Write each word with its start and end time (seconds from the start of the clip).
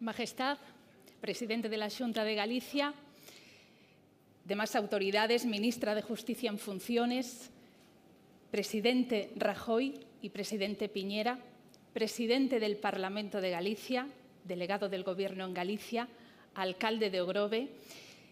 Majestad, 0.00 0.56
presidente 1.20 1.68
de 1.68 1.76
la 1.76 1.90
Junta 1.90 2.24
de 2.24 2.34
Galicia, 2.34 2.94
demás 4.46 4.74
autoridades, 4.74 5.44
ministra 5.44 5.94
de 5.94 6.00
Justicia 6.00 6.48
en 6.48 6.58
funciones, 6.58 7.50
presidente 8.50 9.30
Rajoy 9.36 10.00
y 10.22 10.30
presidente 10.30 10.88
Piñera, 10.88 11.38
presidente 11.92 12.60
del 12.60 12.78
Parlamento 12.78 13.42
de 13.42 13.50
Galicia, 13.50 14.08
delegado 14.44 14.88
del 14.88 15.04
Gobierno 15.04 15.44
en 15.44 15.52
Galicia, 15.52 16.08
alcalde 16.54 17.10
de 17.10 17.20
Ogrove, 17.20 17.68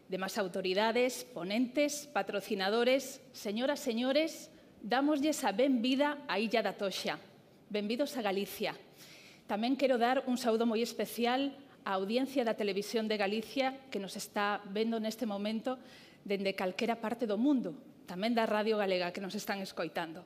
demás 0.09 0.39
autoridades, 0.39 1.27
ponentes, 1.35 2.09
patrocinadores, 2.11 3.21
señoras, 3.35 3.79
señores, 3.81 4.51
damoslle 4.83 5.33
a 5.43 5.53
benvida 5.53 6.25
a 6.29 6.39
Illa 6.41 6.63
da 6.63 6.73
Toxa. 6.73 7.19
Benvidos 7.69 8.17
a 8.17 8.23
Galicia. 8.23 8.75
Tamén 9.49 9.81
quero 9.81 9.97
dar 9.97 10.29
un 10.29 10.37
saúdo 10.37 10.69
moi 10.69 10.85
especial 10.85 11.57
á 11.89 11.97
audiencia 11.97 12.45
da 12.45 12.53
Televisión 12.53 13.09
de 13.09 13.17
Galicia 13.17 13.81
que 13.89 13.97
nos 13.97 14.13
está 14.13 14.61
vendo 14.69 15.01
neste 15.01 15.25
momento 15.25 15.81
dende 16.21 16.53
calquera 16.53 17.01
parte 17.01 17.25
do 17.25 17.41
mundo, 17.41 17.73
tamén 18.05 18.37
da 18.37 18.45
Radio 18.45 18.77
Galega 18.77 19.09
que 19.09 19.25
nos 19.25 19.33
están 19.33 19.65
escoitando. 19.65 20.21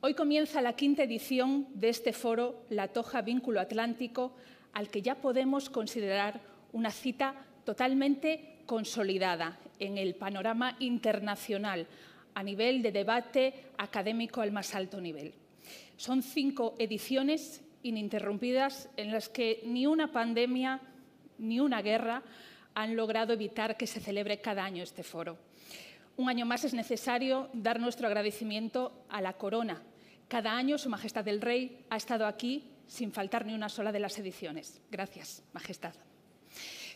Hoy 0.00 0.16
comienza 0.16 0.64
la 0.64 0.72
quinta 0.72 1.04
edición 1.04 1.68
de 1.76 1.92
este 1.92 2.16
foro 2.16 2.64
La 2.72 2.88
Toja 2.88 3.20
Vínculo 3.20 3.60
Atlántico, 3.60 4.32
al 4.72 4.88
que 4.88 5.04
ya 5.04 5.20
podemos 5.20 5.68
considerar 5.68 6.40
una 6.72 6.96
cita 6.96 7.36
totalmente 7.68 8.64
consolidada 8.64 9.60
en 9.76 10.00
el 10.00 10.16
panorama 10.16 10.80
internacional 10.80 11.84
a 12.32 12.40
nivel 12.40 12.80
de 12.80 12.96
debate 12.96 13.76
académico 13.76 14.40
al 14.40 14.56
más 14.56 14.72
alto 14.72 15.04
nivel. 15.04 15.36
Son 16.00 16.24
cinco 16.24 16.72
ediciones 16.80 17.65
ininterrumpidas 17.86 18.88
en 18.96 19.12
las 19.12 19.28
que 19.28 19.62
ni 19.64 19.86
una 19.86 20.10
pandemia 20.10 20.80
ni 21.38 21.60
una 21.60 21.82
guerra 21.82 22.22
han 22.74 22.96
logrado 22.96 23.32
evitar 23.32 23.76
que 23.76 23.86
se 23.86 24.00
celebre 24.00 24.40
cada 24.40 24.64
año 24.64 24.82
este 24.82 25.02
foro. 25.02 25.38
Un 26.16 26.28
año 26.28 26.46
más 26.46 26.64
es 26.64 26.74
necesario 26.74 27.48
dar 27.52 27.78
nuestro 27.78 28.06
agradecimiento 28.06 29.04
a 29.08 29.20
la 29.20 29.34
corona. 29.34 29.82
Cada 30.28 30.56
año 30.56 30.78
Su 30.78 30.88
Majestad 30.88 31.26
el 31.28 31.40
Rey 31.40 31.84
ha 31.90 31.96
estado 31.96 32.26
aquí 32.26 32.64
sin 32.86 33.12
faltar 33.12 33.46
ni 33.46 33.54
una 33.54 33.68
sola 33.68 33.92
de 33.92 34.00
las 34.00 34.18
ediciones. 34.18 34.80
Gracias, 34.90 35.42
Majestad. 35.52 35.94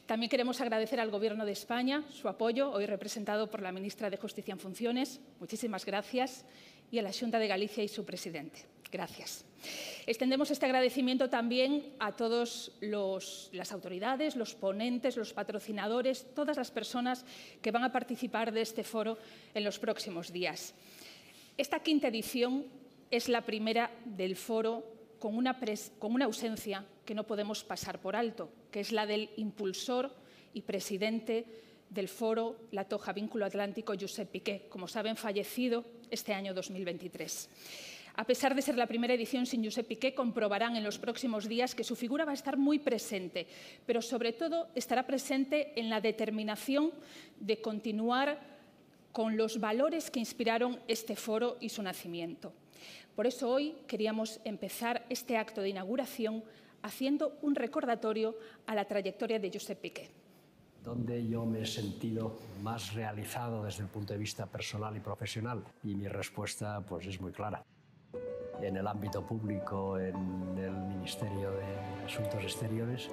También 0.07 0.31
queremos 0.31 0.61
agradecer 0.61 0.99
al 0.99 1.11
Gobierno 1.11 1.45
de 1.45 1.53
España 1.53 2.03
su 2.11 2.29
apoyo, 2.29 2.73
hoy 2.73 2.87
representado 2.87 3.49
por 3.49 3.63
la 3.63 3.71
ministra 3.71 4.11
de 4.11 4.17
Justicia 4.17 4.53
en 4.53 4.59
funciones. 4.59 5.21
Muchísimas 5.39 5.87
gracias. 5.87 6.45
Y 6.91 6.99
a 6.99 7.03
la 7.03 7.13
Junta 7.13 7.39
de 7.39 7.47
Galicia 7.47 7.85
y 7.85 7.89
su 7.89 8.05
presidente. 8.05 8.67
Gracias. 8.91 9.45
Extendemos 10.07 10.51
este 10.51 10.67
agradecimiento 10.67 11.29
también 11.29 11.95
a 11.99 12.13
todas 12.13 12.73
las 12.81 13.73
autoridades, 13.73 14.35
los 14.35 14.55
ponentes, 14.55 15.17
los 15.17 15.33
patrocinadores, 15.33 16.27
todas 16.35 16.57
las 16.57 16.71
personas 16.71 17.25
que 17.63 17.71
van 17.71 17.85
a 17.85 17.93
participar 17.93 18.53
de 18.53 18.63
este 18.63 18.83
foro 18.83 19.19
en 19.55 19.65
los 19.65 19.79
próximos 19.79 20.33
días. 20.33 20.75
Esta 21.57 21.81
quinta 21.81 22.09
edición 22.09 22.65
es 23.11 23.29
la 23.29 23.43
primera 23.43 23.91
del 24.05 24.35
foro 24.35 24.85
con 25.19 25.37
una, 25.37 25.61
con 25.99 26.15
una 26.15 26.25
ausencia 26.25 26.85
que 27.05 27.15
no 27.15 27.27
podemos 27.27 27.63
pasar 27.63 28.01
por 28.01 28.17
alto, 28.17 28.51
que 28.71 28.81
es 28.81 28.93
la 28.93 29.07
del 29.07 29.31
impulsor 29.37 30.11
y 30.55 30.63
presidente 30.63 31.45
del 31.91 32.09
foro 32.09 32.57
La 32.71 32.85
Toja 32.85 33.13
Vínculo 33.13 33.45
Atlántico, 33.45 33.95
Josep 34.01 34.31
Piqué, 34.31 34.67
como 34.69 34.89
saben, 34.89 35.17
fallecido 35.17 35.85
este 36.11 36.33
año 36.33 36.55
2023. 36.55 37.49
A 38.17 38.25
pesar 38.25 38.55
de 38.55 38.63
ser 38.63 38.77
la 38.77 38.87
primera 38.87 39.15
edición 39.15 39.47
sin 39.47 39.65
Josep 39.65 39.87
Piqué, 39.87 40.15
comprobarán 40.15 40.77
en 40.77 40.85
los 40.85 40.99
próximos 40.99 41.49
días 41.49 41.75
que 41.75 41.85
su 41.85 41.97
figura 41.97 42.25
va 42.25 42.33
a 42.33 42.35
estar 42.35 42.57
muy 42.57 42.79
presente, 42.79 43.47
pero 43.87 44.03
sobre 44.03 44.33
todo 44.33 44.69
estará 44.75 45.07
presente 45.07 45.79
en 45.79 45.91
la 45.91 46.01
determinación 46.01 46.91
de 47.39 47.61
continuar 47.61 48.41
con 49.13 49.37
los 49.37 49.59
valores 49.59 50.11
que 50.11 50.21
inspiraron 50.21 50.81
este 50.89 51.17
foro 51.17 51.57
y 51.61 51.69
su 51.69 51.83
nacimiento. 51.83 52.53
Por 53.17 53.27
eso 53.27 53.51
hoy 53.51 53.75
queríamos 53.87 54.41
empezar 54.45 55.05
este 55.09 55.37
acto 55.37 55.61
de 55.61 55.71
inauguración 55.71 56.45
haciendo 56.83 57.37
un 57.43 57.55
recordatorio 57.55 58.37
a 58.67 58.75
la 58.75 58.87
trayectoria 58.87 59.39
de 59.39 59.51
Josep 59.53 59.81
Piqué. 59.81 60.11
Donde 60.83 61.27
yo 61.27 61.45
me 61.45 61.63
he 61.63 61.67
sentido 61.67 62.39
más 62.63 62.95
realizado 62.95 63.65
desde 63.65 63.83
el 63.83 63.89
punto 63.91 64.15
de 64.15 64.19
vista 64.19 64.47
personal 64.47 64.97
y 64.97 65.01
profesional. 65.01 65.63
Y 65.85 65.95
mi 65.95 66.09
respuesta 66.09 66.81
pues, 66.81 67.07
es 67.07 67.21
muy 67.21 67.33
clara 67.33 67.63
en 68.63 68.77
el 68.77 68.87
ámbito 68.87 69.23
público, 69.23 69.99
en 69.99 70.59
el 70.59 70.73
Ministerio 70.73 71.51
de 71.53 72.05
Asuntos 72.05 72.43
Exteriores 72.43 73.11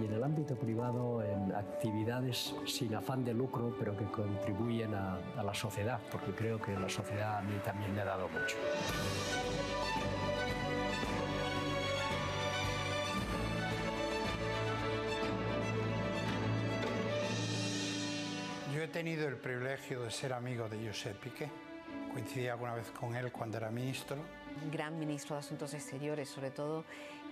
y 0.00 0.04
en 0.04 0.12
el 0.12 0.22
ámbito 0.22 0.56
privado 0.56 1.22
en 1.22 1.54
actividades 1.54 2.54
sin 2.66 2.94
afán 2.94 3.24
de 3.24 3.34
lucro, 3.34 3.74
pero 3.78 3.96
que 3.96 4.04
contribuyen 4.04 4.94
a, 4.94 5.18
a 5.36 5.42
la 5.42 5.54
sociedad, 5.54 6.00
porque 6.10 6.32
creo 6.32 6.60
que 6.60 6.76
la 6.78 6.88
sociedad 6.88 7.38
a 7.38 7.42
mí 7.42 7.58
también 7.64 7.94
me 7.94 8.00
ha 8.02 8.04
dado 8.04 8.28
mucho. 8.28 8.56
Yo 18.74 18.82
he 18.82 18.88
tenido 18.88 19.28
el 19.28 19.36
privilegio 19.36 20.02
de 20.02 20.10
ser 20.10 20.32
amigo 20.32 20.68
de 20.68 20.86
Josep 20.86 21.18
Piqué. 21.18 21.48
Coincidí 22.12 22.48
alguna 22.48 22.74
vez 22.74 22.90
con 22.90 23.14
él 23.14 23.32
cuando 23.32 23.56
era 23.56 23.70
ministro 23.70 24.16
gran 24.72 24.98
ministro 24.98 25.36
de 25.36 25.40
Asuntos 25.40 25.74
Exteriores, 25.74 26.28
sobre 26.28 26.50
todo 26.50 26.84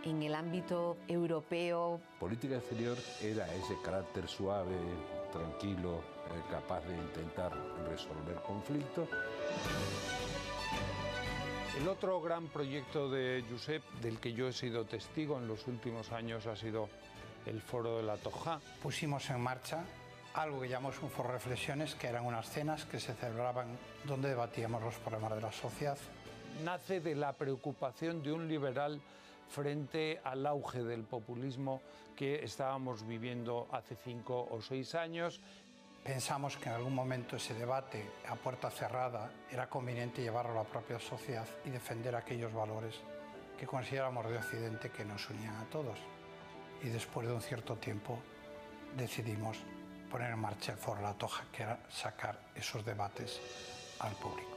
en 0.05 0.23
el 0.23 0.35
ámbito 0.35 0.97
europeo. 1.09 2.01
Política 2.21 2.57
exterior 2.57 2.97
era 3.23 3.53
ese 3.55 3.77
carácter 3.83 4.29
suave, 4.29 4.77
tranquilo, 5.33 5.99
eh, 5.99 6.43
capaz 6.51 6.85
de 6.85 6.97
intentar 6.97 7.53
resolver 7.89 8.37
conflictos. 8.47 9.09
El 11.81 11.89
otro 11.89 12.21
gran 12.21 12.47
proyecto 12.49 13.11
de 13.11 13.45
Josep, 13.51 13.83
del 14.01 14.21
que 14.21 14.33
yo 14.33 14.49
he 14.49 14.53
sido 14.53 14.85
testigo 14.85 15.39
en 15.39 15.49
los 15.49 15.67
últimos 15.67 16.13
años, 16.13 16.47
ha 16.47 16.55
sido 16.55 16.89
el 17.47 17.61
Foro 17.61 17.97
de 17.97 18.05
la 18.05 18.17
Toja. 18.17 18.61
Pusimos 18.83 19.29
en 19.31 19.41
marcha 19.41 19.85
algo 20.35 20.61
que 20.61 20.69
llamamos 20.69 21.01
un 21.03 21.11
foro 21.11 21.33
reflexiones, 21.33 21.95
que 21.95 22.09
eran 22.09 22.27
unas 22.27 22.49
cenas 22.51 22.85
que 22.85 22.99
se 22.99 23.15
celebraban 23.15 23.79
donde 24.05 24.29
debatíamos 24.29 24.83
los 24.83 24.95
problemas 24.97 25.35
de 25.35 25.41
la 25.41 25.53
sociedad 25.53 25.99
nace 26.63 27.01
de 27.01 27.15
la 27.15 27.33
preocupación 27.33 28.23
de 28.23 28.33
un 28.33 28.49
liberal 28.49 29.01
frente 29.51 30.21
al 30.25 30.47
auge 30.47 30.83
del 30.83 31.03
populismo 31.03 31.81
que 32.17 32.45
estábamos 32.45 33.07
viviendo 33.07 33.69
hace 33.73 33.97
cinco 33.97 34.49
o 34.51 34.61
seis 34.61 34.95
años. 34.95 35.41
Pensamos 36.03 36.57
que 36.57 36.69
en 36.69 36.77
algún 36.77 36.95
momento 36.95 37.37
ese 37.37 37.55
debate 37.55 38.05
a 38.29 38.37
puerta 38.37 38.71
cerrada 38.71 39.31
era 39.51 39.69
conveniente 39.69 40.23
llevarlo 40.23 40.53
a 40.53 40.65
la 40.65 40.69
propia 40.69 40.99
sociedad 41.01 41.47
y 41.65 41.71
defender 41.71 42.15
aquellos 42.15 42.53
valores 42.53 43.01
que 43.59 43.67
consideramos 43.67 44.29
de 44.29 44.37
Occidente 44.37 44.91
que 44.91 45.05
nos 45.05 45.29
unían 45.31 45.57
a 45.57 45.65
todos. 45.65 45.99
Y 46.83 46.89
después 46.89 47.27
de 47.27 47.33
un 47.33 47.41
cierto 47.41 47.77
tiempo 47.77 48.19
decidimos 48.97 49.59
poner 50.11 50.33
en 50.33 50.39
marcha 50.39 50.73
el 50.73 50.79
Foro 50.79 51.01
La 51.01 51.15
Toja, 51.15 51.45
que 51.51 51.63
era 51.63 51.79
sacar 51.91 52.39
esos 52.55 52.85
debates 52.85 53.41
al 54.01 54.13
público. 54.13 54.54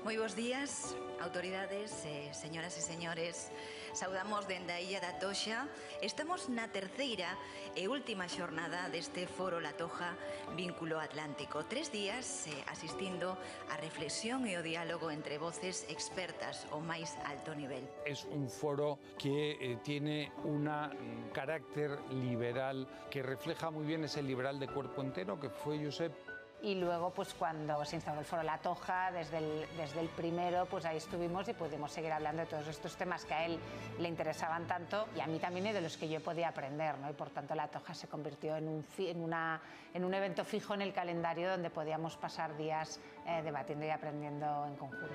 Moi 0.00 0.16
bons 0.16 0.32
días, 0.32 0.96
autoridades, 1.20 1.92
eh, 2.08 2.32
señoras 2.32 2.72
e 2.72 2.80
señores. 2.80 3.52
Saudamos 3.92 4.48
dende 4.48 4.72
a 4.72 4.80
Illa 4.80 4.96
da 4.96 5.20
Toxa. 5.20 5.68
Estamos 6.00 6.48
na 6.48 6.72
terceira 6.72 7.36
e 7.76 7.84
última 7.84 8.24
xornada 8.24 8.88
deste 8.88 9.28
Foro 9.28 9.60
La 9.60 9.76
Toja 9.76 10.16
Vínculo 10.56 10.96
Atlántico. 10.96 11.68
Tres 11.68 11.92
días 11.92 12.48
eh, 12.48 12.56
asistindo 12.72 13.36
a 13.68 13.76
reflexión 13.76 14.48
e 14.48 14.56
o 14.56 14.64
diálogo 14.64 15.12
entre 15.12 15.36
voces 15.36 15.84
expertas 15.92 16.64
ao 16.72 16.80
máis 16.80 17.12
alto 17.28 17.52
nivel. 17.52 17.84
Es 18.08 18.24
un 18.24 18.48
foro 18.48 19.04
que 19.20 19.60
eh, 19.60 19.76
tiene 19.84 20.32
un 20.48 20.64
mm, 20.64 21.36
carácter 21.36 22.00
liberal 22.08 22.88
que 23.12 23.20
refleja 23.20 23.68
muy 23.68 23.84
bien 23.84 24.08
ese 24.08 24.24
liberal 24.24 24.56
de 24.56 24.72
cuerpo 24.72 25.04
entero 25.04 25.36
que 25.36 25.52
fue 25.52 25.76
Josep 25.76 26.16
y 26.62 26.74
luego 26.74 27.10
pues 27.10 27.34
cuando 27.34 27.84
se 27.84 27.96
instaló 27.96 28.20
el 28.20 28.26
foro 28.26 28.42
La 28.42 28.58
Toja, 28.58 29.10
desde 29.12 29.38
el, 29.38 29.66
desde 29.76 30.00
el 30.00 30.08
primero, 30.08 30.66
pues 30.66 30.84
ahí 30.84 30.96
estuvimos 30.96 31.48
y 31.48 31.54
pudimos 31.54 31.92
seguir 31.92 32.12
hablando 32.12 32.42
de 32.42 32.46
todos 32.46 32.66
estos 32.68 32.96
temas 32.96 33.24
que 33.24 33.34
a 33.34 33.46
él 33.46 33.58
le 33.98 34.08
interesaban 34.08 34.66
tanto 34.66 35.08
y 35.16 35.20
a 35.20 35.26
mí 35.26 35.38
también 35.38 35.66
y 35.66 35.72
de 35.72 35.80
los 35.80 35.96
que 35.96 36.08
yo 36.08 36.20
podía 36.20 36.48
aprender, 36.48 36.98
¿no? 36.98 37.10
Y 37.10 37.14
por 37.14 37.30
tanto 37.30 37.54
La 37.54 37.68
Toja 37.68 37.94
se 37.94 38.08
convirtió 38.08 38.56
en 38.56 38.68
un, 38.68 38.84
en 38.98 39.22
una, 39.22 39.60
en 39.94 40.04
un 40.04 40.14
evento 40.14 40.44
fijo 40.44 40.74
en 40.74 40.82
el 40.82 40.92
calendario 40.92 41.50
donde 41.50 41.70
podíamos 41.70 42.16
pasar 42.16 42.56
días 42.56 43.00
eh, 43.26 43.42
debatiendo 43.42 43.86
y 43.86 43.90
aprendiendo 43.90 44.66
en 44.66 44.76
conjunto 44.76 45.06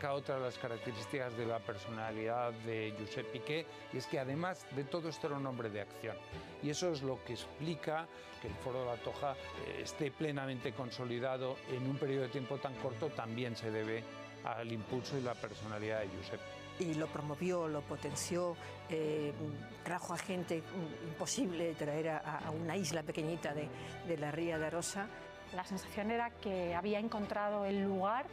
marca 0.00 0.14
otra 0.14 0.36
de 0.36 0.40
las 0.40 0.56
características 0.56 1.36
de 1.36 1.44
la 1.44 1.58
personalidad 1.58 2.52
de 2.64 2.94
Josep 2.98 3.26
Piqué 3.32 3.66
y 3.92 3.98
es 3.98 4.06
que 4.06 4.18
además 4.18 4.64
de 4.74 4.84
todo 4.84 5.10
esto 5.10 5.26
era 5.26 5.36
un 5.36 5.46
hombre 5.46 5.68
de 5.68 5.82
acción. 5.82 6.16
Y 6.62 6.70
eso 6.70 6.90
es 6.90 7.02
lo 7.02 7.22
que 7.22 7.34
explica 7.34 8.06
que 8.40 8.48
el 8.48 8.54
Foro 8.54 8.80
de 8.80 8.86
la 8.86 8.96
Toja 8.96 9.32
eh, 9.32 9.82
esté 9.82 10.10
plenamente 10.10 10.72
consolidado 10.72 11.56
en 11.70 11.86
un 11.86 11.98
periodo 11.98 12.22
de 12.22 12.28
tiempo 12.30 12.56
tan 12.56 12.74
corto, 12.76 13.08
también 13.08 13.54
se 13.54 13.70
debe 13.70 14.02
al 14.42 14.72
impulso 14.72 15.18
y 15.18 15.20
la 15.20 15.34
personalidad 15.34 16.00
de 16.00 16.08
Josep. 16.16 16.40
y 16.78 16.94
lo 16.94 17.06
promovió, 17.08 17.68
lo 17.68 17.82
potenció, 17.82 18.56
eh, 18.88 19.34
trajo 19.84 20.14
a 20.14 20.18
gente 20.18 20.62
imposible 21.06 21.74
traer 21.74 22.08
a, 22.08 22.50
una 22.58 22.74
isla 22.74 23.02
pequeñita 23.02 23.52
de, 23.52 23.68
de 24.08 24.16
la 24.16 24.30
Ría 24.30 24.58
de 24.58 24.70
Rosa. 24.70 25.08
La 25.54 25.64
sensación 25.64 26.10
era 26.10 26.30
que 26.30 26.74
había 26.74 27.00
encontrado 27.00 27.66
el 27.66 27.82
lugar 27.82 28.24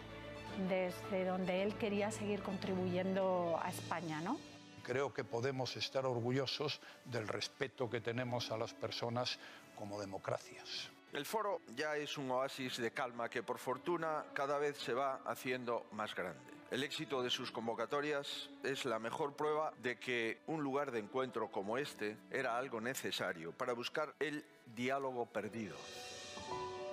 desde 0.69 1.25
donde 1.25 1.63
él 1.63 1.75
quería 1.75 2.11
seguir 2.11 2.41
contribuyendo 2.41 3.59
a 3.61 3.69
España, 3.69 4.21
¿no? 4.21 4.38
Creo 4.83 5.13
que 5.13 5.23
podemos 5.23 5.75
estar 5.75 6.05
orgullosos 6.05 6.79
del 7.05 7.27
respeto 7.27 7.89
que 7.89 8.01
tenemos 8.01 8.51
a 8.51 8.57
las 8.57 8.73
personas 8.73 9.38
como 9.75 9.99
democracias. 9.99 10.89
El 11.13 11.25
foro 11.25 11.61
ya 11.75 11.95
es 11.95 12.17
un 12.17 12.29
oasis 12.31 12.77
de 12.77 12.91
calma 12.91 13.29
que 13.29 13.44
por 13.44 13.59
fortuna 13.59 14.25
cada 14.33 14.57
vez 14.57 14.77
se 14.77 14.94
va 14.94 15.21
haciendo 15.25 15.85
más 15.91 16.15
grande. 16.15 16.39
El 16.69 16.83
éxito 16.83 17.23
de 17.23 17.29
sus 17.29 17.51
convocatorias 17.51 18.50
es 18.63 18.83
la 18.83 19.00
mejor 19.00 19.33
prueba 19.33 19.73
de 19.81 19.97
que 19.97 20.39
un 20.47 20.63
lugar 20.63 20.91
de 20.91 21.00
encuentro 21.00 21.50
como 21.50 21.77
este 21.77 22.17
era 22.29 22.57
algo 22.57 22.81
necesario 22.81 23.53
para 23.53 23.73
buscar 23.73 24.13
el 24.19 24.43
diálogo 24.75 25.25
perdido 25.25 25.77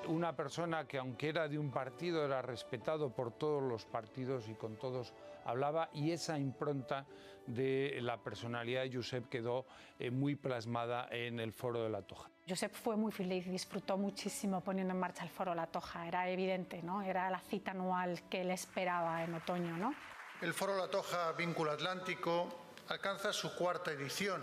una 0.06 0.34
persona 0.34 0.86
que 0.86 0.98
aunque 0.98 1.28
era 1.28 1.48
de 1.48 1.58
un 1.58 1.70
partido 1.70 2.24
era 2.24 2.42
respetado 2.42 3.10
por 3.10 3.32
todos 3.32 3.62
los 3.62 3.84
partidos 3.84 4.48
y 4.48 4.54
con 4.54 4.76
todos 4.76 5.12
hablaba 5.44 5.90
y 5.92 6.12
esa 6.12 6.38
impronta 6.38 7.06
de 7.46 7.98
la 8.00 8.22
personalidad 8.22 8.82
de 8.82 8.94
Josep 8.94 9.28
quedó 9.28 9.66
eh, 9.98 10.10
muy 10.10 10.34
plasmada 10.34 11.08
en 11.10 11.40
el 11.40 11.52
Foro 11.52 11.82
de 11.82 11.90
la 11.90 12.02
Toja. 12.02 12.30
Josep 12.48 12.72
fue 12.72 12.96
muy 12.96 13.12
feliz, 13.12 13.46
disfrutó 13.46 13.96
muchísimo 13.96 14.60
poniendo 14.62 14.94
en 14.94 15.00
marcha 15.00 15.24
el 15.24 15.30
Foro 15.30 15.50
de 15.50 15.56
la 15.56 15.66
Toja, 15.66 16.06
era 16.06 16.28
evidente, 16.28 16.82
¿no? 16.82 17.02
era 17.02 17.30
la 17.30 17.40
cita 17.40 17.72
anual 17.72 18.22
que 18.28 18.42
él 18.42 18.50
esperaba 18.50 19.22
en 19.24 19.34
otoño. 19.34 19.76
¿no? 19.76 19.94
El 20.40 20.54
Foro 20.54 20.74
de 20.74 20.80
la 20.80 20.88
Toja 20.88 21.32
Vínculo 21.32 21.70
Atlántico 21.70 22.48
alcanza 22.88 23.32
su 23.32 23.54
cuarta 23.54 23.92
edición, 23.92 24.42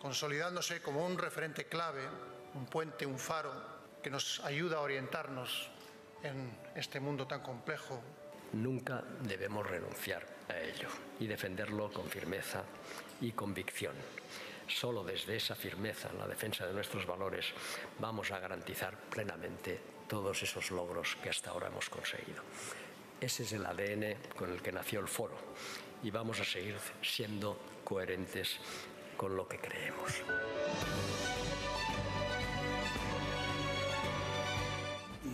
consolidándose 0.00 0.82
como 0.82 1.04
un 1.04 1.18
referente 1.18 1.66
clave, 1.66 2.02
un 2.54 2.66
puente, 2.66 3.04
un 3.06 3.18
faro 3.18 3.77
que 4.02 4.10
nos 4.10 4.40
ayuda 4.40 4.78
a 4.78 4.80
orientarnos 4.80 5.70
en 6.22 6.50
este 6.74 7.00
mundo 7.00 7.26
tan 7.26 7.40
complejo. 7.40 8.00
Nunca 8.52 9.04
debemos 9.22 9.66
renunciar 9.66 10.26
a 10.48 10.58
ello 10.58 10.88
y 11.20 11.26
defenderlo 11.26 11.92
con 11.92 12.08
firmeza 12.08 12.62
y 13.20 13.32
convicción. 13.32 13.94
Solo 14.66 15.02
desde 15.02 15.36
esa 15.36 15.54
firmeza 15.54 16.10
en 16.10 16.18
la 16.18 16.26
defensa 16.26 16.66
de 16.66 16.72
nuestros 16.72 17.06
valores 17.06 17.46
vamos 17.98 18.30
a 18.30 18.38
garantizar 18.38 18.96
plenamente 18.96 19.80
todos 20.08 20.42
esos 20.42 20.70
logros 20.70 21.16
que 21.22 21.30
hasta 21.30 21.50
ahora 21.50 21.68
hemos 21.68 21.88
conseguido. 21.88 22.42
Ese 23.20 23.42
es 23.42 23.52
el 23.52 23.66
ADN 23.66 24.16
con 24.36 24.52
el 24.52 24.62
que 24.62 24.72
nació 24.72 25.00
el 25.00 25.08
foro 25.08 25.36
y 26.02 26.10
vamos 26.10 26.40
a 26.40 26.44
seguir 26.44 26.76
siendo 27.02 27.58
coherentes 27.84 28.58
con 29.16 29.36
lo 29.36 29.48
que 29.48 29.58
creemos. 29.58 30.22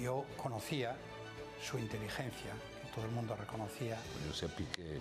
Yo 0.05 0.27
conocía 0.37 0.95
su 1.63 1.79
inteligencia, 1.79 2.53
que 2.83 2.89
todo 2.95 3.07
el 3.07 3.13
mundo 3.13 3.35
reconocía. 3.35 3.97
José 4.29 4.51
Piqué, 4.51 5.01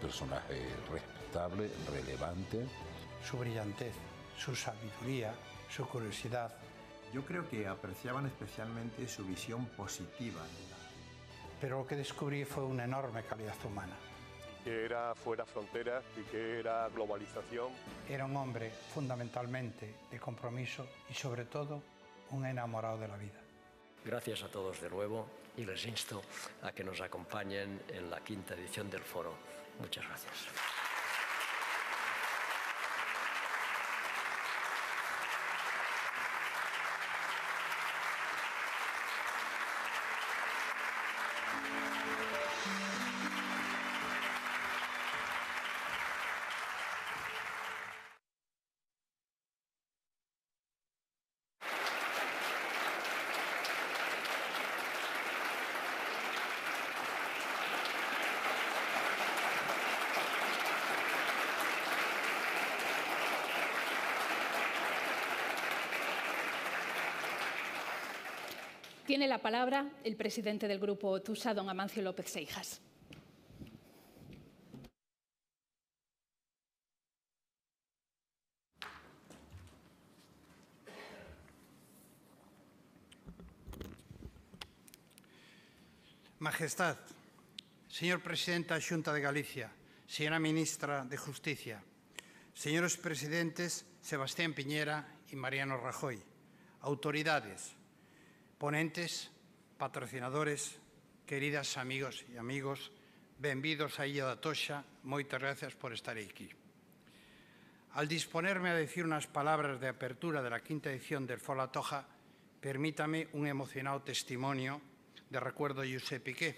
personaje 0.00 0.68
respetable, 0.88 1.68
relevante. 1.90 2.64
Su 3.28 3.38
brillantez, 3.38 3.92
su 4.38 4.54
sabiduría, 4.54 5.34
su 5.68 5.84
curiosidad. 5.88 6.52
Yo 7.12 7.24
creo 7.24 7.48
que 7.48 7.66
apreciaban 7.66 8.26
especialmente 8.26 9.08
su 9.08 9.24
visión 9.24 9.66
positiva. 9.66 10.42
Pero 11.60 11.80
lo 11.80 11.86
que 11.86 11.96
descubrí 11.96 12.44
fue 12.44 12.64
una 12.64 12.84
enorme 12.84 13.24
calidad 13.24 13.56
humana. 13.64 13.96
Que 14.62 14.84
era 14.84 15.14
fuera 15.16 15.44
fronteras 15.44 16.04
y 16.16 16.22
que 16.30 16.60
era 16.60 16.88
globalización. 16.88 17.72
Era 18.08 18.26
un 18.26 18.36
hombre 18.36 18.70
fundamentalmente 18.94 19.92
de 20.08 20.20
compromiso 20.20 20.86
y 21.10 21.14
sobre 21.14 21.46
todo 21.46 21.82
un 22.30 22.46
enamorado 22.46 22.98
de 22.98 23.08
la 23.08 23.16
vida. 23.16 23.43
Gracias 24.04 24.42
a 24.42 24.48
todos 24.48 24.80
de 24.82 24.90
nuevo 24.90 25.26
y 25.56 25.64
les 25.64 25.86
insto 25.86 26.22
a 26.62 26.72
que 26.72 26.84
nos 26.84 27.00
acompañen 27.00 27.80
en 27.88 28.10
la 28.10 28.20
quinta 28.20 28.54
edición 28.54 28.90
del 28.90 29.02
foro. 29.02 29.32
Muchas 29.80 30.06
gracias. 30.06 30.83
Tiene 69.06 69.28
la 69.28 69.36
palabra 69.36 69.90
el 70.02 70.16
presidente 70.16 70.66
del 70.66 70.78
Grupo 70.78 71.20
TUSA, 71.20 71.52
don 71.52 71.68
Amancio 71.68 72.00
López 72.00 72.30
Seijas. 72.30 72.80
Majestad, 86.38 86.96
señor 87.88 88.22
presidente 88.22 88.72
de 88.72 88.80
la 88.80 88.86
Junta 88.86 89.12
de 89.12 89.20
Galicia, 89.20 89.70
señora 90.06 90.38
ministra 90.38 91.04
de 91.04 91.18
Justicia, 91.18 91.82
señores 92.54 92.96
presidentes 92.96 93.84
Sebastián 94.00 94.54
Piñera 94.54 95.06
y 95.30 95.36
Mariano 95.36 95.76
Rajoy, 95.76 96.22
autoridades, 96.80 97.76
Ponentes, 98.58 99.30
patrocinadores, 99.78 100.78
queridas 101.26 101.76
amigos 101.76 102.22
e 102.30 102.38
amigos, 102.38 102.94
benvidos 103.42 103.98
a 103.98 104.06
Illa 104.06 104.30
da 104.30 104.38
Toxa, 104.38 104.86
moitas 105.02 105.42
gracias 105.42 105.74
por 105.74 105.90
estar 105.90 106.14
aquí. 106.14 106.46
Al 107.98 108.06
disponerme 108.06 108.70
a 108.70 108.78
decir 108.78 109.02
unas 109.02 109.26
palabras 109.26 109.82
de 109.82 109.90
apertura 109.90 110.38
de 110.38 110.50
la 110.54 110.62
quinta 110.62 110.94
edición 110.94 111.26
del 111.26 111.42
Fola 111.42 111.74
Toja, 111.74 112.06
permítame 112.62 113.26
un 113.34 113.50
emocionado 113.50 114.06
testimonio 114.06 114.80
de 115.30 115.40
recuerdo 115.40 115.82
de 115.82 115.98
José 115.98 116.22
Piqué. 116.22 116.54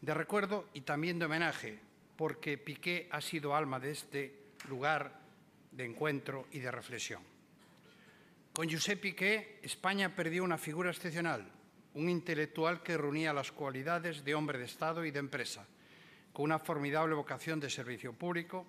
De 0.00 0.12
recuerdo 0.12 0.68
y 0.76 0.82
también 0.82 1.18
de 1.18 1.24
homenaje, 1.24 1.80
porque 2.16 2.60
Piqué 2.60 3.08
ha 3.10 3.24
sido 3.24 3.56
alma 3.56 3.80
de 3.80 3.90
este 3.90 4.52
lugar 4.68 5.16
de 5.72 5.84
encuentro 5.84 6.46
y 6.52 6.60
de 6.60 6.70
reflexión. 6.70 7.35
Con 8.56 8.70
Josep 8.70 9.02
Piqué, 9.02 9.60
España 9.62 10.16
perdió 10.16 10.42
una 10.42 10.56
figura 10.56 10.88
excepcional, 10.88 11.46
un 11.92 12.08
intelectual 12.08 12.82
que 12.82 12.96
reunía 12.96 13.34
las 13.34 13.52
cualidades 13.52 14.24
de 14.24 14.34
hombre 14.34 14.56
de 14.56 14.64
Estado 14.64 15.04
y 15.04 15.10
de 15.10 15.18
empresa, 15.18 15.66
con 16.32 16.46
una 16.46 16.58
formidable 16.58 17.14
vocación 17.14 17.60
de 17.60 17.68
servicio 17.68 18.14
público. 18.14 18.64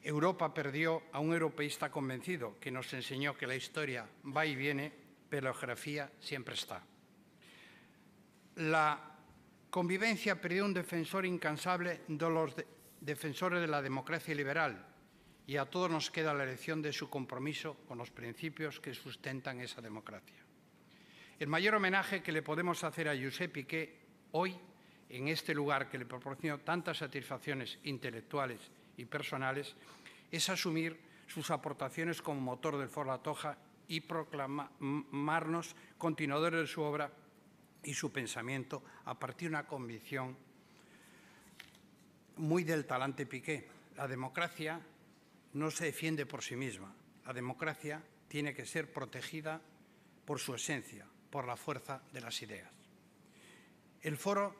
Europa 0.00 0.54
perdió 0.54 1.02
a 1.10 1.18
un 1.18 1.32
europeísta 1.32 1.90
convencido 1.90 2.54
que 2.60 2.70
nos 2.70 2.94
enseñó 2.94 3.36
que 3.36 3.48
la 3.48 3.56
historia 3.56 4.06
va 4.24 4.46
y 4.46 4.54
viene, 4.54 4.92
pero 5.28 5.48
la 5.48 5.54
geografía 5.54 6.12
siempre 6.20 6.54
está. 6.54 6.80
La 8.54 9.16
convivencia 9.70 10.40
perdió 10.40 10.64
un 10.64 10.72
defensor 10.72 11.26
incansable 11.26 12.02
de 12.06 12.30
los 12.30 12.54
defensores 13.00 13.60
de 13.60 13.66
la 13.66 13.82
democracia 13.82 14.36
liberal, 14.36 14.93
y 15.46 15.56
a 15.56 15.66
todos 15.66 15.90
nos 15.90 16.10
queda 16.10 16.32
la 16.32 16.46
lección 16.46 16.80
de 16.80 16.92
su 16.92 17.10
compromiso 17.10 17.76
con 17.86 17.98
los 17.98 18.10
principios 18.10 18.80
que 18.80 18.94
sustentan 18.94 19.60
esa 19.60 19.82
democracia. 19.82 20.42
El 21.38 21.48
mayor 21.48 21.74
homenaje 21.74 22.22
que 22.22 22.32
le 22.32 22.42
podemos 22.42 22.84
hacer 22.84 23.08
a 23.08 23.16
Josep 23.16 23.52
Piqué 23.52 23.98
hoy, 24.32 24.56
en 25.08 25.28
este 25.28 25.54
lugar 25.54 25.90
que 25.90 25.98
le 25.98 26.06
proporcionó 26.06 26.58
tantas 26.60 26.98
satisfacciones 26.98 27.78
intelectuales 27.84 28.60
y 28.96 29.04
personales, 29.04 29.74
es 30.30 30.48
asumir 30.48 30.98
sus 31.26 31.50
aportaciones 31.50 32.22
como 32.22 32.40
motor 32.40 32.78
del 32.78 32.88
Foro 32.88 33.10
La 33.10 33.18
Toja 33.18 33.58
y 33.88 34.00
proclamarnos 34.00 35.76
continuadores 35.98 36.60
de 36.60 36.66
su 36.66 36.80
obra 36.80 37.10
y 37.82 37.92
su 37.92 38.10
pensamiento 38.10 38.82
a 39.04 39.18
partir 39.18 39.50
de 39.50 39.56
una 39.56 39.66
convicción 39.66 40.36
muy 42.36 42.64
del 42.64 42.86
talante 42.86 43.26
Piqué. 43.26 43.68
La 43.96 44.08
democracia 44.08 44.80
no 45.54 45.70
se 45.70 45.86
defiende 45.86 46.26
por 46.26 46.42
sí 46.42 46.56
misma. 46.56 46.94
La 47.26 47.32
democracia 47.32 48.02
tiene 48.28 48.54
que 48.54 48.66
ser 48.66 48.92
protegida 48.92 49.60
por 50.24 50.38
su 50.38 50.54
esencia, 50.54 51.06
por 51.30 51.46
la 51.46 51.56
fuerza 51.56 52.02
de 52.12 52.20
las 52.20 52.40
ideas. 52.42 52.70
El 54.02 54.16
foro 54.16 54.54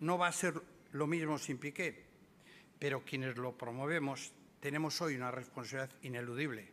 no 0.00 0.18
va 0.18 0.28
a 0.28 0.32
ser 0.32 0.60
lo 0.92 1.06
mismo 1.06 1.38
sin 1.38 1.58
Piqué, 1.58 2.04
pero 2.78 3.04
quienes 3.04 3.36
lo 3.36 3.56
promovemos 3.56 4.32
tenemos 4.60 5.00
hoy 5.00 5.16
una 5.16 5.30
responsabilidad 5.30 5.96
ineludible, 6.02 6.68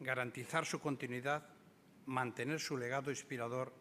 garantizar 0.00 0.66
su 0.66 0.80
continuidad, 0.80 1.48
mantener 2.06 2.60
su 2.60 2.76
legado 2.76 3.10
inspirador 3.10 3.72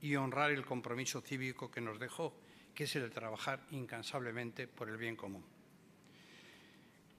y 0.00 0.16
honrar 0.16 0.50
el 0.50 0.66
compromiso 0.66 1.22
cívico 1.22 1.70
que 1.70 1.80
nos 1.80 1.98
dejó, 1.98 2.34
que 2.74 2.84
es 2.84 2.96
el 2.96 3.02
de 3.02 3.10
trabajar 3.10 3.64
incansablemente 3.70 4.66
por 4.66 4.88
el 4.88 4.96
bien 4.96 5.16
común. 5.16 5.53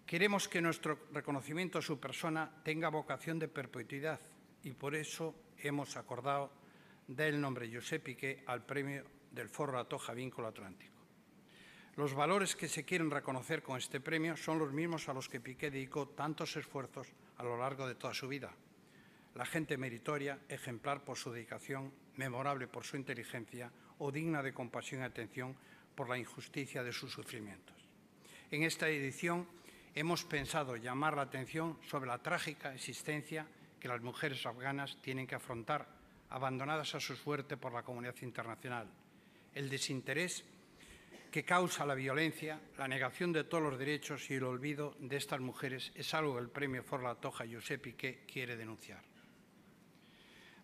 Queremos 0.05 0.47
que 0.47 0.61
nuestro 0.61 1.07
reconocimiento 1.13 1.79
a 1.79 1.81
su 1.81 1.99
persona 1.99 2.61
tenga 2.63 2.89
vocación 2.89 3.39
de 3.39 3.47
perpetuidad 3.47 4.19
y 4.61 4.73
por 4.73 4.93
eso 4.93 5.33
hemos 5.57 5.97
acordado 5.97 6.51
dar 7.07 7.27
el 7.27 7.41
nombre 7.41 7.73
José 7.73 7.99
Piqué 7.99 8.43
al 8.45 8.63
premio 8.63 9.03
del 9.31 9.49
Foro 9.49 9.79
Atoja 9.79 10.13
Vínculo 10.13 10.47
Atlántico. 10.47 10.93
Los 11.95 12.13
valores 12.13 12.55
que 12.55 12.67
se 12.67 12.85
quieren 12.85 13.09
reconocer 13.09 13.63
con 13.63 13.77
este 13.77 13.99
premio 13.99 14.37
son 14.37 14.59
los 14.59 14.71
mismos 14.71 15.09
a 15.09 15.13
los 15.13 15.27
que 15.27 15.41
Piqué 15.41 15.71
dedicó 15.71 16.09
tantos 16.09 16.55
esfuerzos 16.55 17.07
a 17.37 17.43
lo 17.43 17.57
largo 17.57 17.87
de 17.87 17.95
toda 17.95 18.13
su 18.13 18.27
vida. 18.27 18.53
La 19.33 19.45
gente 19.45 19.75
meritoria, 19.75 20.39
ejemplar 20.49 21.03
por 21.03 21.17
su 21.17 21.31
dedicación, 21.31 21.91
memorable 22.15 22.67
por 22.67 22.83
su 22.83 22.95
inteligencia 22.95 23.71
o 23.97 24.11
digna 24.11 24.43
de 24.43 24.53
compasión 24.53 25.01
y 25.01 25.05
atención 25.05 25.55
por 25.95 26.09
la 26.09 26.17
injusticia 26.19 26.83
de 26.83 26.93
sus 26.93 27.11
sufrimientos. 27.11 27.75
En 28.51 28.61
esta 28.61 28.87
edición 28.87 29.47
hemos 29.95 30.25
pensado 30.25 30.75
llamar 30.75 31.15
la 31.15 31.23
atención 31.23 31.79
sobre 31.89 32.07
la 32.07 32.19
trágica 32.19 32.75
existencia 32.75 33.47
que 33.79 33.87
las 33.87 34.01
mujeres 34.01 34.45
afganas 34.45 34.97
tienen 35.01 35.25
que 35.25 35.35
afrontar, 35.35 35.87
abandonadas 36.29 36.93
a 36.95 36.99
su 36.99 37.15
suerte 37.15 37.55
por 37.55 37.73
la 37.73 37.83
comunidad 37.83 38.15
internacional, 38.21 38.87
el 39.53 39.69
desinterés 39.69 40.43
que 41.31 41.43
causa 41.43 41.85
la 41.85 41.95
violencia, 41.95 42.59
la 42.77 42.87
negación 42.87 43.33
de 43.33 43.43
todos 43.43 43.63
los 43.63 43.79
derechos 43.79 44.29
y 44.29 44.35
el 44.35 44.43
olvido 44.43 44.95
de 44.99 45.17
estas 45.17 45.39
mujeres 45.39 45.91
es 45.95 46.13
algo 46.13 46.35
que 46.35 46.41
el 46.41 46.49
premio 46.49 46.83
Forla 46.83 47.15
Toja 47.15 47.45
Josep 47.49 47.81
Piqué 47.81 48.25
quiere 48.25 48.55
denunciar. 48.55 49.01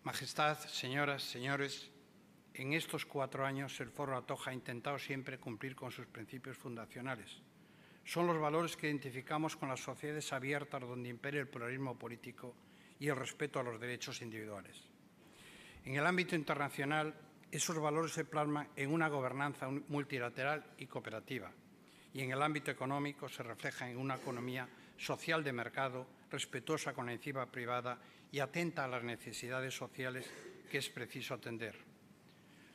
Majestad, 0.04 0.58
señoras, 0.58 1.22
señores, 1.22 1.90
en 2.54 2.72
estos 2.72 3.06
cuatro 3.06 3.46
años 3.46 3.78
el 3.80 3.90
Foro 3.90 4.16
Atoja 4.16 4.50
ha 4.50 4.54
intentado 4.54 4.98
siempre 4.98 5.38
cumplir 5.38 5.74
con 5.74 5.90
sus 5.90 6.06
principios 6.06 6.58
fundacionales. 6.58 7.40
Son 8.04 8.26
los 8.26 8.38
valores 8.38 8.76
que 8.76 8.88
identificamos 8.88 9.56
con 9.56 9.68
las 9.68 9.80
sociedades 9.80 10.32
abiertas 10.32 10.80
donde 10.80 11.08
impere 11.08 11.38
el 11.38 11.48
pluralismo 11.48 11.98
político 11.98 12.54
y 12.98 13.08
el 13.08 13.16
respeto 13.16 13.60
a 13.60 13.62
los 13.62 13.80
derechos 13.80 14.22
individuales. 14.22 14.76
En 15.84 15.96
el 15.96 16.06
ámbito 16.06 16.36
internacional, 16.36 17.14
esos 17.50 17.78
valores 17.78 18.12
se 18.12 18.24
plasman 18.24 18.68
en 18.76 18.92
una 18.92 19.08
gobernanza 19.08 19.68
multilateral 19.88 20.64
y 20.78 20.86
cooperativa, 20.86 21.50
y 22.14 22.20
en 22.20 22.30
el 22.30 22.42
ámbito 22.42 22.70
económico 22.70 23.28
se 23.28 23.42
reflejan 23.42 23.90
en 23.90 23.98
una 23.98 24.16
economía 24.16 24.68
social 24.96 25.42
de 25.42 25.52
mercado, 25.52 26.06
respetuosa 26.30 26.92
con 26.92 27.06
la 27.06 27.12
iniciativa 27.12 27.50
privada 27.50 27.98
y 28.30 28.38
atenta 28.38 28.84
a 28.84 28.88
las 28.88 29.02
necesidades 29.02 29.74
sociales 29.74 30.30
que 30.70 30.78
es 30.78 30.88
preciso 30.88 31.34
atender. 31.34 31.76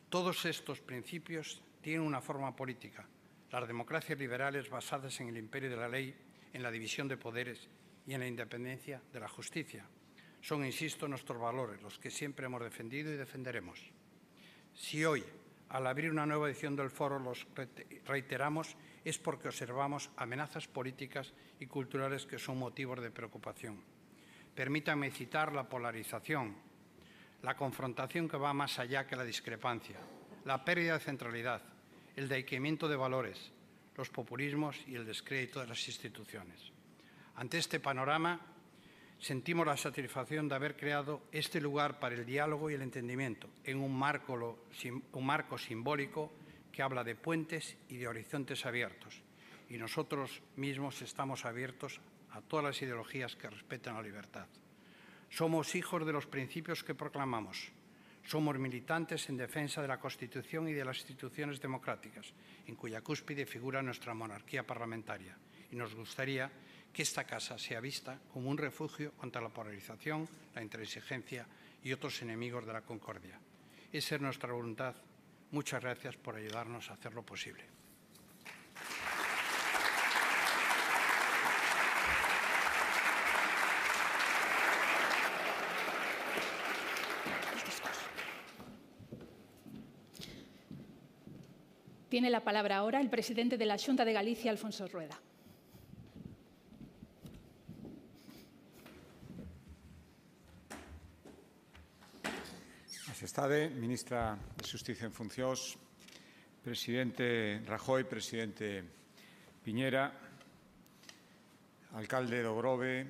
Todos 0.10 0.46
estos 0.46 0.79
principios 0.79 1.62
tienen 1.81 2.05
una 2.05 2.22
forma 2.22 2.55
política, 2.55 3.07
las 3.51 3.67
democracias 3.67 4.19
liberales 4.19 4.69
basadas 4.69 5.19
en 5.21 5.29
el 5.29 5.37
imperio 5.37 5.69
de 5.69 5.77
la 5.77 5.87
ley, 5.87 6.15
en 6.53 6.63
la 6.63 6.71
división 6.71 7.07
de 7.07 7.17
poderes 7.17 7.67
y 8.05 8.13
en 8.13 8.19
la 8.19 8.27
independencia 8.27 9.01
de 9.11 9.19
la 9.19 9.27
justicia. 9.27 9.85
Son, 10.41 10.65
insisto, 10.65 11.07
nuestros 11.07 11.39
valores, 11.39 11.81
los 11.81 11.97
que 11.99 12.11
siempre 12.11 12.45
hemos 12.45 12.61
defendido 12.61 13.11
y 13.11 13.17
defenderemos. 13.17 13.79
Si 14.73 15.03
hoy, 15.03 15.23
al 15.69 15.87
abrir 15.87 16.11
una 16.11 16.25
nueva 16.25 16.47
edición 16.47 16.75
del 16.75 16.89
foro, 16.89 17.19
los 17.19 17.47
reiteramos, 18.05 18.75
es 19.03 19.17
porque 19.17 19.47
observamos 19.47 20.09
amenazas 20.17 20.67
políticas 20.67 21.33
y 21.59 21.65
culturales 21.65 22.25
que 22.25 22.39
son 22.39 22.59
motivos 22.59 23.01
de 23.01 23.11
preocupación. 23.11 23.81
Permítanme 24.53 25.11
citar 25.11 25.53
la 25.53 25.67
polarización, 25.67 26.55
la 27.41 27.55
confrontación 27.55 28.27
que 28.27 28.37
va 28.37 28.53
más 28.53 28.79
allá 28.79 29.05
que 29.05 29.15
la 29.15 29.23
discrepancia, 29.23 29.97
la 30.45 30.63
pérdida 30.63 30.93
de 30.93 30.99
centralidad, 30.99 31.61
el 32.17 32.27
decaimiento 32.27 32.89
de 32.89 32.95
valores, 32.95 33.51
los 33.95 34.09
populismos 34.09 34.75
y 34.88 34.95
el 34.95 35.05
descrédito 35.05 35.62
de 35.62 35.67
las 35.67 35.88
instituciones. 35.88 36.59
Ante 37.36 37.59
este 37.59 37.79
panorama, 37.79 38.41
sentimos 39.19 39.67
la 39.67 39.77
satisfacción 39.77 40.50
de 40.50 40.55
haber 40.55 40.75
creado 40.75 41.21
este 41.31 41.62
lugar 41.62 42.00
para 42.00 42.15
el 42.15 42.25
diálogo 42.25 42.69
y 42.69 42.74
el 42.74 42.81
entendimiento 42.81 43.47
en 43.63 43.77
un 43.77 43.95
marco, 43.95 44.65
un 45.13 45.25
marco 45.25 45.59
simbólico 45.59 46.33
que 46.71 46.81
habla 46.81 47.03
de 47.03 47.15
puentes 47.15 47.77
y 47.88 47.97
de 47.97 48.07
horizontes 48.07 48.65
abiertos. 48.65 49.21
Y 49.69 49.77
nosotros 49.77 50.41
mismos 50.55 51.03
estamos 51.03 51.45
abiertos 51.45 52.01
a 52.31 52.41
todas 52.41 52.65
las 52.65 52.81
ideologías 52.81 53.36
que 53.36 53.50
respetan 53.50 53.93
la 53.93 54.01
libertad. 54.01 54.47
Somos 55.29 55.75
hijos 55.75 56.03
de 56.03 56.13
los 56.13 56.25
principios 56.25 56.83
que 56.83 56.95
proclamamos. 56.95 57.71
Somos 58.27 58.60
militantes 58.60 59.29
en 59.31 59.39
defensa 59.39 59.81
de 59.81 59.88
la 59.88 60.03
Constitución 60.03 60.67
y 60.67 60.74
de 60.74 60.84
las 60.84 61.00
instituciones 61.00 61.62
democráticas, 61.62 62.34
en 62.67 62.75
cuya 62.75 63.00
cúspide 63.00 63.46
figura 63.46 63.81
nuestra 63.81 64.13
monarquía 64.13 64.67
parlamentaria. 64.67 65.38
Y 65.72 65.77
nos 65.77 65.96
gustaría 65.96 66.51
que 66.91 67.03
esta 67.03 67.24
casa 67.24 67.57
sea 67.57 67.79
vista 67.79 68.19
como 68.34 68.50
un 68.50 68.57
refugio 68.57 69.13
contra 69.13 69.41
la 69.41 69.48
polarización, 69.48 70.27
la 70.53 70.62
intransigencia 70.62 71.48
y 71.81 71.93
otros 71.93 72.22
enemigos 72.22 72.65
de 72.65 72.74
la 72.74 72.81
concordia. 72.81 73.39
Esa 73.93 74.15
es 74.15 74.22
nuestra 74.22 74.51
voluntad. 74.51 74.93
Muchas 75.51 75.81
gracias 75.81 76.17
por 76.17 76.36
ayudarnos 76.36 76.91
a 76.91 76.96
hacerlo 76.96 77.24
posible. 77.24 77.76
Tiene 92.17 92.31
la 92.31 92.43
palabra 92.43 92.77
ahora 92.77 93.00
el 93.00 93.12
presidente 93.12 93.59
de 93.59 93.65
la 93.67 93.77
Junta 93.77 94.03
de 94.03 94.12
Galicia, 94.12 94.50
Alfonso 94.50 94.88
Rueda. 94.88 95.15
Majestade, 103.07 103.69
ministra 103.69 104.36
de 104.57 104.65
Justicia 104.65 105.05
en 105.05 105.13
funcións, 105.13 105.77
presidente 106.65 107.62
Rajoy, 107.69 108.09
presidente 108.09 108.81
Piñera, 109.62 110.09
alcalde 111.93 112.41
do 112.41 112.57
Grove, 112.57 113.05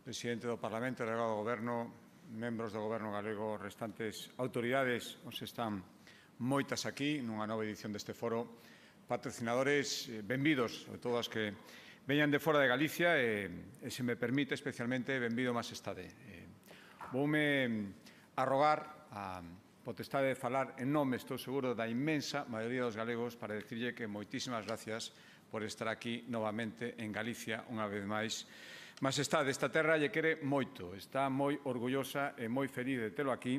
presidente 0.00 0.48
do 0.48 0.56
Parlamento, 0.56 1.04
delegado 1.04 1.36
do 1.36 1.44
Goberno, 1.44 1.92
membros 2.32 2.72
do 2.72 2.80
Goberno 2.80 3.12
galego, 3.12 3.60
restantes 3.60 4.32
autoridades, 4.40 5.20
os 5.28 5.36
están 5.44 5.97
moitas 6.38 6.86
aquí 6.86 7.18
nunha 7.18 7.50
nova 7.50 7.66
edición 7.66 7.90
deste 7.90 8.14
foro. 8.14 8.62
Patrocinadores, 9.10 10.06
eh, 10.06 10.22
benvidos, 10.22 10.86
sobre 10.86 11.02
todo 11.02 11.18
as 11.18 11.26
que 11.26 11.50
veñan 12.06 12.30
de 12.30 12.38
fora 12.38 12.62
de 12.62 12.70
Galicia 12.70 13.18
e, 13.18 13.50
e 13.82 13.88
se 13.90 14.06
me 14.06 14.14
permite 14.14 14.54
especialmente, 14.54 15.18
benvido 15.18 15.50
máis 15.50 15.66
estade. 15.74 16.06
Eh, 16.06 16.46
voume 17.10 17.90
arrogar 18.38 19.10
a 19.10 19.42
potestade 19.82 20.30
de 20.30 20.38
falar 20.38 20.78
en 20.78 20.94
nome, 20.94 21.18
estou 21.18 21.40
seguro, 21.40 21.74
da 21.74 21.90
inmensa 21.90 22.46
maioría 22.46 22.86
dos 22.86 22.94
galegos 22.94 23.34
para 23.34 23.58
decirlle 23.58 23.96
que 23.96 24.06
moitísimas 24.06 24.62
gracias 24.62 25.10
por 25.50 25.64
estar 25.64 25.88
aquí 25.90 26.22
novamente 26.28 26.94
en 27.02 27.10
Galicia 27.10 27.66
unha 27.72 27.88
vez 27.90 28.04
máis. 28.06 28.46
Mas 29.02 29.18
está 29.18 29.42
desta 29.42 29.72
terra 29.72 29.98
lle 29.98 30.14
quere 30.14 30.38
moito, 30.44 30.94
está 30.94 31.26
moi 31.26 31.58
orgullosa 31.66 32.38
e 32.38 32.46
moi 32.46 32.70
feliz 32.70 33.02
de 33.02 33.10
telo 33.10 33.34
aquí 33.34 33.58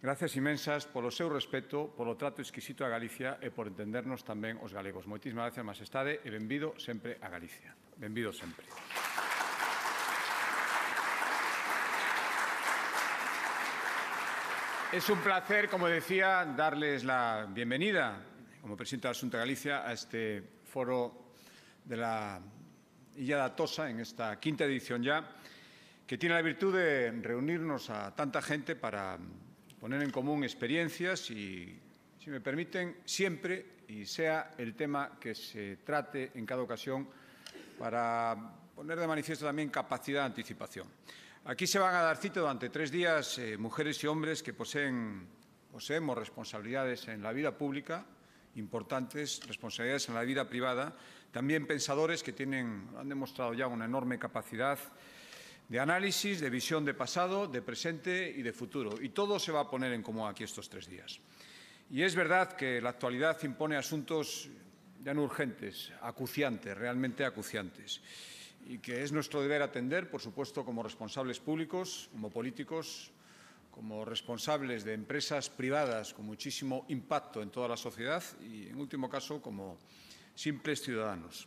Gracias 0.00 0.32
inmensas 0.40 0.88
polo 0.88 1.12
seu 1.12 1.28
respeto, 1.28 1.92
polo 1.92 2.16
trato 2.16 2.40
exquisito 2.40 2.88
a 2.88 2.88
Galicia 2.88 3.36
e 3.44 3.52
por 3.52 3.68
entendernos 3.68 4.24
tamén 4.24 4.56
os 4.64 4.72
galegos. 4.72 5.04
Moitísimas 5.04 5.52
gracias, 5.52 5.60
Majestade, 5.60 6.24
e 6.24 6.28
benvido 6.32 6.72
sempre 6.80 7.20
a 7.20 7.28
Galicia. 7.28 7.76
Benvido 8.00 8.32
sempre. 8.32 8.64
Es 14.88 15.04
un 15.12 15.20
placer, 15.20 15.68
como 15.68 15.84
decía, 15.84 16.48
darles 16.48 17.04
la 17.04 17.44
bienvenida 17.52 18.24
como 18.64 18.80
presidente 18.80 19.04
de 19.04 19.12
Asunta 19.12 19.36
Galicia 19.36 19.84
a 19.84 19.92
este 19.92 20.64
foro 20.64 21.36
de 21.84 22.00
la 22.00 22.40
Illa 23.20 23.36
da 23.36 23.52
Tosa, 23.52 23.92
en 23.92 24.00
esta 24.00 24.40
quinta 24.40 24.64
edición 24.64 25.04
ya, 25.04 25.36
que 26.08 26.16
tiene 26.16 26.34
la 26.34 26.40
virtud 26.40 26.72
de 26.72 27.12
reunirnos 27.20 27.92
a 27.92 28.16
tanta 28.16 28.40
gente 28.40 28.80
para 28.80 29.20
poner 29.80 30.02
en 30.02 30.10
común 30.10 30.44
experiencias 30.44 31.30
y, 31.30 31.78
si 32.22 32.30
me 32.30 32.40
permiten, 32.40 32.98
siempre, 33.04 33.80
y 33.88 34.04
sea 34.04 34.54
el 34.58 34.74
tema 34.74 35.18
que 35.18 35.34
se 35.34 35.78
trate 35.78 36.32
en 36.34 36.44
cada 36.44 36.62
ocasión, 36.62 37.08
para 37.78 38.36
poner 38.74 38.98
de 38.98 39.06
manifiesto 39.06 39.46
también 39.46 39.70
capacidad 39.70 40.20
de 40.20 40.26
anticipación. 40.26 40.86
Aquí 41.46 41.66
se 41.66 41.78
van 41.78 41.94
a 41.94 42.02
dar 42.02 42.18
cita 42.18 42.40
durante 42.40 42.68
tres 42.68 42.90
días 42.90 43.38
eh, 43.38 43.56
mujeres 43.56 44.04
y 44.04 44.06
hombres 44.06 44.42
que 44.42 44.52
poseen, 44.52 45.26
poseemos 45.72 46.16
responsabilidades 46.16 47.08
en 47.08 47.22
la 47.22 47.32
vida 47.32 47.56
pública 47.56 48.04
importantes 48.56 49.40
responsabilidades 49.46 50.08
en 50.08 50.14
la 50.14 50.22
vida 50.22 50.48
privada, 50.48 50.94
también 51.30 51.66
pensadores 51.66 52.22
que 52.22 52.32
tienen, 52.32 52.88
han 52.98 53.08
demostrado 53.08 53.54
ya 53.54 53.66
una 53.66 53.84
enorme 53.84 54.18
capacidad 54.18 54.78
de 55.70 55.78
análisis, 55.78 56.40
de 56.40 56.50
visión 56.50 56.84
de 56.84 56.94
pasado, 56.94 57.46
de 57.46 57.62
presente 57.62 58.26
y 58.26 58.42
de 58.42 58.52
futuro. 58.52 59.00
Y 59.00 59.10
todo 59.10 59.38
se 59.38 59.52
va 59.52 59.60
a 59.60 59.70
poner 59.70 59.92
en 59.92 60.02
común 60.02 60.28
aquí 60.28 60.42
estos 60.42 60.68
tres 60.68 60.90
días. 60.90 61.20
Y 61.90 62.02
es 62.02 62.16
verdad 62.16 62.54
que 62.54 62.80
la 62.80 62.90
actualidad 62.90 63.38
impone 63.44 63.76
asuntos 63.76 64.50
ya 65.00 65.14
no 65.14 65.22
urgentes, 65.22 65.92
acuciantes, 66.02 66.76
realmente 66.76 67.24
acuciantes, 67.24 68.02
y 68.66 68.78
que 68.78 69.02
es 69.02 69.12
nuestro 69.12 69.40
deber 69.40 69.62
atender, 69.62 70.10
por 70.10 70.20
supuesto, 70.20 70.64
como 70.64 70.82
responsables 70.82 71.38
públicos, 71.38 72.10
como 72.12 72.30
políticos, 72.30 73.12
como 73.70 74.04
responsables 74.04 74.82
de 74.82 74.94
empresas 74.94 75.48
privadas 75.48 76.12
con 76.12 76.26
muchísimo 76.26 76.84
impacto 76.88 77.42
en 77.42 77.50
toda 77.50 77.68
la 77.68 77.76
sociedad 77.76 78.22
y, 78.42 78.66
en 78.66 78.76
último 78.76 79.08
caso, 79.08 79.40
como 79.40 79.78
simples 80.34 80.82
ciudadanos. 80.82 81.46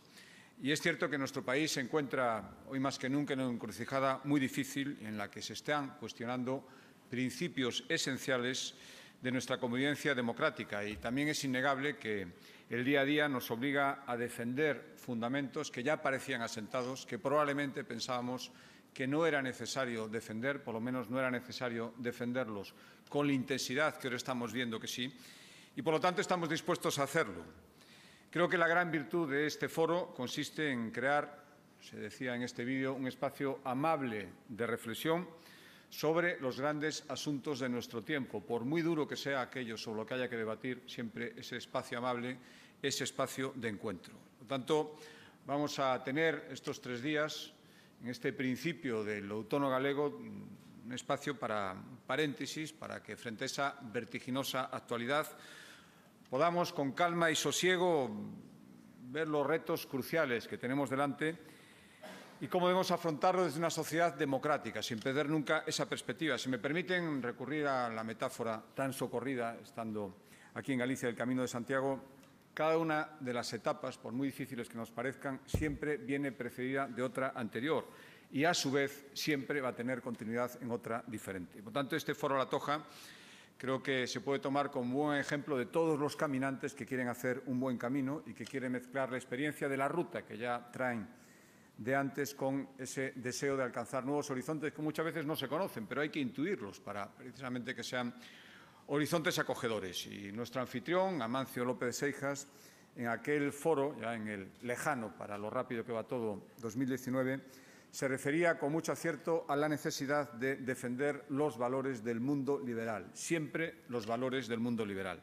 Y 0.60 0.72
es 0.72 0.80
cierto 0.80 1.10
que 1.10 1.18
nuestro 1.18 1.44
país 1.44 1.72
se 1.72 1.80
encuentra 1.80 2.58
hoy 2.68 2.80
más 2.80 2.98
que 2.98 3.08
nunca 3.08 3.34
en 3.34 3.40
una 3.40 3.52
encrucijada 3.52 4.20
muy 4.24 4.40
difícil 4.40 4.98
en 5.02 5.18
la 5.18 5.30
que 5.30 5.42
se 5.42 5.52
están 5.52 5.96
cuestionando 5.98 6.66
principios 7.10 7.84
esenciales 7.88 8.74
de 9.20 9.32
nuestra 9.32 9.58
convivencia 9.58 10.14
democrática 10.14 10.84
y 10.84 10.96
también 10.96 11.28
es 11.28 11.42
innegable 11.44 11.96
que 11.96 12.28
el 12.70 12.84
día 12.84 13.00
a 13.00 13.04
día 13.04 13.28
nos 13.28 13.50
obliga 13.50 14.04
a 14.06 14.16
defender 14.16 14.94
fundamentos 14.96 15.70
que 15.70 15.82
ya 15.82 16.02
parecían 16.02 16.42
asentados, 16.42 17.06
que 17.06 17.18
probablemente 17.18 17.84
pensábamos 17.84 18.50
que 18.92 19.06
no 19.06 19.26
era 19.26 19.42
necesario 19.42 20.08
defender, 20.08 20.62
por 20.62 20.74
lo 20.74 20.80
menos 20.80 21.10
no 21.10 21.18
era 21.18 21.30
necesario 21.30 21.94
defenderlos 21.98 22.74
con 23.08 23.26
la 23.26 23.32
intensidad 23.32 23.96
que 23.96 24.08
ahora 24.08 24.16
estamos 24.16 24.52
viendo 24.52 24.78
que 24.78 24.88
sí, 24.88 25.12
y 25.76 25.82
por 25.82 25.94
lo 25.94 26.00
tanto 26.00 26.20
estamos 26.20 26.48
dispuestos 26.48 26.98
a 26.98 27.04
hacerlo. 27.04 27.63
Creo 28.34 28.48
que 28.48 28.58
la 28.58 28.66
gran 28.66 28.90
virtud 28.90 29.30
de 29.30 29.46
este 29.46 29.68
foro 29.68 30.12
consiste 30.12 30.68
en 30.68 30.90
crear, 30.90 31.44
se 31.80 31.96
decía 31.96 32.34
en 32.34 32.42
este 32.42 32.64
vídeo, 32.64 32.92
un 32.92 33.06
espacio 33.06 33.60
amable 33.62 34.28
de 34.48 34.66
reflexión 34.66 35.28
sobre 35.88 36.40
los 36.40 36.58
grandes 36.58 37.04
asuntos 37.06 37.60
de 37.60 37.68
nuestro 37.68 38.02
tiempo. 38.02 38.40
Por 38.40 38.64
muy 38.64 38.82
duro 38.82 39.06
que 39.06 39.14
sea 39.14 39.40
aquello 39.40 39.78
sobre 39.78 40.00
lo 40.00 40.06
que 40.06 40.14
haya 40.14 40.28
que 40.28 40.36
debatir, 40.36 40.82
siempre 40.88 41.32
ese 41.36 41.58
espacio 41.58 41.98
amable, 41.98 42.36
ese 42.82 43.04
espacio 43.04 43.52
de 43.54 43.68
encuentro. 43.68 44.14
Por 44.40 44.48
tanto, 44.48 44.96
vamos 45.46 45.78
a 45.78 46.02
tener 46.02 46.48
estos 46.50 46.80
tres 46.80 47.02
días, 47.02 47.52
en 48.02 48.08
este 48.08 48.32
principio 48.32 49.04
del 49.04 49.30
outono 49.30 49.70
galego, 49.70 50.08
un 50.08 50.92
espacio 50.92 51.38
para 51.38 51.76
paréntesis, 52.04 52.72
para 52.72 53.00
que 53.00 53.14
frente 53.14 53.44
a 53.44 53.46
esa 53.46 53.78
vertiginosa 53.92 54.64
actualidad 54.72 55.24
podamos 56.30 56.72
con 56.72 56.92
calma 56.92 57.30
y 57.30 57.36
sosiego 57.36 58.10
ver 59.10 59.28
los 59.28 59.46
retos 59.46 59.86
cruciales 59.86 60.48
que 60.48 60.58
tenemos 60.58 60.90
delante 60.90 61.38
y 62.40 62.48
cómo 62.48 62.66
debemos 62.66 62.90
afrontarlo 62.90 63.44
desde 63.44 63.58
una 63.58 63.70
sociedad 63.70 64.14
democrática, 64.14 64.82
sin 64.82 64.98
perder 64.98 65.30
nunca 65.30 65.64
esa 65.66 65.88
perspectiva. 65.88 66.36
Si 66.36 66.48
me 66.48 66.58
permiten 66.58 67.22
recurrir 67.22 67.66
a 67.66 67.88
la 67.88 68.04
metáfora 68.04 68.62
tan 68.74 68.92
socorrida, 68.92 69.56
estando 69.62 70.16
aquí 70.54 70.72
en 70.72 70.80
Galicia 70.80 71.06
del 71.06 71.16
Camino 71.16 71.42
de 71.42 71.48
Santiago, 71.48 72.02
cada 72.52 72.76
una 72.78 73.16
de 73.20 73.32
las 73.32 73.52
etapas, 73.52 73.98
por 73.98 74.12
muy 74.12 74.28
difíciles 74.28 74.68
que 74.68 74.76
nos 74.76 74.90
parezcan, 74.90 75.40
siempre 75.46 75.96
viene 75.96 76.32
precedida 76.32 76.86
de 76.86 77.02
otra 77.02 77.32
anterior 77.34 77.88
y, 78.30 78.44
a 78.44 78.54
su 78.54 78.70
vez, 78.70 79.06
siempre 79.12 79.60
va 79.60 79.70
a 79.70 79.74
tener 79.74 80.02
continuidad 80.02 80.50
en 80.60 80.70
otra 80.70 81.02
diferente. 81.06 81.62
Por 81.62 81.72
tanto, 81.72 81.96
este 81.96 82.14
Foro 82.14 82.36
La 82.36 82.48
Toja 82.48 82.84
creo 83.56 83.82
que 83.82 84.06
se 84.06 84.20
puede 84.20 84.40
tomar 84.40 84.70
como 84.70 84.94
buen 84.94 85.18
ejemplo 85.18 85.56
de 85.56 85.66
todos 85.66 85.98
los 85.98 86.16
caminantes 86.16 86.74
que 86.74 86.86
quieren 86.86 87.08
hacer 87.08 87.42
un 87.46 87.60
buen 87.60 87.78
camino 87.78 88.22
y 88.26 88.34
que 88.34 88.44
quieren 88.44 88.72
mezclar 88.72 89.10
la 89.10 89.16
experiencia 89.16 89.68
de 89.68 89.76
la 89.76 89.88
ruta 89.88 90.24
que 90.24 90.36
ya 90.36 90.70
traen 90.70 91.08
de 91.76 91.94
antes 91.94 92.34
con 92.34 92.68
ese 92.78 93.12
deseo 93.16 93.56
de 93.56 93.64
alcanzar 93.64 94.04
nuevos 94.04 94.30
horizontes 94.30 94.72
que 94.72 94.82
muchas 94.82 95.04
veces 95.04 95.26
no 95.26 95.34
se 95.34 95.48
conocen, 95.48 95.86
pero 95.86 96.02
hay 96.02 96.08
que 96.08 96.20
intuirlos 96.20 96.80
para 96.80 97.08
precisamente 97.08 97.74
que 97.74 97.82
sean 97.82 98.14
horizontes 98.88 99.38
acogedores. 99.38 100.06
Y 100.06 100.30
nuestro 100.32 100.60
anfitrión, 100.60 101.20
Amancio 101.20 101.64
López 101.64 101.88
de 101.88 101.92
Seijas, 101.92 102.46
en 102.96 103.08
aquel 103.08 103.52
foro, 103.52 103.96
ya 104.00 104.14
en 104.14 104.28
el 104.28 104.48
lejano, 104.62 105.16
para 105.16 105.36
lo 105.36 105.50
rápido 105.50 105.84
que 105.84 105.92
va 105.92 106.04
todo, 106.04 106.46
2019, 106.60 107.40
se 107.94 108.08
refería 108.08 108.58
con 108.58 108.72
mucho 108.72 108.90
acierto 108.90 109.46
a 109.48 109.54
la 109.54 109.68
necesidad 109.68 110.32
de 110.32 110.56
defender 110.56 111.26
los 111.28 111.56
valores 111.56 112.02
del 112.02 112.18
mundo 112.18 112.58
liberal, 112.58 113.08
siempre 113.12 113.84
los 113.86 114.04
valores 114.04 114.48
del 114.48 114.58
mundo 114.58 114.84
liberal. 114.84 115.22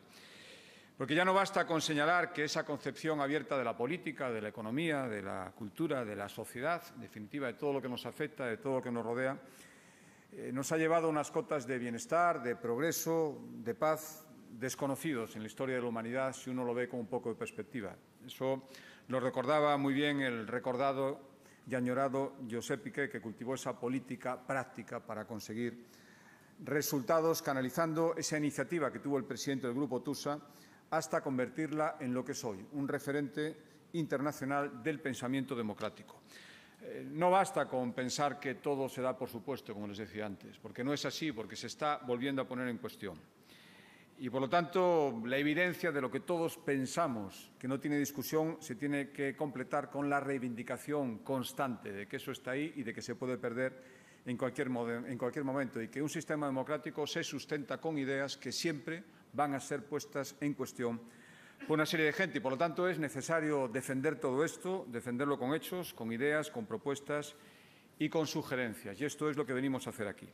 Porque 0.98 1.14
ya 1.14 1.26
no 1.26 1.34
basta 1.34 1.68
con 1.68 1.82
señalar 1.82 2.32
que 2.32 2.46
esa 2.46 2.64
concepción 2.64 3.20
abierta 3.20 3.58
de 3.58 3.66
la 3.66 3.76
política, 3.76 4.32
de 4.32 4.42
la 4.42 4.48
economía, 4.48 5.06
de 5.10 5.22
la 5.22 5.52
cultura, 5.54 6.06
de 6.06 6.16
la 6.16 6.30
sociedad, 6.30 6.82
en 6.96 7.02
definitiva 7.02 7.48
de 7.48 7.56
todo 7.56 7.74
lo 7.74 7.82
que 7.82 7.90
nos 7.90 8.06
afecta, 8.06 8.46
de 8.46 8.56
todo 8.56 8.76
lo 8.76 8.82
que 8.82 8.92
nos 8.92 9.06
rodea, 9.06 9.38
eh, 10.32 10.52
nos 10.54 10.72
ha 10.72 10.78
llevado 10.78 11.08
a 11.08 11.10
unas 11.10 11.30
cotas 11.30 11.68
de 11.68 11.78
bienestar, 11.78 12.42
de 12.42 12.56
progreso, 12.56 13.38
de 13.52 13.76
paz 13.76 14.26
desconocidos 14.50 15.36
en 15.36 15.42
la 15.42 15.48
historia 15.48 15.76
de 15.76 15.82
la 15.82 15.90
humanidad 15.90 16.32
si 16.32 16.50
uno 16.50 16.64
lo 16.64 16.74
ve 16.74 16.88
con 16.88 17.02
un 17.02 17.08
poco 17.08 17.28
de 17.28 17.36
perspectiva. 17.36 17.98
Eso 18.26 18.70
lo 19.10 19.20
recordaba 19.20 19.76
muy 19.76 19.94
bien 19.94 20.22
el 20.22 20.48
recordado 20.48 21.31
y 21.72 21.76
añorado 21.76 22.34
Josep 22.52 22.84
Piqué, 22.84 23.10
que 23.10 23.22
cultivó 23.22 23.56
esa 23.56 23.80
política 23.80 24.46
práctica 24.46 25.00
para 25.00 25.26
conseguir 25.26 25.86
resultados, 26.66 27.42
canalizando 27.42 28.14
esa 28.18 28.38
iniciativa 28.38 28.92
que 28.92 29.00
tuvo 29.00 29.18
el 29.18 29.24
presidente 29.24 29.68
del 29.68 29.76
Grupo 29.78 30.02
TUSA 30.02 30.38
hasta 30.90 31.22
convertirla 31.22 31.96
en 32.02 32.14
lo 32.14 32.26
que 32.26 32.34
es 32.34 32.44
hoy, 32.44 32.68
un 32.74 32.88
referente 32.90 33.56
internacional 33.94 34.84
del 34.84 35.00
pensamiento 35.00 35.56
democrático. 35.56 36.20
Eh, 36.82 37.08
no 37.10 37.32
basta 37.32 37.66
con 37.70 37.94
pensar 37.94 38.38
que 38.38 38.56
todo 38.56 38.90
se 38.90 39.02
da 39.02 39.18
por 39.18 39.30
supuesto, 39.30 39.74
como 39.74 39.88
les 39.88 40.00
decía 40.00 40.26
antes, 40.26 40.58
porque 40.58 40.84
no 40.84 40.94
es 40.94 41.06
así, 41.06 41.32
porque 41.32 41.56
se 41.56 41.68
está 41.68 42.02
volviendo 42.06 42.42
a 42.42 42.48
poner 42.48 42.68
en 42.68 42.80
cuestión. 42.80 43.18
Y, 44.22 44.30
por 44.30 44.40
lo 44.40 44.48
tanto, 44.48 45.20
la 45.26 45.40
evidencia 45.40 45.92
de 45.92 46.00
lo 46.00 46.12
que 46.12 46.20
todos 46.20 46.56
pensamos, 46.56 47.50
que 47.58 47.68
no 47.68 47.80
tiene 47.80 47.98
discusión, 47.98 48.58
se 48.60 48.76
tiene 48.76 49.10
que 49.10 49.36
completar 49.36 49.90
con 49.90 50.12
la 50.12 50.20
reivindicación 50.20 51.24
constante 51.24 51.92
de 51.92 52.08
que 52.08 52.18
eso 52.18 52.32
está 52.32 52.52
ahí 52.52 52.72
y 52.76 52.84
de 52.84 52.94
que 52.94 53.02
se 53.02 53.16
puede 53.16 53.40
perder 53.40 53.82
en 54.28 54.38
cualquier, 54.38 54.68
en 54.68 55.18
cualquier 55.18 55.44
momento 55.44 55.82
y 55.82 55.88
que 55.88 56.04
un 56.04 56.08
sistema 56.08 56.46
democrático 56.46 57.08
se 57.08 57.24
sustenta 57.24 57.82
con 57.82 57.98
ideas 57.98 58.38
que 58.38 58.52
siempre 58.52 59.04
van 59.34 59.56
a 59.56 59.60
ser 59.60 59.86
puestas 59.86 60.36
en 60.40 60.54
cuestión 60.54 61.02
por 61.68 61.74
una 61.80 61.88
serie 61.88 62.06
de 62.06 62.14
gente 62.14 62.38
y, 62.38 62.42
por 62.42 62.52
lo 62.52 62.60
tanto, 62.60 62.88
es 62.88 63.00
necesario 63.00 63.70
defender 63.70 64.20
todo 64.20 64.46
esto, 64.46 64.86
defenderlo 64.90 65.40
con 65.40 65.56
hechos, 65.56 65.96
con 65.96 66.14
ideas, 66.14 66.52
con 66.52 66.68
propuestas 66.68 67.36
y 67.98 68.08
con 68.08 68.28
sugerencias. 68.28 69.02
Y 69.02 69.06
esto 69.06 69.32
es 69.32 69.36
lo 69.36 69.48
que 69.48 69.54
venimos 69.54 69.88
a 69.88 69.90
hacer 69.90 70.08
aquí. 70.08 70.30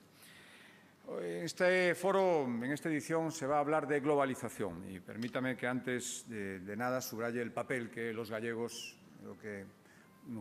En 1.09 1.43
este 1.45 1.95
foro, 1.95 2.43
en 2.43 2.65
esta 2.65 2.89
edición, 2.89 3.31
se 3.31 3.47
va 3.47 3.57
a 3.57 3.59
hablar 3.59 3.87
de 3.87 4.01
globalización 4.01 4.83
y 4.91 4.99
permítame 4.99 5.55
que 5.55 5.65
antes 5.65 6.25
de, 6.27 6.75
nada 6.75 6.99
subraye 6.99 7.41
el 7.41 7.53
papel 7.53 7.89
que 7.89 8.11
los 8.11 8.29
gallegos, 8.29 8.97
lo 9.23 9.37
que 9.37 9.65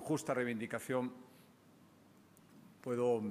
justa 0.00 0.34
reivindicación 0.34 1.12
puedo 2.80 3.22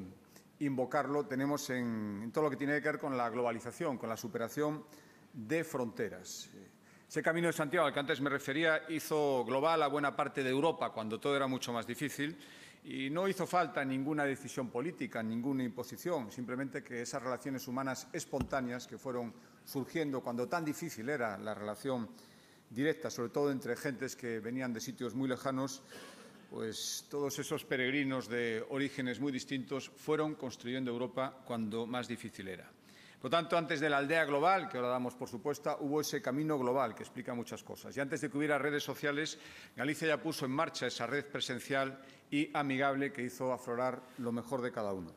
invocarlo, 0.60 1.26
tenemos 1.26 1.70
en, 1.72 2.22
en, 2.24 2.32
todo 2.32 2.46
lo 2.46 2.50
que 2.50 2.56
tiene 2.56 2.82
que 2.82 2.88
ver 2.88 3.00
con 3.00 3.18
la 3.18 3.30
globalización, 3.30 3.98
con 3.98 4.08
la 4.08 4.16
superación 4.16 4.86
de 5.34 5.66
fronteras. 5.66 6.50
Ese 7.08 7.22
camino 7.22 7.48
de 7.48 7.54
Santiago 7.54 7.86
al 7.86 7.94
que 7.94 8.00
antes 8.00 8.22
me 8.22 8.30
refería 8.30 8.84
hizo 8.88 9.44
global 9.44 9.84
a 9.84 9.88
buena 9.88 10.16
parte 10.16 10.42
de 10.42 10.50
Europa 10.50 10.92
cuando 10.92 11.20
todo 11.20 11.36
era 11.36 11.48
mucho 11.48 11.74
más 11.74 11.86
difícil 11.86 12.38
y 12.86 13.10
no 13.10 13.28
hizo 13.28 13.48
falta 13.48 13.84
ninguna 13.84 14.26
decisión 14.26 14.70
política, 14.70 15.24
ninguna 15.24 15.64
imposición, 15.64 16.32
simplemente 16.32 16.84
que 16.84 17.02
esas 17.02 17.22
relaciones 17.24 17.68
humanas 17.68 18.08
espontáneas 18.14 18.86
que 18.86 19.00
fueron 19.00 19.34
surgiendo 19.66 20.22
cuando 20.22 20.48
tan 20.48 20.64
difícil 20.64 21.10
era 21.10 21.36
la 21.38 21.56
relación 21.56 22.08
directa, 22.70 23.10
sobre 23.10 23.30
todo 23.30 23.52
entre 23.52 23.76
gentes 23.76 24.16
que 24.16 24.40
venían 24.40 24.72
de 24.72 24.82
sitios 24.82 25.16
muy 25.16 25.28
lejanos, 25.28 25.82
pues 26.52 27.06
todos 27.10 27.40
esos 27.40 27.66
peregrinos 27.66 28.30
de 28.30 28.64
orígenes 28.70 29.20
muy 29.20 29.32
distintos 29.32 29.90
fueron 29.90 30.36
construyendo 30.36 30.92
Europa 30.92 31.42
cuando 31.44 31.88
más 31.88 32.08
difícil 32.08 32.48
era. 32.48 32.75
Por 33.26 33.32
lo 33.32 33.38
tanto, 33.38 33.58
antes 33.58 33.80
de 33.80 33.90
la 33.90 33.98
aldea 33.98 34.24
global, 34.24 34.70
que 34.70 34.78
ahora 34.78 34.90
damos 34.90 35.16
por 35.16 35.28
supuesta, 35.28 35.78
hubo 35.80 36.00
ese 36.00 36.22
camino 36.22 36.60
global 36.60 36.94
que 36.94 37.02
explica 37.02 37.34
muchas 37.34 37.64
cosas. 37.64 37.98
Y 37.98 38.00
antes 38.00 38.22
de 38.22 38.30
que 38.30 38.38
hubiera 38.38 38.60
redes 38.60 38.84
sociales, 38.84 39.40
Galicia 39.76 40.10
ya 40.10 40.22
puso 40.22 40.46
en 40.46 40.52
marcha 40.52 40.86
esa 40.86 41.08
red 41.08 41.26
presencial 41.26 42.00
y 42.30 42.52
amigable 42.56 43.12
que 43.12 43.24
hizo 43.24 43.52
aflorar 43.52 44.00
lo 44.20 44.32
mejor 44.32 44.62
de 44.62 44.72
cada 44.72 44.94
uno. 44.94 45.12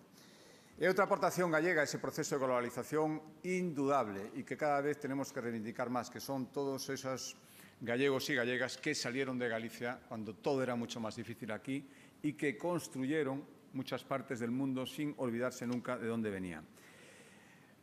Y 0.80 0.86
otra 0.86 1.04
aportación 1.04 1.50
gallega 1.50 1.82
a 1.82 1.84
ese 1.84 1.98
proceso 1.98 2.36
de 2.36 2.46
globalización 2.46 3.20
indudable 3.42 4.30
y 4.36 4.42
que 4.42 4.56
cada 4.56 4.80
vez 4.80 4.98
tenemos 4.98 5.30
que 5.30 5.42
reivindicar 5.42 5.90
más, 5.90 6.08
que 6.08 6.18
son 6.18 6.50
todos 6.50 6.88
esos 6.88 7.36
gallegos 7.82 8.30
y 8.30 8.34
gallegas 8.36 8.78
que 8.78 8.94
salieron 8.94 9.38
de 9.38 9.50
Galicia 9.50 10.00
cuando 10.08 10.34
todo 10.34 10.62
era 10.62 10.76
mucho 10.76 10.98
más 10.98 11.14
difícil 11.14 11.52
aquí 11.52 11.86
y 12.22 12.32
que 12.32 12.56
construyeron 12.56 13.44
muchas 13.74 14.02
partes 14.02 14.40
del 14.40 14.50
mundo 14.50 14.86
sin 14.86 15.14
olvidarse 15.18 15.66
nunca 15.66 15.98
de 15.98 16.06
dónde 16.06 16.30
venían. 16.30 16.64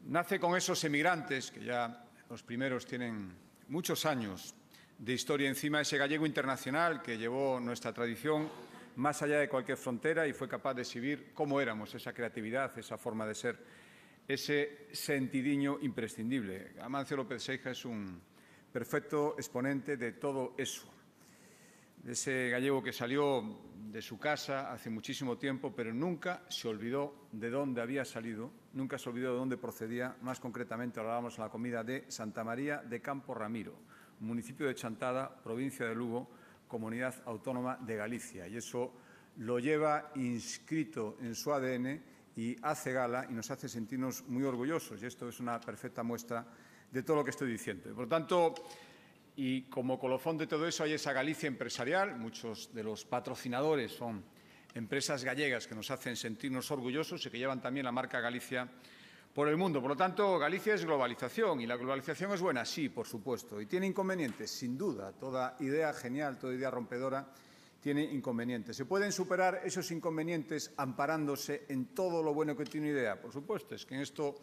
Nace 0.08 0.40
con 0.40 0.56
esos 0.56 0.84
emigrantes, 0.84 1.50
que 1.50 1.64
ya 1.64 2.06
los 2.30 2.44
primeros 2.44 2.86
tienen 2.86 3.34
muchos 3.70 4.06
años 4.06 4.54
de 5.00 5.14
historia 5.14 5.50
encima, 5.50 5.82
ese 5.82 5.98
gallego 5.98 6.28
internacional 6.28 7.02
que 7.02 7.18
llevó 7.18 7.60
nuestra 7.60 7.92
tradición 7.92 8.48
más 8.98 9.24
allá 9.24 9.40
de 9.40 9.50
cualquier 9.50 9.80
frontera 9.80 10.28
y 10.28 10.34
fue 10.34 10.48
capaz 10.48 10.76
de 10.76 10.84
exhibir 10.84 11.34
cómo 11.34 11.60
éramos, 11.60 11.96
esa 11.96 12.14
creatividad, 12.14 12.78
esa 12.78 13.00
forma 13.00 13.26
de 13.26 13.34
ser, 13.34 13.58
ese 14.28 14.88
sentidiño 14.92 15.80
imprescindible. 15.82 16.76
Amancio 16.82 17.18
López 17.18 17.42
Seija 17.42 17.72
es 17.72 17.84
un 17.84 18.22
perfecto 18.72 19.34
exponente 19.38 19.98
de 19.98 20.12
todo 20.12 20.54
eso. 20.56 20.95
De 22.06 22.12
ese 22.12 22.50
gallego 22.52 22.84
que 22.84 22.94
salió 22.94 23.42
de 23.92 24.00
su 24.00 24.20
casa 24.20 24.72
hace 24.72 24.92
muchísimo 24.92 25.40
tiempo, 25.40 25.74
pero 25.76 25.92
nunca 25.92 26.44
se 26.50 26.68
olvidó 26.68 27.30
de 27.32 27.50
dónde 27.50 27.82
había 27.82 28.06
salido, 28.06 28.52
nunca 28.74 29.00
se 29.00 29.10
olvidó 29.10 29.32
de 29.32 29.40
dónde 29.40 29.58
procedía, 29.58 30.16
más 30.22 30.40
concretamente 30.40 31.00
hablábamos 31.00 31.36
en 31.40 31.46
la 31.46 31.50
comida 31.50 31.84
de 31.84 32.06
Santa 32.10 32.44
María 32.44 32.78
de 32.78 33.02
Campo 33.02 33.34
Ramiro, 33.34 33.74
municipio 34.20 34.68
de 34.68 34.76
Chantada, 34.76 35.36
provincia 35.42 35.88
de 35.88 35.96
Lugo, 35.96 36.30
comunidad 36.68 37.16
autónoma 37.26 37.78
de 37.78 37.96
Galicia. 37.96 38.48
Y 38.48 38.58
eso 38.58 38.94
lo 39.38 39.58
lleva 39.58 40.12
inscrito 40.14 41.18
en 41.22 41.34
su 41.34 41.52
ADN 41.52 42.04
y 42.36 42.56
hace 42.62 42.94
gala 42.94 43.26
y 43.28 43.34
nos 43.34 43.50
hace 43.50 43.68
sentirnos 43.68 44.28
muy 44.28 44.44
orgullosos. 44.44 45.02
Y 45.02 45.08
esto 45.08 45.28
es 45.28 45.40
una 45.40 45.60
perfecta 45.60 46.04
muestra 46.04 46.46
de 46.92 47.02
todo 47.02 47.18
lo 47.18 47.24
que 47.24 47.32
estoy 47.32 47.50
diciendo. 47.52 47.90
por 47.96 48.04
lo 48.04 48.08
tanto, 48.08 48.54
y 49.38 49.64
como 49.64 50.00
colofón 50.00 50.38
de 50.38 50.48
todo 50.48 50.68
eso 50.68 50.84
hay 50.84 50.94
esa 50.94 51.14
Galicia 51.14 51.48
empresarial. 51.48 52.18
Muchos 52.18 52.74
de 52.74 52.84
los 52.84 53.06
patrocinadores 53.06 53.92
son 53.92 54.24
empresas 54.74 55.24
gallegas 55.24 55.68
que 55.68 55.76
nos 55.76 55.92
hacen 55.92 56.16
sentirnos 56.16 56.72
orgullosos 56.72 57.26
y 57.26 57.30
que 57.30 57.38
llevan 57.38 57.62
también 57.62 57.86
la 57.86 57.92
marca 57.92 58.20
Galicia 58.20 58.70
por 59.34 59.50
el 59.50 59.58
mundo. 59.58 59.82
Por 59.82 59.92
lo 59.92 59.98
tanto, 59.98 60.40
Galicia 60.40 60.76
es 60.76 60.86
globalización 60.86 61.60
y 61.60 61.68
la 61.68 61.76
globalización 61.76 62.32
es 62.32 62.42
buena, 62.42 62.64
sí, 62.64 62.88
por 62.88 63.06
supuesto. 63.06 63.60
Y 63.60 63.66
tiene 63.66 63.88
inconvenientes, 63.88 64.50
sin 64.52 64.78
duda. 64.78 65.12
Toda 65.12 65.58
idea 65.60 65.92
genial, 65.94 66.38
toda 66.38 66.54
idea 66.54 66.72
rompedora 66.72 67.28
tiene 67.82 68.04
inconvenientes. 68.04 68.78
¿Se 68.78 68.86
pueden 68.86 69.12
superar 69.12 69.62
esos 69.66 69.92
inconvenientes 69.92 70.72
amparándose 70.78 71.66
en 71.68 71.88
todo 71.88 72.24
lo 72.24 72.34
bueno 72.34 72.56
que 72.56 72.64
tiene 72.64 72.90
una 72.90 73.00
idea? 73.00 73.22
Por 73.22 73.34
supuesto, 73.34 73.76
es 73.76 73.86
que 73.86 73.96
en 73.96 74.02
esto 74.02 74.36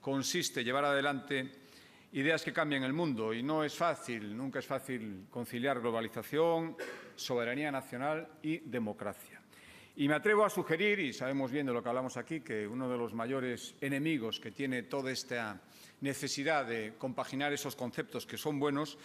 consiste 0.00 0.62
llevar 0.62 0.84
adelante 0.84 1.65
ideas 2.16 2.42
que 2.42 2.52
cambian 2.52 2.82
el 2.82 2.94
mundo 2.94 3.34
y 3.34 3.42
no 3.42 3.62
es 3.62 3.74
fácil, 3.74 4.34
nunca 4.34 4.58
es 4.58 4.66
fácil 4.66 5.26
conciliar 5.30 5.80
globalización, 5.80 6.74
soberanía 7.14 7.70
nacional 7.70 8.26
y 8.42 8.58
democracia. 8.58 9.42
Y 9.96 10.08
me 10.08 10.14
atrevo 10.14 10.44
a 10.44 10.50
sugerir, 10.50 10.98
y 10.98 11.12
sabemos 11.12 11.50
bien 11.50 11.66
de 11.66 11.74
lo 11.74 11.82
que 11.82 11.88
hablamos 11.90 12.16
aquí, 12.16 12.40
que 12.40 12.66
uno 12.66 12.88
de 12.88 12.96
los 12.96 13.12
mayores 13.12 13.74
enemigos 13.82 14.40
que 14.40 14.50
tiene 14.50 14.84
toda 14.84 15.10
esta 15.10 15.60
necesidad 16.00 16.66
de 16.66 16.94
compaginar 16.96 17.52
esos 17.52 17.76
conceptos 17.76 18.26
que 18.26 18.38
son 18.38 18.58
buenos 18.58 18.98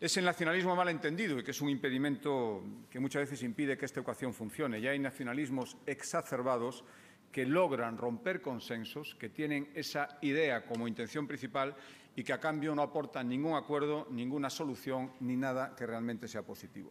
es 0.00 0.16
el 0.16 0.24
nacionalismo 0.24 0.74
mal 0.74 0.88
entendido 0.88 1.38
y 1.38 1.44
que 1.44 1.52
es 1.52 1.60
un 1.60 1.70
impedimento 1.70 2.64
que 2.90 2.98
muchas 2.98 3.22
veces 3.22 3.42
impide 3.44 3.78
que 3.78 3.84
esta 3.84 4.00
ecuación 4.00 4.34
funcione. 4.34 4.80
Ya 4.80 4.90
hay 4.90 4.98
nacionalismos 4.98 5.76
exacerbados 5.86 6.84
que 7.32 7.46
logran 7.46 7.98
romper 7.98 8.40
consensos, 8.40 9.14
que 9.14 9.28
tienen 9.28 9.70
esa 9.74 10.18
idea 10.22 10.64
como 10.64 10.88
intención 10.88 11.26
principal 11.26 11.76
y 12.16 12.24
que 12.24 12.32
a 12.32 12.40
cambio 12.40 12.74
no 12.74 12.82
aportan 12.82 13.28
ningún 13.28 13.54
acuerdo, 13.54 14.06
ninguna 14.10 14.50
solución 14.50 15.12
ni 15.20 15.36
nada 15.36 15.74
que 15.76 15.86
realmente 15.86 16.28
sea 16.28 16.42
positivo. 16.42 16.90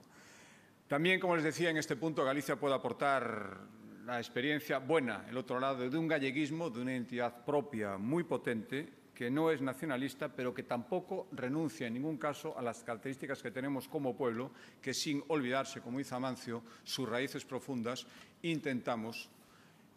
También, 0.88 1.20
como 1.20 1.36
les 1.36 1.44
decía, 1.44 1.70
en 1.70 1.78
este 1.78 1.98
punto 1.98 2.24
Galicia 2.24 2.56
puede 2.56 2.76
aportar 2.76 3.60
la 4.06 4.20
experiencia 4.20 4.80
buena, 4.80 5.26
el 5.30 5.38
otro 5.38 5.60
lado, 5.60 5.90
de 5.90 5.98
un 5.98 6.08
galleguismo, 6.08 6.70
de 6.70 6.82
una 6.82 6.94
identidad 6.94 7.44
propia 7.44 7.98
muy 7.98 8.24
potente, 8.24 8.94
que 9.14 9.30
no 9.30 9.52
es 9.52 9.62
nacionalista, 9.62 10.30
pero 10.30 10.54
que 10.54 10.64
tampoco 10.64 11.28
renuncia 11.32 11.88
en 11.88 11.96
ningún 11.96 12.18
caso 12.18 12.58
a 12.58 12.62
las 12.62 12.84
características 12.84 13.42
que 13.42 13.52
tenemos 13.52 13.88
como 13.88 14.16
pueblo, 14.16 14.52
que 14.80 14.94
sin 14.94 15.24
olvidarse, 15.28 15.82
como 15.82 15.98
dice 15.98 16.16
Amancio, 16.16 16.64
sus 16.84 17.10
raíces 17.10 17.44
profundas, 17.44 18.06
intentamos 18.44 19.30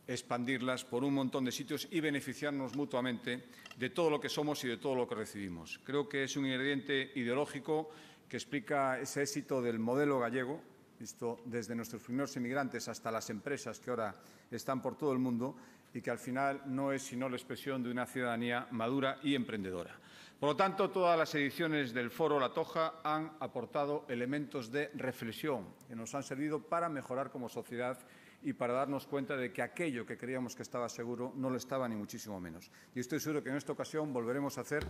expandirlas 0.06 0.84
por 0.84 1.04
un 1.04 1.14
montón 1.14 1.44
de 1.44 1.52
sitios 1.52 1.86
y 1.90 2.00
beneficiarnos 2.00 2.74
mutuamente 2.74 3.44
de 3.76 3.90
todo 3.90 4.10
lo 4.10 4.20
que 4.20 4.28
somos 4.28 4.62
y 4.64 4.68
de 4.68 4.76
todo 4.76 4.94
lo 4.94 5.08
que 5.08 5.14
recibimos. 5.14 5.78
Creo 5.84 6.08
que 6.08 6.24
es 6.24 6.36
un 6.36 6.46
ingrediente 6.46 7.12
ideológico 7.14 7.90
que 8.28 8.36
explica 8.36 8.98
ese 8.98 9.22
éxito 9.22 9.60
del 9.60 9.78
modelo 9.78 10.18
gallego, 10.20 10.60
visto 10.98 11.40
desde 11.44 11.74
nuestros 11.74 12.02
primeros 12.02 12.36
inmigrantes 12.36 12.88
hasta 12.88 13.10
las 13.10 13.30
empresas 13.30 13.80
que 13.80 13.90
ahora 13.90 14.14
están 14.50 14.82
por 14.82 14.96
todo 14.96 15.12
el 15.12 15.18
mundo 15.18 15.56
y 15.92 16.00
que 16.00 16.10
al 16.10 16.18
final 16.18 16.62
no 16.66 16.92
es 16.92 17.02
sino 17.02 17.28
la 17.28 17.36
expresión 17.36 17.82
de 17.82 17.90
una 17.90 18.06
ciudadanía 18.06 18.68
madura 18.70 19.18
y 19.22 19.34
emprendedora. 19.34 19.98
Por 20.38 20.50
lo 20.50 20.56
tanto, 20.56 20.90
todas 20.90 21.18
las 21.18 21.34
ediciones 21.34 21.92
del 21.92 22.10
Foro 22.10 22.40
La 22.40 22.54
Toja 22.54 22.94
han 23.04 23.32
aportado 23.40 24.06
elementos 24.08 24.72
de 24.72 24.90
reflexión 24.94 25.66
que 25.86 25.94
nos 25.94 26.14
han 26.14 26.22
servido 26.22 26.62
para 26.62 26.88
mejorar 26.88 27.30
como 27.30 27.50
sociedad 27.50 27.98
y 28.42 28.52
para 28.52 28.74
darnos 28.74 29.06
cuenta 29.06 29.36
de 29.36 29.52
que 29.52 29.62
aquello 29.62 30.06
que 30.06 30.16
creíamos 30.16 30.54
que 30.54 30.62
estaba 30.62 30.88
seguro 30.88 31.32
no 31.36 31.50
lo 31.50 31.56
estaba 31.56 31.88
ni 31.88 31.96
muchísimo 31.96 32.40
menos. 32.40 32.70
Y 32.94 33.00
estoy 33.00 33.20
seguro 33.20 33.42
que 33.42 33.50
en 33.50 33.56
esta 33.56 33.72
ocasión 33.72 34.12
volveremos 34.12 34.56
a 34.56 34.62
hacer 34.62 34.86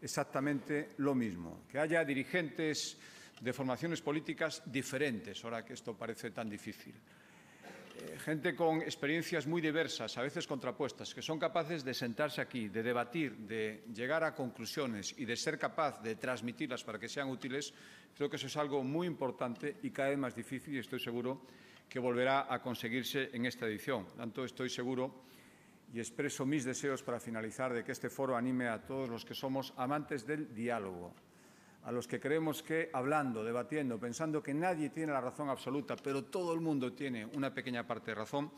exactamente 0.00 0.90
lo 0.98 1.14
mismo, 1.14 1.62
que 1.68 1.78
haya 1.78 2.04
dirigentes 2.04 2.98
de 3.40 3.52
formaciones 3.52 4.00
políticas 4.00 4.62
diferentes, 4.64 5.44
ahora 5.44 5.64
que 5.64 5.74
esto 5.74 5.94
parece 5.94 6.30
tan 6.30 6.48
difícil. 6.48 6.94
Eh, 7.98 8.18
gente 8.18 8.54
con 8.54 8.82
experiencias 8.82 9.46
muy 9.46 9.60
diversas, 9.60 10.16
a 10.18 10.22
veces 10.22 10.46
contrapuestas, 10.46 11.14
que 11.14 11.22
son 11.22 11.38
capaces 11.38 11.84
de 11.84 11.94
sentarse 11.94 12.40
aquí, 12.40 12.68
de 12.68 12.82
debatir, 12.82 13.36
de 13.36 13.84
llegar 13.94 14.24
a 14.24 14.34
conclusiones 14.34 15.14
y 15.16 15.24
de 15.24 15.36
ser 15.36 15.58
capaz 15.58 16.02
de 16.02 16.16
transmitirlas 16.16 16.84
para 16.84 16.98
que 16.98 17.08
sean 17.08 17.28
útiles, 17.28 17.72
creo 18.14 18.28
que 18.28 18.36
eso 18.36 18.48
es 18.48 18.56
algo 18.56 18.82
muy 18.82 19.06
importante 19.06 19.76
y 19.82 19.90
cada 19.90 20.10
vez 20.10 20.18
más 20.18 20.34
difícil 20.34 20.74
y 20.74 20.78
estoy 20.78 21.00
seguro 21.00 21.40
que 21.88 21.98
volverá 21.98 22.52
a 22.52 22.60
conseguirse 22.60 23.30
en 23.32 23.46
esta 23.46 23.66
edición. 23.66 24.06
Tanto 24.16 24.44
estoy 24.44 24.68
seguro 24.68 25.26
y 25.92 25.98
expreso 25.98 26.44
mis 26.44 26.64
deseos 26.64 27.02
para 27.02 27.20
finalizar 27.20 27.72
de 27.72 27.84
que 27.84 27.92
este 27.92 28.10
foro 28.10 28.36
anime 28.36 28.68
a 28.68 28.84
todos 28.84 29.08
los 29.08 29.24
que 29.24 29.34
somos 29.34 29.72
amantes 29.76 30.26
del 30.26 30.54
diálogo, 30.54 31.14
a 31.84 31.92
los 31.92 32.08
que 32.08 32.20
creemos 32.20 32.62
que 32.62 32.90
hablando, 32.92 33.44
debatiendo, 33.44 33.98
pensando 33.98 34.42
que 34.42 34.52
nadie 34.52 34.90
tiene 34.90 35.12
la 35.12 35.20
razón 35.20 35.48
absoluta, 35.48 35.96
pero 35.96 36.24
todo 36.24 36.52
el 36.52 36.60
mundo 36.60 36.92
tiene 36.92 37.24
una 37.24 37.54
pequeña 37.54 37.86
parte 37.86 38.10
de 38.10 38.16
razón, 38.16 38.50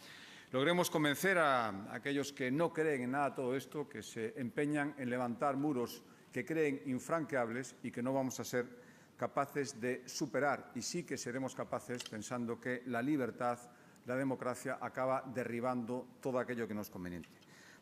logremos 0.50 0.90
convencer 0.90 1.36
a 1.38 1.92
aquellos 1.92 2.32
que 2.32 2.50
no 2.50 2.72
creen 2.72 3.02
en 3.02 3.10
nada 3.12 3.34
todo 3.34 3.54
esto, 3.54 3.88
que 3.88 4.02
se 4.02 4.34
empeñan 4.40 4.94
en 4.98 5.10
levantar 5.10 5.56
muros 5.56 6.02
que 6.32 6.44
creen 6.44 6.82
infranqueables 6.86 7.76
y 7.82 7.90
que 7.90 8.02
no 8.02 8.12
vamos 8.12 8.40
a 8.40 8.44
ser 8.44 8.87
capaces 9.18 9.80
de 9.80 10.06
superar, 10.08 10.70
y 10.74 10.82
sí 10.82 11.02
que 11.02 11.18
seremos 11.18 11.54
capaces, 11.54 12.04
pensando 12.04 12.60
que 12.60 12.82
la 12.86 13.02
libertad, 13.02 13.58
la 14.06 14.14
democracia, 14.14 14.78
acaba 14.80 15.22
derribando 15.34 16.06
todo 16.22 16.38
aquello 16.38 16.68
que 16.68 16.74
no 16.74 16.82
es 16.82 16.88
conveniente. 16.88 17.28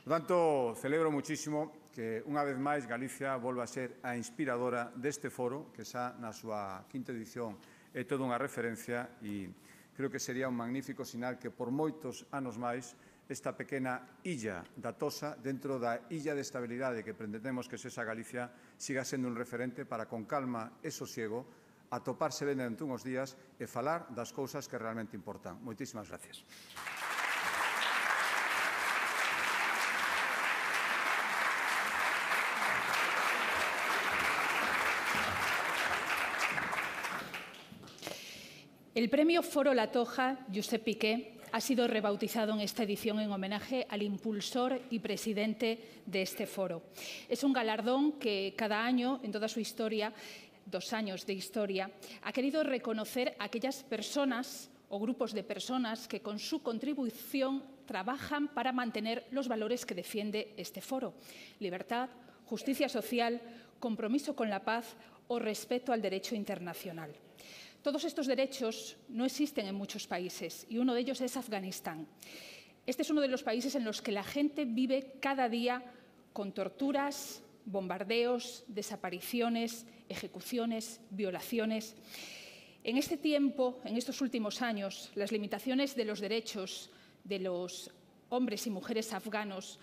Por 0.03 0.12
tanto, 0.12 0.75
celebro 0.81 1.11
muchísimo 1.11 1.90
que, 1.92 2.22
unha 2.25 2.40
vez 2.46 2.57
máis, 2.57 2.88
Galicia 2.88 3.37
volva 3.37 3.66
a 3.66 3.70
ser 3.70 4.01
a 4.07 4.16
inspiradora 4.16 4.88
deste 4.94 5.29
foro, 5.29 5.75
que 5.77 5.85
xa 5.85 6.16
na 6.16 6.33
súa 6.33 6.87
quinta 6.88 7.12
edición 7.12 7.59
é 7.92 8.05
toda 8.07 8.25
unha 8.25 8.40
referencia 8.40 9.18
e 9.25 9.49
creo 9.96 10.12
que 10.12 10.20
sería 10.20 10.46
un 10.46 10.57
magnífico 10.57 11.03
sinal 11.03 11.40
que 11.40 11.49
por 11.49 11.72
moitos 11.72 12.29
anos 12.29 12.61
máis 12.61 12.92
esta 13.28 13.56
pequena 13.56 14.22
illa 14.22 14.62
da 14.76 14.94
Tosa 14.94 15.34
dentro 15.34 15.78
da 15.82 16.06
illa 16.14 16.34
de 16.34 16.46
estabilidade 16.46 17.02
que 17.02 17.14
pretendemos 17.14 17.66
que 17.66 17.78
sexa 17.78 18.06
Galicia 18.06 18.50
siga 18.78 19.02
sendo 19.02 19.26
un 19.26 19.34
referente 19.34 19.82
para 19.82 20.06
con 20.06 20.24
calma 20.30 20.78
e 20.78 20.94
sosiego 20.94 21.46
atoparse 21.90 22.46
ben 22.46 22.62
dentro 22.62 22.86
unhos 22.86 23.02
días 23.02 23.34
e 23.58 23.66
falar 23.66 24.06
das 24.14 24.30
cousas 24.30 24.70
que 24.70 24.78
realmente 24.78 25.18
importan. 25.18 25.58
Moitísimas 25.62 26.06
gracias. 26.06 26.46
El 38.96 39.10
premio 39.10 39.42
Foro 39.42 39.74
La 39.74 39.92
Toja, 39.92 40.46
Josep 40.48 40.82
Piqué, 40.82 41.36
ha 41.57 41.61
sido 41.62 41.88
rebautizado 41.88 42.53
en 42.53 42.61
esta 42.61 42.83
edición 42.83 43.19
en 43.19 43.33
homenaje 43.33 43.87
al 43.88 44.03
impulsor 44.03 44.79
y 44.90 44.99
presidente 44.99 46.03
de 46.05 46.21
este 46.21 46.47
foro. 46.47 46.83
Es 47.31 47.42
un 47.45 47.55
galardón 47.55 48.12
que 48.21 48.53
cada 48.55 48.85
año, 48.85 49.21
en 49.23 49.33
toda 49.33 49.49
su 49.49 49.59
historia, 49.59 50.12
dos 50.66 50.92
años 50.92 51.25
de 51.25 51.33
historia, 51.33 51.90
ha 52.25 52.31
querido 52.31 52.62
reconocer 52.62 53.35
a 53.38 53.45
aquellas 53.45 53.83
personas 53.85 54.69
o 54.90 55.01
grupos 55.01 55.33
de 55.33 55.45
personas 55.45 56.07
que 56.07 56.21
con 56.21 56.38
su 56.38 56.62
contribución 56.62 57.64
trabajan 57.87 58.49
para 58.49 58.73
mantener 58.73 59.27
los 59.31 59.49
valores 59.49 59.87
que 59.87 59.95
defiende 59.95 60.53
este 60.59 60.83
foro. 60.83 61.14
Libertad, 61.59 62.11
justicia 62.45 62.90
social, 62.90 63.40
compromiso 63.81 64.37
con 64.37 64.51
la 64.51 64.62
paz 64.62 64.95
o 65.29 65.38
respeto 65.38 65.95
al 65.95 66.03
derecho 66.03 66.35
internacional. 66.35 67.16
Todos 67.87 68.03
estos 68.03 68.27
derechos 68.27 68.96
no 69.09 69.25
existen 69.25 69.68
en 69.68 69.77
muchos 69.77 70.09
países 70.09 70.66
y 70.68 70.79
uno 70.79 70.92
de 70.92 71.03
ellos 71.03 71.20
es 71.20 71.37
Afganistán. 71.37 72.09
Este 72.85 73.03
es 73.03 73.11
uno 73.11 73.20
de 73.20 73.29
los 73.29 73.44
países 73.44 73.77
en 73.77 73.85
los 73.85 74.03
que 74.03 74.11
la 74.11 74.25
gente 74.25 74.64
vive 74.64 75.12
cada 75.20 75.49
día 75.49 75.85
con 76.33 76.51
torturas, 76.51 77.44
bombardeos, 77.64 78.64
desapariciones, 78.66 79.87
ejecuciones, 80.09 81.01
violaciones. 81.11 81.94
En 82.83 82.99
este 82.99 83.16
tiempo, 83.16 83.79
en 83.85 83.96
estos 83.96 84.20
últimos 84.20 84.62
años, 84.62 85.12
las 85.14 85.31
limitaciones 85.31 85.94
de 85.94 86.07
los 86.07 86.18
derechos 86.18 86.90
de 87.22 87.38
los 87.38 87.92
hombres 88.31 88.66
y 88.66 88.70
mujeres 88.70 89.12
afganos 89.12 89.79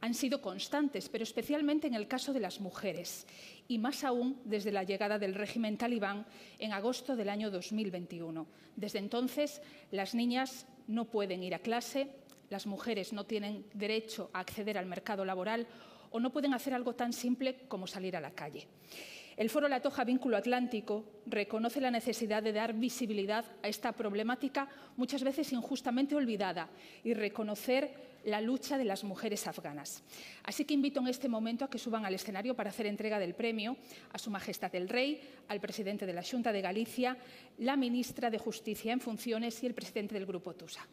han 0.00 0.14
sido 0.14 0.40
constantes, 0.40 1.08
pero 1.08 1.24
especialmente 1.24 1.86
en 1.86 1.94
el 1.94 2.08
caso 2.08 2.32
de 2.32 2.40
las 2.40 2.60
mujeres, 2.60 3.26
y 3.68 3.78
más 3.78 4.04
aún 4.04 4.40
desde 4.44 4.72
la 4.72 4.84
llegada 4.84 5.18
del 5.18 5.34
régimen 5.34 5.76
talibán 5.76 6.26
en 6.58 6.72
agosto 6.72 7.16
del 7.16 7.28
año 7.28 7.50
2021. 7.50 8.46
Desde 8.76 8.98
entonces, 8.98 9.62
las 9.90 10.14
niñas 10.14 10.66
no 10.86 11.06
pueden 11.06 11.42
ir 11.42 11.54
a 11.54 11.60
clase, 11.60 12.08
las 12.50 12.66
mujeres 12.66 13.12
no 13.12 13.24
tienen 13.24 13.64
derecho 13.74 14.30
a 14.32 14.40
acceder 14.40 14.78
al 14.78 14.86
mercado 14.86 15.24
laboral 15.24 15.66
o 16.10 16.20
no 16.20 16.30
pueden 16.30 16.54
hacer 16.54 16.74
algo 16.74 16.94
tan 16.94 17.12
simple 17.12 17.66
como 17.68 17.86
salir 17.86 18.16
a 18.16 18.20
la 18.20 18.30
calle. 18.30 18.68
El 19.36 19.50
Foro 19.50 19.68
La 19.68 19.82
Toja 19.82 20.04
Vínculo 20.04 20.38
Atlántico 20.38 21.04
reconoce 21.26 21.80
la 21.80 21.90
necesidad 21.90 22.42
de 22.42 22.54
dar 22.54 22.72
visibilidad 22.72 23.44
a 23.62 23.68
esta 23.68 23.92
problemática 23.92 24.68
muchas 24.96 25.22
veces 25.22 25.52
injustamente 25.52 26.14
olvidada 26.14 26.70
y 27.04 27.12
reconocer 27.12 28.15
la 28.26 28.40
lucha 28.40 28.76
de 28.76 28.84
las 28.84 29.04
mujeres 29.04 29.46
afganas. 29.46 30.02
Así 30.42 30.64
que 30.64 30.74
invito 30.74 31.00
en 31.00 31.06
este 31.06 31.28
momento 31.28 31.64
a 31.64 31.70
que 31.70 31.78
suban 31.78 32.04
al 32.04 32.14
escenario 32.14 32.54
para 32.54 32.70
hacer 32.70 32.86
entrega 32.86 33.18
del 33.18 33.34
premio 33.34 33.76
a 34.12 34.18
Su 34.18 34.30
Majestad 34.30 34.74
el 34.74 34.88
Rey, 34.88 35.20
al 35.48 35.60
presidente 35.60 36.06
de 36.06 36.12
la 36.12 36.24
Junta 36.24 36.52
de 36.52 36.60
Galicia, 36.60 37.16
la 37.58 37.76
ministra 37.76 38.28
de 38.28 38.38
Justicia 38.38 38.92
en 38.92 39.00
funciones 39.00 39.62
y 39.62 39.66
el 39.66 39.74
presidente 39.74 40.14
del 40.14 40.26
Grupo 40.26 40.54
TUSA. 40.54 40.86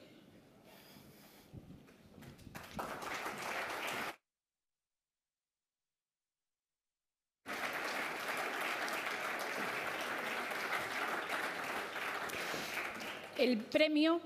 El 13.35 13.57
premio 13.57 14.21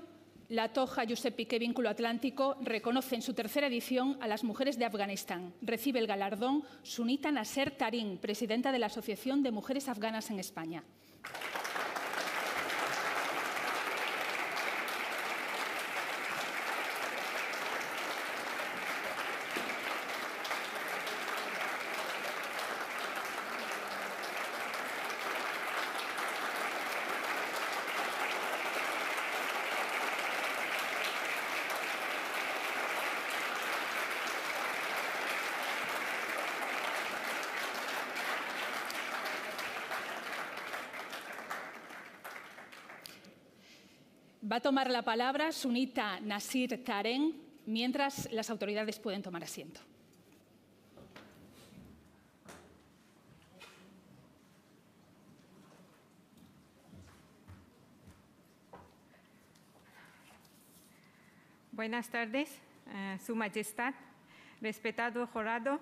la 0.48 0.72
Toja 0.72 1.04
Josep 1.06 1.34
Piqué 1.36 1.58
Vínculo 1.58 1.90
Atlántico 1.90 2.56
reconoce 2.62 3.14
en 3.14 3.22
su 3.22 3.34
tercera 3.34 3.66
edición 3.66 4.16
a 4.20 4.26
las 4.26 4.44
mujeres 4.44 4.78
de 4.78 4.86
Afganistán. 4.86 5.52
Recibe 5.60 5.98
el 5.98 6.06
galardón 6.06 6.64
Sunita 6.82 7.30
Nasser 7.30 7.70
Tarin, 7.70 8.16
presidenta 8.16 8.72
de 8.72 8.78
la 8.78 8.86
Asociación 8.86 9.42
de 9.42 9.50
Mujeres 9.50 9.88
Afganas 9.88 10.30
en 10.30 10.38
España. 10.38 10.84
A 44.58 44.60
tomar 44.60 44.90
la 44.90 45.02
palabra 45.02 45.52
Sunita 45.52 46.18
Nasir 46.18 46.82
Taren 46.82 47.32
mientras 47.64 48.28
las 48.32 48.50
autoridades 48.50 48.98
pueden 48.98 49.22
tomar 49.22 49.44
asiento. 49.44 49.80
Buenas 61.70 62.08
tardes, 62.08 62.50
eh, 62.88 63.16
Su 63.24 63.36
Majestad, 63.36 63.94
respetado 64.60 65.24
jurado, 65.28 65.78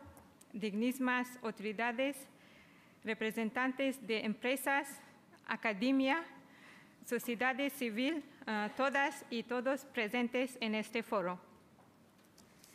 dignísimas 0.52 1.38
autoridades, 1.42 2.28
representantes 3.04 4.06
de 4.06 4.26
empresas, 4.26 5.00
academia, 5.46 6.22
sociedad 7.06 7.56
civil, 7.70 8.24
uh, 8.46 8.68
todas 8.76 9.24
y 9.30 9.44
todos 9.44 9.84
presentes 9.86 10.58
en 10.60 10.74
este 10.74 11.02
foro. 11.02 11.38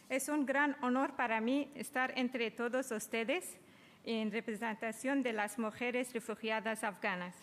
Es 0.10 0.30
un 0.30 0.46
gran 0.46 0.76
honor 0.82 1.16
para 1.16 1.42
mí 1.42 1.70
estar 1.76 2.14
entre 2.18 2.50
todos 2.50 2.92
ustedes 2.92 3.58
en 4.04 4.32
representación 4.32 5.22
de 5.22 5.34
las 5.34 5.60
mujeres 5.60 6.14
refugiadas 6.14 6.84
afganas. 6.84 7.36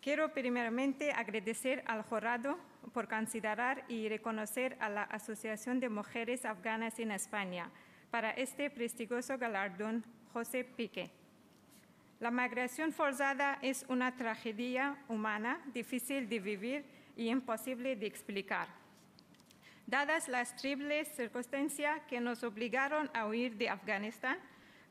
Quiero 0.00 0.32
primeramente 0.32 1.12
agradecer 1.12 1.84
al 1.86 2.02
jurado 2.02 2.58
por 2.92 3.08
considerar 3.08 3.84
y 3.88 4.08
reconocer 4.08 4.76
a 4.80 4.88
la 4.88 5.04
Asociación 5.04 5.80
de 5.80 5.88
Mujeres 5.88 6.44
Afganas 6.44 6.98
en 6.98 7.12
España 7.12 7.70
para 8.10 8.30
este 8.30 8.70
prestigioso 8.70 9.38
galardón 9.38 10.04
José 10.32 10.64
Pique. 10.64 11.21
La 12.22 12.30
migración 12.30 12.92
forzada 12.92 13.58
es 13.62 13.84
una 13.88 14.14
tragedia 14.14 14.96
humana 15.08 15.60
difícil 15.74 16.28
de 16.28 16.38
vivir 16.38 16.84
y 17.16 17.28
imposible 17.28 17.96
de 17.96 18.06
explicar. 18.06 18.68
Dadas 19.88 20.28
las 20.28 20.54
triples 20.54 21.08
circunstancias 21.16 22.00
que 22.06 22.20
nos 22.20 22.44
obligaron 22.44 23.10
a 23.12 23.26
huir 23.26 23.56
de 23.56 23.68
Afganistán, 23.68 24.38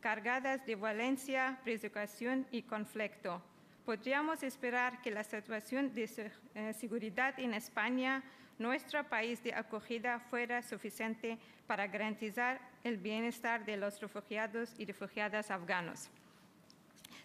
cargadas 0.02 0.66
de 0.66 0.76
violencia, 0.76 1.58
persecución 1.64 2.46
y 2.52 2.64
conflicto, 2.64 3.42
podríamos 3.86 4.44
esperar 4.44 5.02
que 5.02 5.12
la 5.12 5.24
situación 5.24 5.94
de 5.94 6.10
eh, 6.56 6.74
seguridad 6.74 7.40
en 7.40 7.54
España, 7.54 8.24
nuestro 8.60 9.06
país 9.06 9.42
de 9.42 9.54
acogida, 9.54 10.20
fuera 10.20 10.62
suficiente 10.62 11.38
para 11.66 11.88
garantizar 11.88 12.60
el 12.84 12.98
bienestar 12.98 13.64
de 13.64 13.78
los 13.78 14.02
refugiados 14.02 14.74
y 14.78 14.84
refugiadas 14.84 15.50
afganos. 15.50 16.10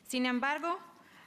Sin 0.06 0.24
embargo, 0.24 0.78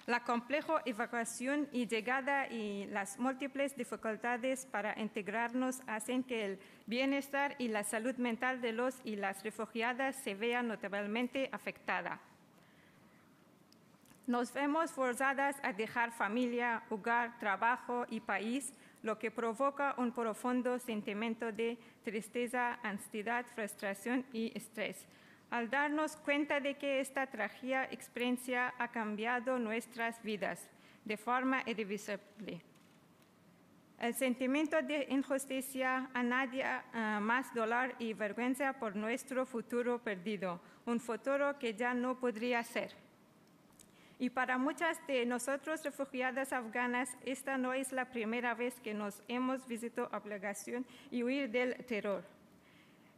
la 0.06 0.24
compleja 0.24 0.82
evacuación 0.86 1.68
y 1.72 1.86
llegada 1.86 2.48
y 2.48 2.88
las 2.88 3.20
múltiples 3.20 3.76
dificultades 3.76 4.66
para 4.66 4.98
integrarnos 5.00 5.82
hacen 5.86 6.24
que 6.24 6.46
el 6.46 6.60
bienestar 6.88 7.56
y 7.60 7.68
la 7.68 7.84
salud 7.84 8.16
mental 8.16 8.62
de 8.62 8.72
los 8.72 8.96
y 9.04 9.18
las 9.18 9.44
refugiadas 9.44 10.16
se 10.16 10.34
vean 10.34 10.68
notablemente 10.68 11.50
afectada. 11.52 12.20
Nos 14.26 14.54
vemos 14.54 14.92
forzadas 14.92 15.58
a 15.62 15.74
dejar 15.74 16.12
familia, 16.12 16.84
hogar, 16.90 17.38
trabajo 17.38 18.06
y 18.10 18.20
país, 18.20 18.74
lo 19.04 19.20
que 19.20 19.32
provoca 19.32 19.96
un 19.98 20.12
profundo 20.12 20.80
sentimiento 20.80 21.52
de 21.52 21.78
tristeza, 22.04 22.80
ansiedad, 22.84 23.46
frustración 23.56 24.26
y 24.32 24.52
estrés 24.56 25.06
al 25.50 25.70
darnos 25.70 26.16
cuenta 26.18 26.60
de 26.60 26.76
que 26.76 27.00
esta 27.00 27.28
trágica 27.28 27.86
experiencia 27.86 28.74
ha 28.78 28.90
cambiado 28.90 29.58
nuestras 29.58 30.22
vidas 30.22 30.70
de 31.06 31.18
forma 31.18 31.64
irreversible. 31.66 32.62
El 34.00 34.14
sentimiento 34.14 34.82
de 34.82 35.08
injusticia 35.10 36.10
añade 36.14 36.64
más 37.20 37.54
dolor 37.54 37.96
y 38.00 38.14
vergüenza 38.14 38.72
por 38.74 38.96
nuestro 38.96 39.46
futuro 39.46 40.00
perdido, 40.00 40.62
un 40.86 41.00
futuro 41.02 41.60
que 41.60 41.74
ya 41.74 41.94
no 41.94 42.18
podría 42.18 42.64
ser. 42.64 42.96
Y 44.18 44.30
para 44.30 44.58
muchas 44.58 45.06
de 45.08 45.26
nosotros 45.26 45.84
refugiadas 45.84 46.54
afganas, 46.54 47.10
esta 47.26 47.58
no 47.58 47.74
es 47.74 47.92
la 47.92 48.06
primera 48.06 48.54
vez 48.54 48.80
que 48.82 48.94
nos 48.94 49.22
hemos 49.28 49.66
visto 49.68 50.10
obligación 50.14 50.86
y 51.10 51.24
huir 51.24 51.50
del 51.50 51.76
terror. 51.86 52.24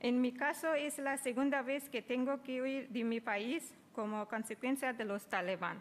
En 0.04 0.20
mi 0.20 0.32
caso 0.32 0.74
es 0.74 0.98
la 0.98 1.16
segunda 1.18 1.62
vez 1.62 1.88
que 1.88 2.02
tengo 2.02 2.42
que 2.42 2.60
huir 2.60 2.90
de 2.90 3.04
mi 3.04 3.20
país 3.20 3.72
como 3.94 4.28
consecuencia 4.28 4.94
de 4.94 5.06
los 5.06 5.28
talibán. 5.28 5.80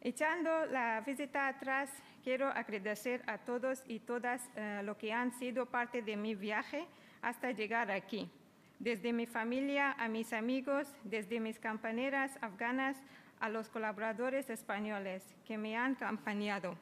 Echando 0.00 0.66
la 0.66 1.00
visita 1.02 1.46
atrás, 1.46 1.88
quiero 2.24 2.48
agradecer 2.48 3.22
a 3.28 3.38
todos 3.38 3.84
y 3.86 4.00
todas 4.00 4.42
eh, 4.56 4.80
lo 4.82 4.98
que 4.98 5.12
han 5.12 5.32
sido 5.38 5.66
parte 5.66 6.02
de 6.02 6.16
mi 6.16 6.34
viaje 6.34 6.84
hasta 7.22 7.52
llegar 7.52 7.88
aquí. 7.92 8.28
Desde 8.80 9.12
mi 9.12 9.26
familia 9.26 9.92
a 9.92 10.08
mis 10.08 10.32
amigos, 10.32 10.88
desde 11.04 11.38
mis 11.38 11.60
compañeras 11.60 12.36
afganas 12.40 12.96
a 13.38 13.48
los 13.48 13.68
colaboradores 13.68 14.50
españoles 14.50 15.22
que 15.46 15.56
me 15.56 15.76
han 15.76 15.92
acompañado. 16.00 16.76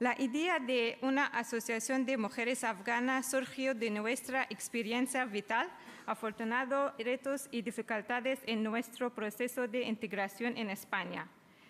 La 0.00 0.18
idea 0.18 0.58
de 0.58 0.98
una 1.02 1.26
asociación 1.26 2.06
de 2.06 2.16
mujeres 2.16 2.64
afganas 2.64 3.30
surgió 3.30 3.74
de 3.74 3.90
nuestra 3.90 4.44
experiencia 4.48 5.26
vital, 5.26 5.68
afortunado 6.06 6.94
retos 6.98 7.48
y 7.50 7.60
dificultades 7.60 8.40
en 8.46 8.62
nuestro 8.62 9.14
proceso 9.14 9.68
de 9.68 9.82
integración 9.82 10.56
en 10.56 10.70
España, 10.70 11.28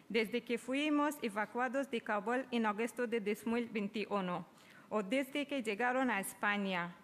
desde 0.08 0.44
que 0.44 0.58
fuimos 0.58 1.16
evacuados 1.22 1.90
de 1.90 2.00
Kabul 2.00 2.46
en 2.52 2.66
agosto 2.66 3.08
de 3.08 3.20
2021 3.20 4.46
o 4.90 5.02
desde 5.02 5.44
que 5.48 5.60
llegaron 5.62 6.08
a 6.08 6.20
España, 6.20 6.94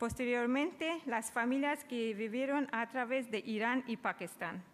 Posteriormente, 0.00 1.02
las 1.04 1.30
familias 1.30 1.84
que 1.84 2.14
vivieron 2.14 2.68
a 2.72 2.88
través 2.88 3.30
de 3.30 3.42
Irán 3.44 3.84
y 3.86 3.98
Pakistán. 3.98 4.64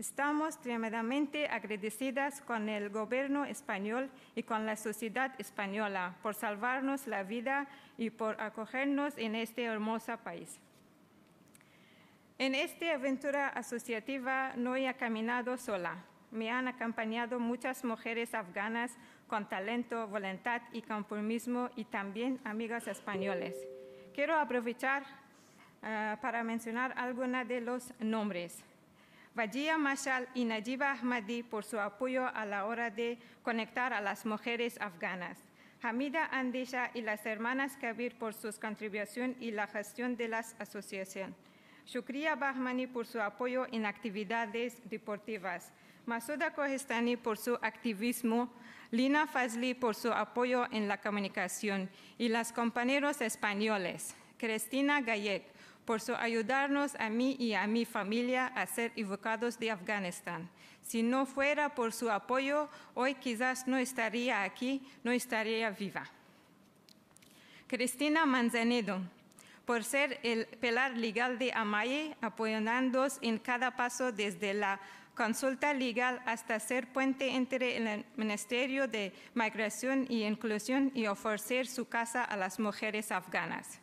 Estamos 0.00 0.58
tremendamente 0.62 1.46
agradecidas 1.46 2.40
con 2.40 2.70
el 2.70 2.88
gobierno 2.88 3.44
español 3.44 4.08
y 4.34 4.44
con 4.44 4.64
la 4.64 4.74
sociedad 4.76 5.38
española 5.38 6.16
por 6.22 6.34
salvarnos 6.34 7.06
la 7.06 7.22
vida 7.22 7.66
y 7.98 8.08
por 8.08 8.40
acogernos 8.40 9.12
en 9.18 9.34
este 9.34 9.64
hermoso 9.64 10.16
país. 10.16 10.58
En 12.38 12.54
esta 12.54 12.94
aventura 12.94 13.48
asociativa 13.48 14.54
no 14.56 14.74
he 14.74 14.90
caminado 14.94 15.58
sola. 15.58 16.02
Me 16.30 16.50
han 16.50 16.66
acompañado 16.66 17.38
muchas 17.38 17.84
mujeres 17.84 18.32
afganas 18.32 18.96
con 19.28 19.50
talento, 19.50 20.08
voluntad 20.08 20.62
y 20.72 20.80
compromiso 20.80 21.70
y 21.76 21.84
también 21.84 22.40
amigas 22.44 22.88
españoles. 22.88 23.54
Quiero 24.14 24.34
aprovechar 24.36 25.02
uh, 25.02 26.18
para 26.22 26.42
mencionar 26.42 26.94
algunos 26.96 27.46
de 27.46 27.60
los 27.60 27.92
nombres. 28.00 28.64
Vajia 29.34 29.78
Mashal 29.78 30.28
y 30.34 30.44
Najiba 30.44 30.90
Ahmadi 30.90 31.44
por 31.44 31.64
su 31.64 31.78
apoyo 31.78 32.26
a 32.26 32.44
la 32.44 32.66
hora 32.66 32.90
de 32.90 33.16
conectar 33.44 33.92
a 33.92 34.00
las 34.00 34.26
mujeres 34.26 34.76
afganas. 34.80 35.38
Hamida 35.82 36.26
Andisha 36.26 36.90
y 36.94 37.02
las 37.02 37.24
hermanas 37.24 37.76
Kabir 37.80 38.16
por 38.16 38.34
su 38.34 38.52
contribución 38.60 39.36
y 39.40 39.52
la 39.52 39.68
gestión 39.68 40.16
de 40.16 40.28
las 40.28 40.56
asociaciones. 40.58 41.36
Shukriya 41.86 42.34
Bahmani 42.34 42.86
por 42.86 43.06
su 43.06 43.20
apoyo 43.20 43.66
en 43.70 43.86
actividades 43.86 44.76
deportivas. 44.90 45.72
Masuda 46.06 46.52
Kohestani 46.52 47.16
por 47.16 47.38
su 47.38 47.54
activismo. 47.62 48.52
Lina 48.90 49.26
Fazli 49.28 49.74
por 49.74 49.94
su 49.94 50.12
apoyo 50.12 50.66
en 50.72 50.88
la 50.88 51.00
comunicación. 51.00 51.88
Y 52.18 52.28
las 52.28 52.52
compañeros 52.52 53.20
españoles. 53.20 54.14
Cristina 54.38 55.00
Gayek 55.00 55.49
por 55.84 56.00
su 56.00 56.14
ayudarnos 56.14 56.94
a 56.96 57.08
mí 57.08 57.36
y 57.38 57.54
a 57.54 57.66
mi 57.66 57.84
familia 57.84 58.46
a 58.48 58.66
ser 58.66 58.92
evacuados 58.96 59.58
de 59.58 59.70
Afganistán. 59.70 60.48
Si 60.82 61.02
no 61.02 61.26
fuera 61.26 61.74
por 61.74 61.92
su 61.92 62.10
apoyo, 62.10 62.68
hoy 62.94 63.14
quizás 63.14 63.66
no 63.66 63.76
estaría 63.76 64.42
aquí, 64.42 64.82
no 65.04 65.12
estaría 65.12 65.70
viva. 65.70 66.04
Cristina 67.66 68.26
Manzanedo, 68.26 69.00
por 69.64 69.84
ser 69.84 70.18
el 70.24 70.46
pilar 70.46 70.96
legal 70.96 71.38
de 71.38 71.52
Amaye, 71.52 72.16
apoyándonos 72.20 73.18
en 73.22 73.38
cada 73.38 73.76
paso 73.76 74.10
desde 74.10 74.54
la 74.54 74.80
consulta 75.14 75.74
legal 75.74 76.20
hasta 76.24 76.58
ser 76.58 76.92
puente 76.92 77.28
entre 77.36 77.76
el 77.76 78.04
Ministerio 78.16 78.88
de 78.88 79.12
Migración 79.34 80.06
y 80.08 80.24
Inclusión 80.24 80.90
y 80.94 81.06
ofrecer 81.06 81.66
su 81.66 81.86
casa 81.88 82.24
a 82.24 82.36
las 82.36 82.58
mujeres 82.58 83.12
afganas. 83.12 83.80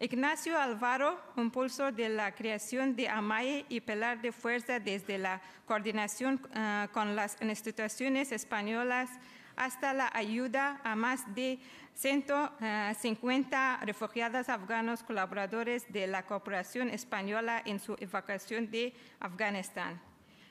Ignacio 0.00 0.56
Alvaro, 0.56 1.20
impulsor 1.36 1.92
de 1.92 2.08
la 2.08 2.32
creación 2.32 2.94
de 2.94 3.08
AMAE 3.08 3.66
y 3.68 3.80
pilar 3.80 4.22
de 4.22 4.30
fuerza 4.30 4.78
desde 4.78 5.18
la 5.18 5.40
coordinación 5.66 6.40
uh, 6.54 6.88
con 6.92 7.16
las 7.16 7.36
instituciones 7.42 8.30
españolas 8.30 9.10
hasta 9.56 9.92
la 9.92 10.08
ayuda 10.14 10.80
a 10.84 10.94
más 10.94 11.34
de 11.34 11.58
150 11.94 13.80
refugiados 13.82 14.48
afganos 14.48 15.02
colaboradores 15.02 15.92
de 15.92 16.06
la 16.06 16.24
cooperación 16.24 16.90
española 16.90 17.60
en 17.64 17.80
su 17.80 17.96
evacuación 17.98 18.70
de 18.70 18.94
Afganistán. 19.18 20.00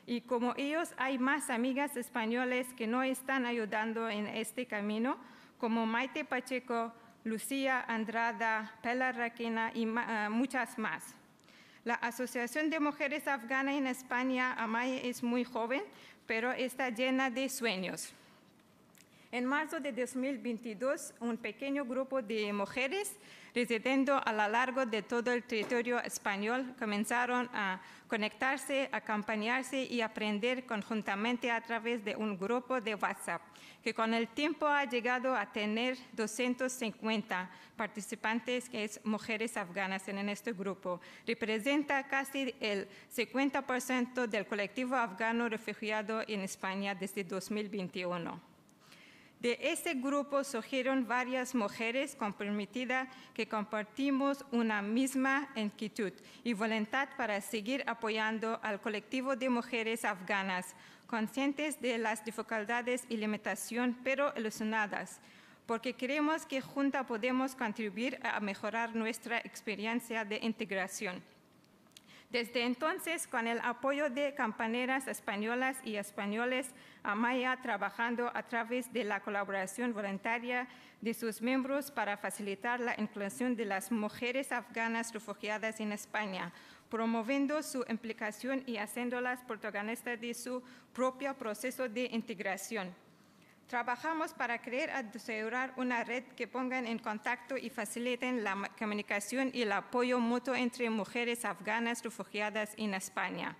Y 0.05 0.21
como 0.21 0.55
ellos, 0.57 0.93
hay 0.97 1.17
más 1.17 1.49
amigas 1.49 1.95
españoles 1.95 2.67
que 2.75 2.85
no 2.85 3.01
están 3.01 3.45
ayudando 3.45 4.09
en 4.09 4.27
este 4.27 4.65
camino, 4.65 5.17
como 5.57 5.85
Maite 5.85 6.25
Pacheco, 6.25 6.91
Lucía 7.23 7.81
Andrada, 7.87 8.73
Pela 8.81 9.11
Raquena 9.11 9.71
y 9.73 9.85
uh, 9.85 10.29
muchas 10.29 10.77
más. 10.77 11.03
La 11.83 11.95
Asociación 11.95 12.69
de 12.69 12.79
Mujeres 12.79 13.27
Afganas 13.27 13.75
en 13.75 13.87
España, 13.87 14.53
AMAE, 14.53 15.07
es 15.09 15.23
muy 15.23 15.43
joven, 15.43 15.83
pero 16.25 16.51
está 16.51 16.89
llena 16.89 17.29
de 17.29 17.49
sueños. 17.49 18.13
En 19.31 19.45
marzo 19.45 19.79
de 19.79 19.91
2022, 19.91 21.13
un 21.19 21.37
pequeño 21.37 21.85
grupo 21.85 22.21
de 22.21 22.51
mujeres 22.53 23.17
residiendo 23.57 24.21
a 24.23 24.31
lo 24.31 24.47
largo 24.47 24.85
de 24.85 25.01
todo 25.01 25.31
el 25.31 25.41
territorio 25.41 25.99
español 26.03 26.75
comenzaron 26.77 27.49
a 27.53 27.81
conectarse, 28.07 28.87
acompañarse 28.91 29.83
y 29.83 30.01
aprender 30.01 30.67
conjuntamente 30.67 31.49
a 31.49 31.59
través 31.59 32.05
de 32.05 32.15
un 32.15 32.37
grupo 32.37 32.79
de 32.79 32.93
WhatsApp 32.93 33.41
que 33.83 33.95
con 33.95 34.13
el 34.13 34.27
tiempo 34.27 34.67
ha 34.67 34.85
llegado 34.85 35.35
a 35.35 35.51
tener 35.51 35.97
250 36.13 37.49
participantes, 37.75 38.69
que 38.69 38.83
es 38.83 38.99
mujeres 39.03 39.57
afganas 39.57 40.07
en 40.07 40.29
este 40.29 40.53
grupo. 40.53 41.01
Representa 41.25 42.07
casi 42.07 42.53
el 42.59 42.87
50% 43.15 44.27
del 44.27 44.45
colectivo 44.45 44.95
afgano 44.95 45.49
refugiado 45.49 46.21
en 46.27 46.41
España 46.41 46.93
desde 46.93 47.23
2021. 47.23 48.56
De 49.39 49.59
ese 49.61 49.93
grupo 49.93 50.43
surgieron 50.43 51.07
varias 51.07 51.53
mujeres 51.53 52.15
comprometidas 52.15 53.07
que 53.35 53.47
compartimos 53.47 54.43
una 54.51 54.81
misma 54.81 55.47
inquietud 55.55 56.11
y 56.43 56.53
voluntad 56.53 57.07
para 57.17 57.39
seguir 57.39 57.83
apoyando 57.85 58.59
al 58.63 58.81
colectivo 58.81 59.35
de 59.35 59.49
mujeres 59.49 60.05
afganas, 60.05 60.75
conscientes 61.05 61.79
de 61.79 61.99
las 61.99 62.25
dificultades 62.25 63.05
y 63.09 63.17
limitaciones, 63.17 63.95
pero 64.03 64.33
ilusionadas, 64.35 65.19
porque 65.67 65.93
creemos 65.93 66.47
que 66.47 66.59
juntas 66.59 67.05
podemos 67.05 67.53
contribuir 67.53 68.19
a 68.23 68.39
mejorar 68.39 68.95
nuestra 68.95 69.37
experiencia 69.37 70.25
de 70.25 70.39
integración. 70.41 71.21
Desde 72.29 72.63
entonces, 72.63 73.25
con 73.25 73.47
el 73.47 73.59
apoyo 73.59 74.09
de 74.09 74.33
campaneras 74.33 75.07
españolas 75.07 75.77
y 75.85 75.95
españoles, 75.95 76.67
Amaya 77.01 77.57
trabajando 77.61 78.29
a 78.35 78.43
través 78.43 78.91
de 78.91 79.05
la 79.05 79.21
colaboración 79.21 79.93
voluntaria 79.93 80.67
de 80.99 81.13
sus 81.13 81.41
miembros 81.41 81.89
para 81.89 82.17
facilitar 82.17 82.81
la 82.81 82.95
inclusión 82.97 83.55
de 83.55 83.63
las 83.63 83.93
mujeres 83.93 84.51
afganas 84.51 85.13
refugiadas 85.13 85.79
en 85.79 85.93
España, 85.93 86.51
promoviendo 86.89 87.63
su 87.63 87.85
implicación 87.87 88.61
y 88.65 88.75
haciéndolas 88.75 89.39
protagonistas 89.45 90.19
de 90.19 90.33
su 90.33 90.61
propio 90.91 91.33
proceso 91.33 91.87
de 91.87 92.09
integración. 92.11 92.93
Trabajamos 93.67 94.33
para 94.33 94.61
crear 94.61 95.05
y 95.13 95.17
asegurar 95.17 95.73
una 95.75 96.01
red 96.05 96.23
que 96.37 96.47
ponga 96.47 96.79
en 96.79 96.99
contacto 96.99 97.57
y 97.57 97.69
faciliten 97.69 98.41
la 98.41 98.71
comunicación 98.79 99.51
y 99.53 99.63
el 99.63 99.73
apoyo 99.73 100.19
mutuo 100.19 100.55
entre 100.55 100.89
mujeres 100.89 101.43
afganas 101.43 102.01
refugiadas 102.01 102.73
en 102.77 102.93
España. 102.93 103.57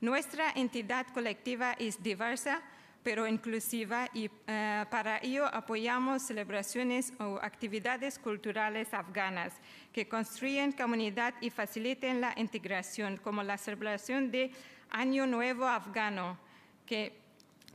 Nuestra 0.00 0.50
entidad 0.56 1.06
colectiva 1.14 1.74
es 1.78 2.02
diversa, 2.02 2.62
pero 3.04 3.28
inclusiva 3.28 4.08
y 4.12 4.26
uh, 4.26 4.90
para 4.90 5.18
ello 5.22 5.46
apoyamos 5.46 6.22
celebraciones 6.22 7.12
o 7.20 7.38
actividades 7.40 8.18
culturales 8.18 8.92
afganas 8.92 9.52
que 9.92 10.08
construyen 10.08 10.72
comunidad 10.72 11.32
y 11.40 11.50
faciliten 11.50 12.20
la 12.20 12.34
integración, 12.36 13.18
como 13.18 13.44
la 13.44 13.56
celebración 13.56 14.32
de 14.32 14.50
Año 14.90 15.28
Nuevo 15.28 15.64
Afgano, 15.64 16.36
que 16.84 17.27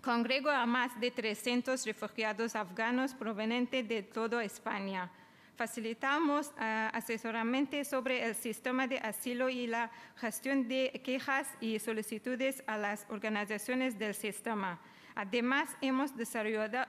Congregó 0.03 0.49
a 0.49 0.65
más 0.65 0.99
de 0.99 1.11
300 1.11 1.85
refugiados 1.85 2.57
afganos 2.57 3.13
provenientes 3.13 3.87
de 3.87 4.03
toda 4.03 4.43
España. 4.43 5.09
Facilitamos 5.55 6.47
uh, 6.47 6.91
asesoramiento 6.91 7.81
sobre 7.85 8.25
el 8.25 8.35
sistema 8.35 8.85
de 8.85 8.97
asilo 8.97 9.47
y 9.47 9.65
la 9.65 9.89
gestión 10.17 10.67
de 10.67 11.01
quejas 11.05 11.47
y 11.61 11.79
solicitudes 11.79 12.65
a 12.67 12.77
las 12.77 13.05
organizaciones 13.09 13.97
del 13.97 14.13
sistema. 14.13 14.77
Además, 15.15 15.69
hemos 15.79 16.13
desarrollado, 16.17 16.83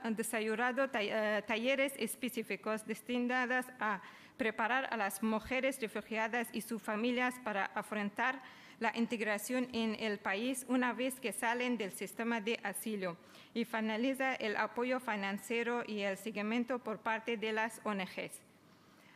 uh, 0.86 1.42
talleres 1.46 1.92
específicos 1.96 2.84
destinados 2.84 3.66
a 3.78 4.00
preparar 4.36 4.88
a 4.92 4.96
las 4.96 5.22
mujeres 5.22 5.80
refugiadas 5.80 6.48
y 6.52 6.62
sus 6.62 6.82
familias 6.82 7.36
para 7.44 7.66
afrontar 7.66 8.42
la 8.80 8.92
integración 8.96 9.68
en 9.72 9.96
el 10.00 10.18
país 10.18 10.64
una 10.68 10.92
vez 10.92 11.18
que 11.20 11.32
salen 11.32 11.76
del 11.76 11.92
sistema 11.92 12.40
de 12.40 12.58
asilo 12.62 13.16
y 13.54 13.64
finaliza 13.64 14.34
el 14.34 14.56
apoyo 14.56 15.00
financiero 15.00 15.84
y 15.86 16.00
el 16.00 16.16
seguimiento 16.16 16.78
por 16.78 16.98
parte 16.98 17.36
de 17.36 17.52
las 17.52 17.80
ONGs. 17.84 18.40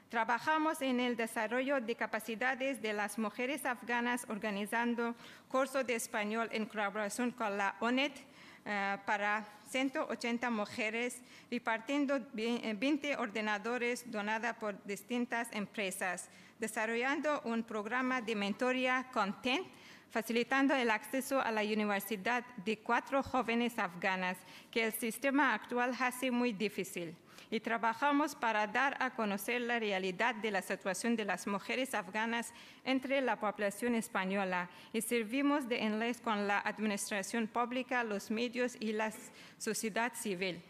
Trabajamos 0.08 0.80
en 0.80 1.00
el 1.00 1.16
desarrollo 1.16 1.82
de 1.82 1.94
capacidades 1.94 2.80
de 2.80 2.94
las 2.94 3.18
mujeres 3.18 3.66
afganas 3.66 4.24
organizando 4.30 5.14
cursos 5.48 5.86
de 5.86 5.96
español 5.96 6.48
en 6.50 6.64
colaboración 6.64 7.30
con 7.30 7.58
la 7.58 7.76
ONET 7.80 8.16
uh, 8.16 9.04
para 9.04 9.46
180 9.68 10.48
mujeres, 10.48 11.20
repartiendo 11.50 12.18
20 12.32 13.16
ordenadores 13.16 14.10
donados 14.10 14.56
por 14.56 14.82
distintas 14.84 15.48
empresas 15.52 16.30
desarrollando 16.58 17.40
un 17.44 17.62
programa 17.62 18.20
de 18.20 18.34
mentoría 18.34 19.06
content 19.12 19.66
facilitando 20.10 20.74
el 20.74 20.90
acceso 20.90 21.40
a 21.40 21.50
la 21.50 21.62
universidad 21.62 22.44
de 22.64 22.78
cuatro 22.78 23.22
jóvenes 23.22 23.78
afganas 23.78 24.36
que 24.70 24.84
el 24.84 24.92
sistema 24.92 25.54
actual 25.54 25.94
hace 25.98 26.30
muy 26.30 26.52
difícil. 26.52 27.14
Y 27.50 27.60
trabajamos 27.60 28.34
para 28.34 28.66
dar 28.66 29.02
a 29.02 29.14
conocer 29.14 29.62
la 29.62 29.78
realidad 29.78 30.34
de 30.34 30.50
la 30.50 30.60
situación 30.60 31.16
de 31.16 31.24
las 31.24 31.46
mujeres 31.46 31.94
afganas 31.94 32.52
entre 32.84 33.22
la 33.22 33.40
población 33.40 33.94
española 33.94 34.68
y 34.92 35.00
servimos 35.00 35.66
de 35.66 35.82
enlace 35.82 36.22
con 36.22 36.46
la 36.46 36.58
administración 36.58 37.46
pública, 37.46 38.04
los 38.04 38.30
medios 38.30 38.76
y 38.80 38.92
la 38.92 39.12
sociedad 39.56 40.12
civil. 40.14 40.60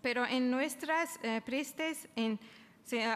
Pero 0.00 0.24
en 0.24 0.48
nuestras 0.48 1.18
eh, 1.24 1.40
prestes, 1.44 2.08
en 2.14 2.38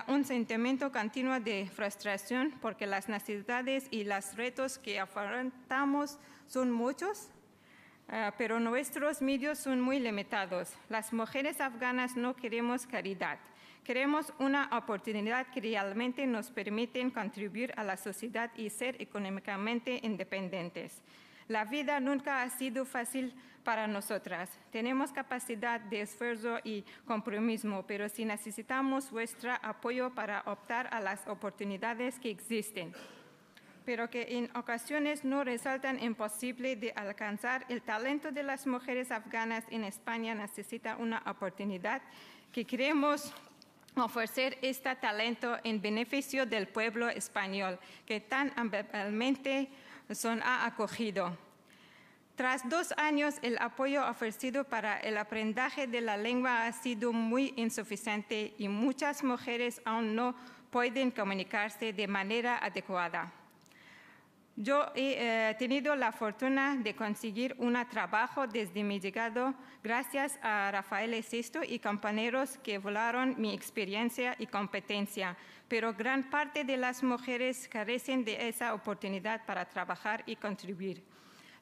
un 0.08 0.24
sentimiento 0.24 0.92
continuo 0.92 1.40
de 1.40 1.66
frustración 1.74 2.52
porque 2.60 2.86
las 2.86 3.08
necesidades 3.08 3.86
y 3.90 4.04
los 4.04 4.36
retos 4.36 4.78
que 4.78 5.00
afrontamos 5.00 6.18
son 6.46 6.70
muchos, 6.70 7.28
eh, 8.10 8.30
pero 8.36 8.60
nuestros 8.60 9.22
medios 9.22 9.58
son 9.58 9.80
muy 9.80 9.98
limitados. 9.98 10.74
Las 10.90 11.12
mujeres 11.12 11.60
afganas 11.60 12.16
no 12.16 12.36
queremos 12.36 12.86
caridad, 12.86 13.38
queremos 13.82 14.32
una 14.38 14.68
oportunidad 14.76 15.46
que 15.46 15.60
realmente 15.60 16.26
nos 16.26 16.50
permite 16.50 17.10
contribuir 17.10 17.72
a 17.76 17.84
la 17.84 17.96
sociedad 17.96 18.50
y 18.56 18.68
ser 18.68 19.00
económicamente 19.00 20.00
independientes. 20.02 21.00
La 21.52 21.66
vida 21.66 22.00
nunca 22.00 22.40
ha 22.40 22.48
sido 22.48 22.86
fácil 22.86 23.34
para 23.62 23.86
nosotras. 23.86 24.48
Tenemos 24.70 25.12
capacidad 25.12 25.82
de 25.82 26.00
esfuerzo 26.00 26.58
y 26.64 26.82
compromiso, 27.04 27.84
pero 27.86 28.08
si 28.08 28.24
necesitamos 28.24 29.10
vuestro 29.10 29.52
apoyo 29.60 30.14
para 30.14 30.40
optar 30.46 30.88
a 30.90 30.98
las 30.98 31.28
oportunidades 31.28 32.18
que 32.18 32.30
existen, 32.30 32.94
pero 33.84 34.08
que 34.08 34.38
en 34.38 34.56
ocasiones 34.56 35.24
no 35.24 35.44
resultan 35.44 36.02
imposible 36.02 36.74
de 36.74 36.94
alcanzar, 36.96 37.66
el 37.68 37.82
talento 37.82 38.32
de 38.32 38.44
las 38.44 38.66
mujeres 38.66 39.12
afganas 39.12 39.64
en 39.68 39.84
España 39.84 40.34
necesita 40.34 40.96
una 40.96 41.22
oportunidad 41.26 42.00
que 42.50 42.64
queremos 42.64 43.34
ofrecer 43.96 44.56
este 44.62 44.96
talento 44.96 45.58
en 45.64 45.82
beneficio 45.82 46.46
del 46.46 46.66
pueblo 46.66 47.10
español 47.10 47.78
que 48.06 48.20
tan 48.20 48.50
amablemente 48.56 49.68
son 50.14 50.42
ha 50.42 50.66
acogido. 50.66 51.36
Tras 52.36 52.68
dos 52.68 52.94
años, 52.96 53.34
el 53.42 53.58
apoyo 53.58 54.08
ofrecido 54.08 54.64
para 54.64 54.98
el 54.98 55.18
aprendizaje 55.18 55.86
de 55.86 56.00
la 56.00 56.16
lengua 56.16 56.66
ha 56.66 56.72
sido 56.72 57.12
muy 57.12 57.52
insuficiente 57.56 58.54
y 58.58 58.68
muchas 58.68 59.22
mujeres 59.22 59.82
aún 59.84 60.14
no 60.14 60.34
pueden 60.70 61.10
comunicarse 61.10 61.92
de 61.92 62.08
manera 62.08 62.58
adecuada. 62.58 63.30
Yo 64.56 64.92
he 64.94 65.16
eh, 65.18 65.54
tenido 65.58 65.96
la 65.96 66.12
fortuna 66.12 66.76
de 66.76 66.94
conseguir 66.94 67.54
un 67.56 67.74
trabajo 67.88 68.46
desde 68.46 68.84
mi 68.84 69.00
llegado 69.00 69.54
gracias 69.82 70.38
a 70.42 70.70
Rafael 70.70 71.22
Sisto 71.24 71.60
y 71.66 71.78
compañeros 71.78 72.58
que 72.62 72.76
volaron 72.76 73.34
mi 73.38 73.54
experiencia 73.54 74.36
y 74.38 74.46
competencia, 74.46 75.38
pero 75.68 75.94
gran 75.94 76.28
parte 76.28 76.64
de 76.64 76.76
las 76.76 77.02
mujeres 77.02 77.66
carecen 77.66 78.26
de 78.26 78.46
esa 78.48 78.74
oportunidad 78.74 79.46
para 79.46 79.64
trabajar 79.64 80.22
y 80.26 80.36
contribuir. 80.36 81.02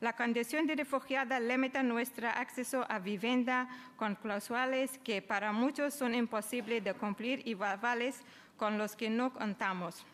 La 0.01 0.17
condición 0.17 0.67
de 0.67 0.75
refugiada 0.75 1.39
limita 1.39 1.85
nuestro 1.85 2.27
acceso 2.27 2.85
a 2.89 2.99
vivienda 2.99 3.69
con 3.97 4.17
cláusulas 4.17 4.99
que 5.05 5.23
para 5.23 5.53
muchos 5.53 5.95
son 5.95 6.13
imposibles 6.17 6.83
de 6.83 6.95
cumplir 6.95 7.47
y 7.47 7.55
vales 7.55 8.21
con 8.57 8.79
los 8.79 8.97
que 8.97 9.09
no 9.11 9.33
contamos. 9.33 10.05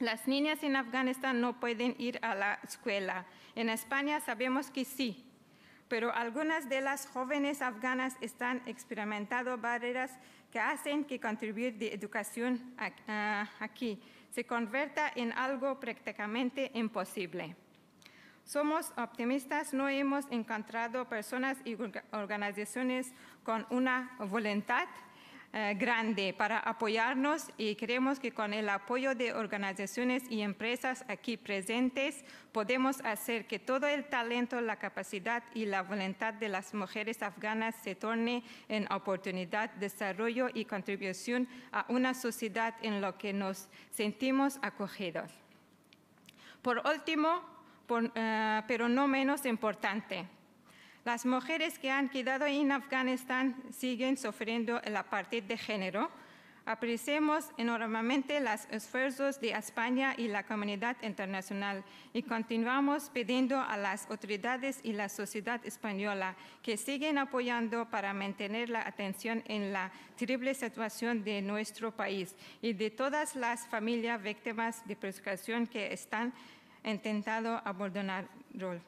Las 0.00 0.26
niñas 0.26 0.62
en 0.62 0.76
Afganistán 0.76 1.42
no 1.42 1.60
pueden 1.60 1.94
ir 1.98 2.18
a 2.22 2.34
la 2.34 2.58
escuela. 2.62 3.26
En 3.54 3.68
España 3.68 4.18
sabemos 4.20 4.70
que 4.70 4.86
sí, 4.86 5.26
pero 5.88 6.14
algunas 6.14 6.70
de 6.70 6.80
las 6.80 7.06
jóvenes 7.06 7.60
afganas 7.60 8.16
están 8.22 8.62
experimentando 8.64 9.58
barreras 9.58 10.10
que 10.50 10.58
hacen 10.58 11.04
que 11.04 11.20
contribuir 11.20 11.76
de 11.76 11.92
educación 11.92 12.74
aquí 13.58 14.00
se 14.30 14.44
convierta 14.44 15.12
en 15.14 15.32
algo 15.32 15.78
prácticamente 15.78 16.70
imposible. 16.74 17.54
Somos 18.44 18.92
optimistas, 18.96 19.74
no 19.74 19.88
hemos 19.88 20.24
encontrado 20.30 21.08
personas 21.08 21.58
y 21.64 21.76
organizaciones 22.12 23.12
con 23.44 23.66
una 23.70 24.16
voluntad 24.18 24.88
eh, 25.52 25.74
grande 25.76 26.32
para 26.32 26.60
apoyarnos 26.60 27.50
y 27.58 27.74
creemos 27.74 28.20
que 28.20 28.30
con 28.30 28.54
el 28.54 28.68
apoyo 28.68 29.16
de 29.16 29.32
organizaciones 29.32 30.22
y 30.30 30.42
empresas 30.42 31.04
aquí 31.08 31.36
presentes 31.36 32.24
podemos 32.52 33.00
hacer 33.04 33.48
que 33.48 33.58
todo 33.58 33.88
el 33.88 34.04
talento, 34.04 34.60
la 34.60 34.76
capacidad 34.76 35.42
y 35.52 35.66
la 35.66 35.82
voluntad 35.82 36.34
de 36.34 36.48
las 36.48 36.72
mujeres 36.72 37.20
afganas 37.20 37.74
se 37.82 37.96
torne 37.96 38.44
en 38.68 38.86
oportunidad, 38.92 39.70
desarrollo 39.70 40.50
y 40.54 40.66
contribución 40.66 41.48
a 41.72 41.84
una 41.88 42.14
sociedad 42.14 42.76
en 42.82 43.00
la 43.00 43.18
que 43.18 43.32
nos 43.32 43.68
sentimos 43.90 44.60
acogidos. 44.62 45.32
Por 46.62 46.80
último, 46.86 47.42
eh, 48.14 48.62
pero 48.68 48.88
no 48.88 49.08
menos 49.08 49.44
importante. 49.46 50.28
Las 51.04 51.24
mujeres 51.24 51.78
que 51.78 51.90
han 51.90 52.10
quedado 52.10 52.44
en 52.44 52.72
Afganistán 52.72 53.56
siguen 53.72 54.18
sufriendo 54.18 54.82
la 54.84 55.02
parte 55.02 55.40
de 55.40 55.56
género. 55.56 56.10
Apreciamos 56.66 57.48
enormemente 57.56 58.38
los 58.38 58.66
esfuerzos 58.70 59.40
de 59.40 59.52
España 59.52 60.14
y 60.18 60.28
la 60.28 60.44
comunidad 60.44 60.98
internacional 61.02 61.82
y 62.12 62.22
continuamos 62.22 63.08
pidiendo 63.08 63.58
a 63.58 63.78
las 63.78 64.10
autoridades 64.10 64.78
y 64.82 64.92
la 64.92 65.08
sociedad 65.08 65.64
española 65.64 66.36
que 66.62 66.76
siguen 66.76 67.16
apoyando 67.16 67.88
para 67.88 68.12
mantener 68.12 68.68
la 68.68 68.86
atención 68.86 69.42
en 69.46 69.72
la 69.72 69.90
terrible 70.18 70.52
situación 70.52 71.24
de 71.24 71.40
nuestro 71.40 71.92
país 71.92 72.36
y 72.60 72.74
de 72.74 72.90
todas 72.90 73.36
las 73.36 73.66
familias 73.68 74.22
víctimas 74.22 74.86
de 74.86 74.96
persecución 74.96 75.66
que 75.66 75.94
están 75.94 76.34
intentado 76.84 77.62
rol. 78.52 78.82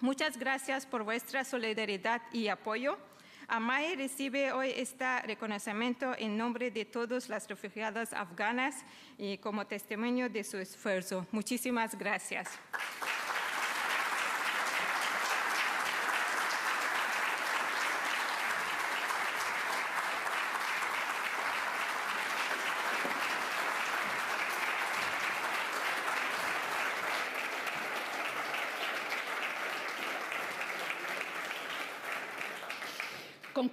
Muchas 0.00 0.36
gracias 0.38 0.86
por 0.86 1.04
vuestra 1.04 1.44
solidaridad 1.44 2.22
y 2.32 2.48
apoyo. 2.48 2.98
Amai 3.46 3.94
recibe 3.94 4.52
hoy 4.52 4.72
este 4.74 5.20
reconocimiento 5.22 6.14
en 6.18 6.36
nombre 6.36 6.70
de 6.70 6.84
todas 6.84 7.28
las 7.28 7.46
refugiadas 7.46 8.12
afganas 8.12 8.84
y 9.18 9.38
como 9.38 9.66
testimonio 9.66 10.28
de 10.28 10.42
su 10.44 10.56
esfuerzo. 10.56 11.26
Muchísimas 11.30 11.96
gracias. 11.96 12.48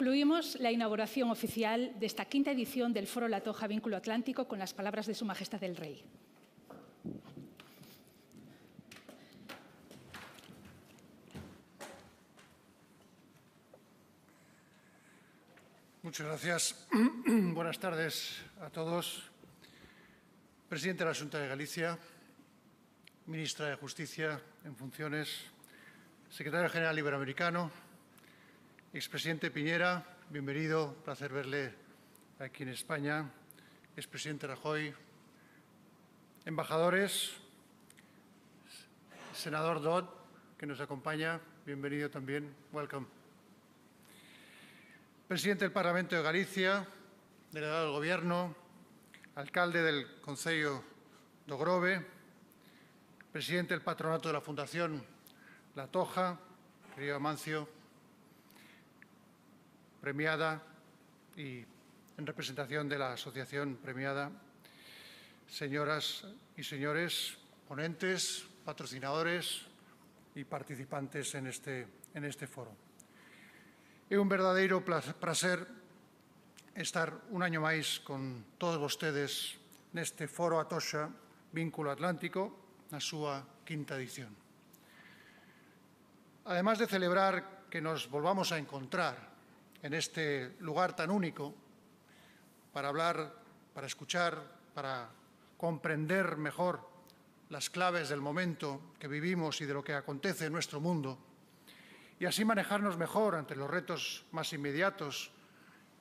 Concluimos 0.02 0.60
la 0.60 0.72
inauguración 0.72 1.30
oficial 1.30 1.94
de 2.00 2.08
esta 2.08 2.26
quinta 2.26 2.50
edición 2.50 2.92
del 2.92 3.06
Foro 3.06 3.28
La 3.28 3.42
Toja 3.42 3.68
Vínculo 3.68 3.98
Atlántico 3.98 4.48
con 4.48 4.58
las 4.58 4.74
palabras 4.74 5.06
de 5.06 5.14
Su 5.14 5.26
Majestad 5.26 5.64
el 5.64 5.76
Rey. 5.76 6.04
Muchas 16.02 16.26
gracias. 16.26 16.88
Buenas 17.54 17.78
tardes 17.78 18.42
a 18.60 18.72
todos. 18.72 19.30
Presidente 20.68 21.04
de 21.04 21.12
la 21.12 21.16
Junta 21.16 21.38
de 21.38 21.48
Galicia, 21.48 22.00
Ministra 23.28 23.68
de 23.68 23.76
Justicia 23.76 24.42
en 24.66 24.76
funciones, 24.76 25.42
Secretario 26.28 26.72
General 26.72 26.98
Iberoamericano, 26.98 27.91
Expresidente 28.94 29.52
Piñera, 29.52 30.04
bienvenido, 30.30 30.94
placer 31.06 31.32
verle 31.32 31.74
aquí 32.40 32.64
en 32.64 32.70
España. 32.70 33.32
Expresidente 33.96 34.48
Rajoy, 34.48 34.94
embajadores, 36.44 37.32
senador 39.34 39.82
Dodd, 39.82 40.10
que 40.58 40.66
nos 40.66 40.82
acompaña, 40.82 41.40
bienvenido 41.66 42.10
también, 42.10 42.54
welcome. 42.74 43.08
Presidente 45.26 45.64
del 45.64 45.72
Parlamento 45.72 46.18
de 46.18 46.24
Galicia, 46.24 46.86
delegado 47.54 47.84
del 47.86 47.94
Gobierno, 47.94 48.54
alcalde 49.36 49.84
del 49.84 50.20
Concello 50.20 50.84
de 51.48 51.56
Grove, 51.56 52.06
presidente 53.32 53.74
del 53.74 53.84
patronato 53.84 54.28
de 54.28 54.34
la 54.34 54.42
Fundación 54.42 55.02
La 55.76 55.88
Toja, 55.88 56.38
querido 56.94 57.16
Amancio, 57.16 57.80
premiada 60.02 60.62
y 61.38 61.64
en 62.18 62.26
representación 62.26 62.90
de 62.90 62.98
la 62.98 63.14
asociación 63.14 63.78
premiada, 63.78 64.32
señoras 65.48 66.26
y 66.58 66.64
señores 66.64 67.38
ponentes, 67.68 68.46
patrocinadores 68.66 69.62
y 70.36 70.44
participantes 70.44 71.36
en 71.36 71.48
este, 71.48 71.88
en 72.14 72.26
este 72.26 72.48
foro. 72.48 72.74
É 74.12 74.20
un 74.20 74.28
verdadeiro 74.28 74.84
placer 74.84 75.64
estar 76.76 77.16
un 77.32 77.48
año 77.48 77.64
máis 77.64 78.04
con 78.04 78.44
todos 78.60 78.76
vostedes 78.76 79.56
neste 79.96 80.28
foro 80.28 80.60
Atoxa 80.60 81.08
Vínculo 81.56 81.96
Atlántico 81.96 82.52
na 82.92 83.00
súa 83.00 83.64
quinta 83.64 83.96
edición. 83.96 84.36
Además 86.44 86.76
de 86.84 86.92
celebrar 86.92 87.68
que 87.72 87.80
nos 87.80 88.12
volvamos 88.12 88.52
a 88.52 88.60
encontrar 88.60 89.31
en 89.82 89.94
este 89.94 90.56
lugar 90.60 90.96
tan 90.96 91.10
único 91.10 91.54
para 92.74 92.90
hablar, 92.90 93.34
para 93.74 93.88
escuchar, 93.88 94.42
para 94.74 95.10
comprender 95.58 96.38
mejor 96.38 96.88
las 97.50 97.70
claves 97.70 98.10
del 98.10 98.22
momento 98.22 98.94
que 99.00 99.08
vivimos 99.08 99.60
y 99.62 99.66
de 99.66 99.74
lo 99.74 99.84
que 99.84 99.94
acontece 99.94 100.46
en 100.46 100.54
nuestro 100.54 100.80
mundo, 100.80 101.20
y 102.20 102.26
así 102.26 102.46
manejarnos 102.46 102.98
mejor 102.98 103.36
ante 103.36 103.56
los 103.56 103.70
retos 103.70 104.26
más 104.32 104.54
inmediatos 104.54 105.32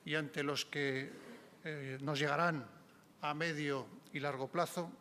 y 0.05 0.15
ante 0.15 0.43
los 0.43 0.65
que 0.65 1.11
eh, 1.63 1.97
nos 2.01 2.19
llegarán 2.19 2.65
a 3.21 3.33
medio 3.33 3.87
y 4.13 4.19
largo 4.19 4.47
plazo. 4.47 4.91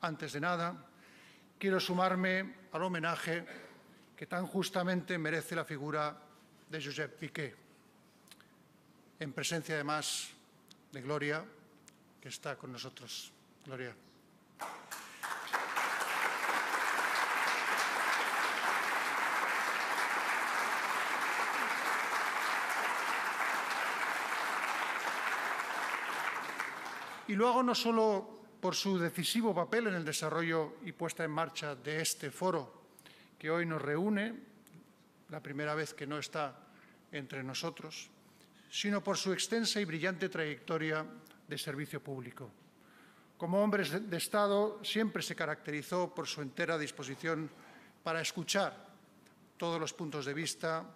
Antes 0.00 0.32
de 0.32 0.40
nada, 0.40 0.86
quiero 1.58 1.78
sumarme 1.78 2.54
al 2.72 2.82
homenaje 2.82 3.44
que 4.16 4.26
tan 4.26 4.46
justamente 4.46 5.18
merece 5.18 5.54
la 5.54 5.64
figura 5.64 6.16
de 6.68 6.82
Josep 6.82 7.18
Piqué, 7.18 7.61
en 9.18 9.32
presencia 9.32 9.74
además 9.74 10.30
de 10.92 11.00
Gloria, 11.00 11.44
que 12.20 12.28
está 12.28 12.56
con 12.56 12.72
nosotros. 12.72 13.32
Gloria. 13.64 13.94
Y 27.28 27.34
luego 27.34 27.62
no 27.62 27.74
solo 27.74 28.42
por 28.60 28.74
su 28.74 28.98
decisivo 28.98 29.54
papel 29.54 29.86
en 29.86 29.94
el 29.94 30.04
desarrollo 30.04 30.74
y 30.84 30.92
puesta 30.92 31.24
en 31.24 31.30
marcha 31.30 31.74
de 31.74 32.00
este 32.00 32.30
foro 32.30 32.82
que 33.38 33.50
hoy 33.50 33.66
nos 33.66 33.82
reúne, 33.82 34.34
la 35.30 35.40
primera 35.40 35.74
vez 35.74 35.94
que 35.94 36.06
no 36.06 36.18
está 36.18 36.54
entre 37.10 37.42
nosotros, 37.42 38.10
sino 38.72 39.04
por 39.04 39.18
su 39.18 39.34
extensa 39.34 39.82
y 39.82 39.84
brillante 39.84 40.30
trayectoria 40.30 41.04
de 41.46 41.58
servicio 41.58 42.02
público. 42.02 42.50
Como 43.36 43.62
hombre 43.62 43.84
de 43.84 44.16
Estado, 44.16 44.80
siempre 44.82 45.22
se 45.22 45.36
caracterizó 45.36 46.14
por 46.14 46.26
su 46.26 46.40
entera 46.40 46.78
disposición 46.78 47.50
para 48.02 48.22
escuchar 48.22 48.88
todos 49.58 49.78
los 49.78 49.92
puntos 49.92 50.24
de 50.24 50.32
vista 50.32 50.86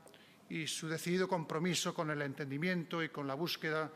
y 0.48 0.66
su 0.66 0.88
decidido 0.88 1.28
compromiso 1.28 1.92
con 1.92 2.10
el 2.10 2.22
entendimiento 2.22 3.02
y 3.02 3.10
con 3.10 3.26
la 3.26 3.34
búsqueda 3.34 3.92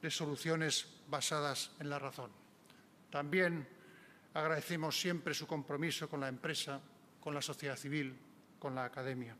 de 0.00 0.10
soluciones 0.12 0.86
basadas 1.08 1.72
en 1.80 1.90
la 1.90 1.98
razón. 1.98 2.30
También 3.10 3.66
agradecemos 4.32 4.96
siempre 4.96 5.34
su 5.34 5.48
compromiso 5.48 6.08
con 6.08 6.20
la 6.20 6.28
empresa, 6.28 6.80
con 7.20 7.34
la 7.34 7.42
sociedad 7.42 7.76
civil, 7.76 8.16
con 8.60 8.76
la 8.76 8.84
academia. 8.84 9.36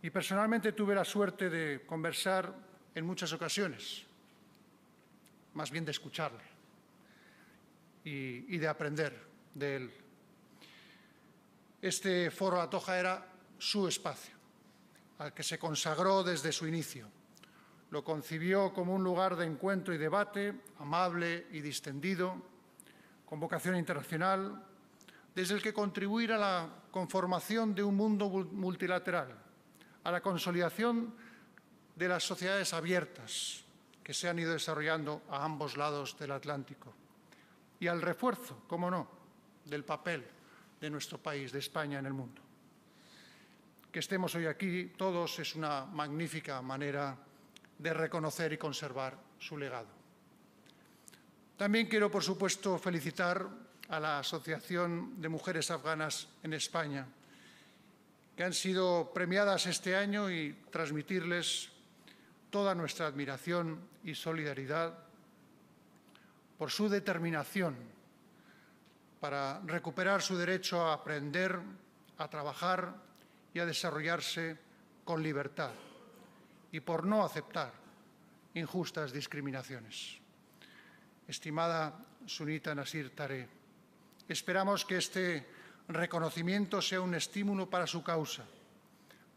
Y 0.00 0.10
personalmente 0.10 0.72
tuve 0.72 0.94
la 0.94 1.04
suerte 1.04 1.50
de 1.50 1.84
conversar 1.84 2.67
en 2.98 3.06
muchas 3.06 3.32
ocasiones, 3.32 4.02
más 5.54 5.70
bien 5.70 5.84
de 5.84 5.92
escucharle 5.92 6.42
y, 8.04 8.58
de 8.58 8.68
aprender 8.68 9.18
de 9.54 9.76
él. 9.76 9.92
Este 11.80 12.30
foro 12.30 12.56
La 12.56 12.68
Toja 12.68 12.98
era 12.98 13.26
su 13.58 13.88
espacio, 13.88 14.34
al 15.18 15.32
que 15.32 15.42
se 15.42 15.58
consagró 15.58 16.22
desde 16.22 16.52
su 16.52 16.66
inicio 16.66 17.08
lo 17.90 18.04
concibió 18.04 18.72
como 18.72 18.94
un 18.94 19.02
lugar 19.02 19.36
de 19.36 19.46
encuentro 19.46 19.94
y 19.94 19.98
debate 19.98 20.54
amable 20.78 21.46
y 21.52 21.60
distendido, 21.60 22.36
con 23.24 23.40
vocación 23.40 23.76
internacional, 23.76 24.62
desde 25.34 25.54
el 25.54 25.62
que 25.62 25.72
contribuir 25.72 26.32
a 26.32 26.38
la 26.38 26.68
conformación 26.90 27.74
de 27.74 27.82
un 27.82 27.96
mundo 27.96 28.28
multilateral, 28.28 29.34
a 30.04 30.10
la 30.10 30.20
consolidación 30.20 31.14
de 31.98 32.08
las 32.08 32.22
sociedades 32.22 32.72
abiertas 32.72 33.64
que 34.04 34.14
se 34.14 34.28
han 34.28 34.38
ido 34.38 34.52
desarrollando 34.52 35.22
a 35.28 35.44
ambos 35.44 35.76
lados 35.76 36.16
del 36.16 36.30
Atlántico 36.30 36.94
y 37.80 37.88
al 37.88 38.00
refuerzo, 38.00 38.62
como 38.68 38.88
no, 38.88 39.10
del 39.64 39.84
papel 39.84 40.24
de 40.80 40.90
nuestro 40.90 41.18
país, 41.18 41.50
de 41.50 41.58
España 41.58 41.98
en 41.98 42.06
el 42.06 42.12
mundo. 42.12 42.40
Que 43.90 43.98
estemos 43.98 44.32
hoy 44.36 44.46
aquí 44.46 44.92
todos 44.96 45.40
es 45.40 45.56
una 45.56 45.86
magnífica 45.86 46.62
manera 46.62 47.18
de 47.76 47.92
reconocer 47.92 48.52
y 48.52 48.58
conservar 48.58 49.18
su 49.40 49.58
legado. 49.58 49.88
También 51.56 51.88
quiero, 51.88 52.10
por 52.10 52.22
supuesto, 52.22 52.78
felicitar 52.78 53.44
a 53.88 53.98
la 53.98 54.20
Asociación 54.20 55.20
de 55.20 55.28
Mujeres 55.28 55.72
Afganas 55.72 56.28
en 56.44 56.52
España, 56.52 57.08
que 58.36 58.44
han 58.44 58.54
sido 58.54 59.10
premiadas 59.12 59.66
este 59.66 59.96
año 59.96 60.30
y 60.30 60.52
transmitirles 60.70 61.72
toda 62.50 62.74
nuestra 62.74 63.06
admiración 63.06 63.80
y 64.04 64.14
solidaridad 64.14 64.98
por 66.56 66.70
su 66.70 66.88
determinación 66.88 67.76
para 69.20 69.60
recuperar 69.60 70.22
su 70.22 70.36
derecho 70.36 70.82
a 70.82 70.94
aprender, 70.94 71.58
a 72.18 72.28
trabajar 72.28 72.94
y 73.52 73.58
a 73.58 73.66
desarrollarse 73.66 74.56
con 75.04 75.22
libertad 75.22 75.72
y 76.72 76.80
por 76.80 77.06
no 77.06 77.24
aceptar 77.24 77.72
injustas 78.54 79.12
discriminaciones. 79.12 80.18
Estimada 81.26 81.94
Sunita 82.26 82.74
Nasir 82.74 83.14
Tare, 83.14 83.48
esperamos 84.28 84.84
que 84.84 84.96
este 84.96 85.46
reconocimiento 85.88 86.82
sea 86.82 87.00
un 87.00 87.14
estímulo 87.14 87.68
para 87.68 87.86
su 87.86 88.02
causa, 88.02 88.44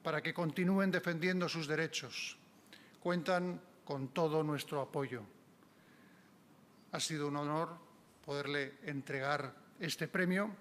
para 0.03 0.21
que 0.21 0.33
continúen 0.33 0.91
defendiendo 0.91 1.47
sus 1.47 1.67
derechos. 1.67 2.37
Cuentan 3.01 3.59
con 3.83 4.09
todo 4.09 4.43
nuestro 4.43 4.79
apoyo. 4.79 5.23
Ha 6.91 6.99
sido 6.99 7.27
un 7.27 7.35
honor 7.35 7.75
poderle 8.23 8.77
entregar 8.83 9.53
este 9.79 10.07
premio 10.07 10.55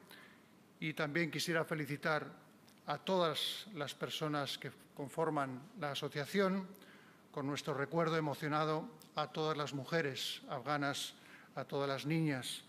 y 0.81 0.95
también 0.95 1.31
quisiera 1.31 1.65
felicitar 1.65 2.27
a 2.87 2.99
todas 2.99 3.67
las 3.75 3.95
personas 3.95 4.57
que 4.57 4.73
conforman 4.97 5.61
la 5.79 5.93
asociación, 5.93 6.67
con 7.31 7.47
nuestro 7.47 7.75
recuerdo 7.75 8.17
emocionado 8.17 8.89
a 9.15 9.29
todas 9.29 9.57
las 9.57 9.75
mujeres 9.75 10.41
afganas, 10.49 11.15
a 11.55 11.65
todas 11.65 11.89
las 11.89 12.07
niñas 12.07 12.65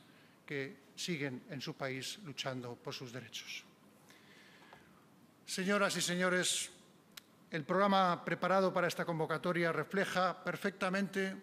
que 0.45 0.78
siguen 0.95 1.43
en 1.49 1.61
su 1.61 1.74
país 1.74 2.19
luchando 2.26 2.76
por 2.76 2.93
sus 2.93 3.11
derechos. 3.11 3.63
Señoras 5.45 5.95
y 5.95 6.01
señores, 6.01 6.69
el 7.52 7.64
programa 7.66 8.24
preparado 8.24 8.74
para 8.74 8.88
esta 8.88 9.06
convocatoria 9.06 9.72
refleja 9.72 10.43
perfectamente 10.43 11.36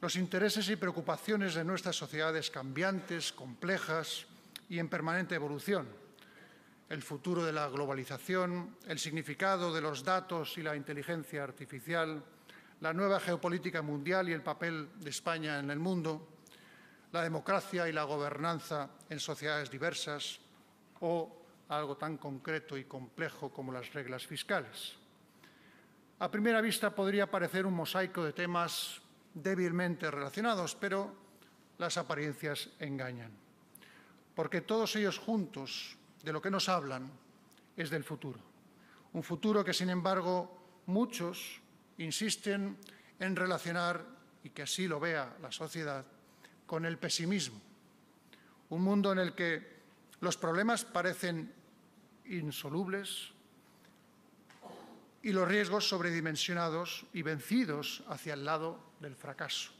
los 0.00 0.16
intereses 0.16 0.68
y 0.68 0.76
preocupaciones 0.76 1.54
de 1.54 1.64
nuestras 1.64 1.96
sociedades 1.96 2.50
cambiantes, 2.50 3.32
complejas 3.32 4.26
y 4.68 4.78
en 4.78 4.88
permanente 4.88 5.34
evolución 5.34 5.88
el 6.88 7.02
futuro 7.02 7.44
de 7.44 7.52
la 7.52 7.68
globalización, 7.68 8.76
el 8.86 8.98
significado 8.98 9.74
de 9.74 9.80
los 9.80 10.04
datos 10.04 10.56
y 10.56 10.62
la 10.62 10.76
inteligencia 10.76 11.42
artificial, 11.42 12.22
la 12.80 12.92
nueva 12.92 13.18
geopolítica 13.18 13.82
mundial 13.82 14.28
y 14.28 14.32
el 14.32 14.42
papel 14.42 14.88
de 15.00 15.10
España 15.10 15.58
en 15.58 15.70
el 15.70 15.80
mundo, 15.80 16.28
la 17.12 17.22
democracia 17.22 17.88
y 17.88 17.92
la 17.92 18.04
gobernanza 18.04 18.90
en 19.08 19.18
sociedades 19.18 19.70
diversas 19.70 20.38
o 21.00 21.42
algo 21.68 21.96
tan 21.96 22.18
concreto 22.18 22.76
y 22.76 22.84
complejo 22.84 23.50
como 23.50 23.72
las 23.72 23.92
reglas 23.92 24.24
fiscales. 24.26 25.05
A 26.18 26.30
primera 26.30 26.64
vista 26.64 26.94
podría 26.96 27.28
parecer 27.28 27.66
un 27.68 27.76
mosaico 27.76 28.24
de 28.24 28.32
temas 28.32 29.04
débilmente 29.36 30.10
relacionados, 30.10 30.72
pero 30.74 31.12
las 31.76 31.98
apariencias 31.98 32.70
engañan, 32.80 33.30
porque 34.34 34.62
todos 34.62 34.96
ellos 34.96 35.18
juntos 35.18 35.98
de 36.24 36.32
lo 36.32 36.40
que 36.40 36.50
nos 36.50 36.70
hablan 36.70 37.12
es 37.76 37.90
del 37.90 38.02
futuro. 38.02 38.40
Un 39.12 39.22
futuro 39.22 39.62
que, 39.62 39.74
sin 39.74 39.90
embargo, 39.90 40.80
muchos 40.86 41.60
insisten 41.98 42.78
en 43.20 43.36
relacionar, 43.36 44.02
y 44.42 44.50
que 44.50 44.62
así 44.62 44.88
lo 44.88 44.98
vea 44.98 45.36
la 45.42 45.52
sociedad, 45.52 46.06
con 46.64 46.86
el 46.86 46.96
pesimismo. 46.96 47.60
Un 48.70 48.80
mundo 48.82 49.12
en 49.12 49.18
el 49.18 49.34
que 49.34 49.76
los 50.20 50.38
problemas 50.38 50.86
parecen 50.86 51.52
insolubles 52.24 53.35
y 55.26 55.32
los 55.32 55.48
riesgos 55.48 55.88
sobredimensionados 55.88 57.04
y 57.12 57.22
vencidos 57.22 58.04
hacia 58.06 58.34
el 58.34 58.44
lado 58.44 58.78
del 59.00 59.16
fracaso. 59.16 59.72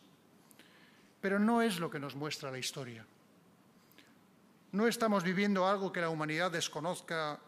Pero 1.20 1.38
no 1.38 1.62
es 1.62 1.78
lo 1.78 1.88
que 1.88 2.01
nos 2.01 2.16
muestra 2.16 2.51
la 2.51 2.59
historia. 2.59 3.07
No 4.72 4.88
estamos 4.88 5.22
viviendo 5.22 5.64
algo 5.64 5.92
que 5.92 6.01
la 6.01 6.09
humanidad 6.09 6.51
desconozca 6.51 7.38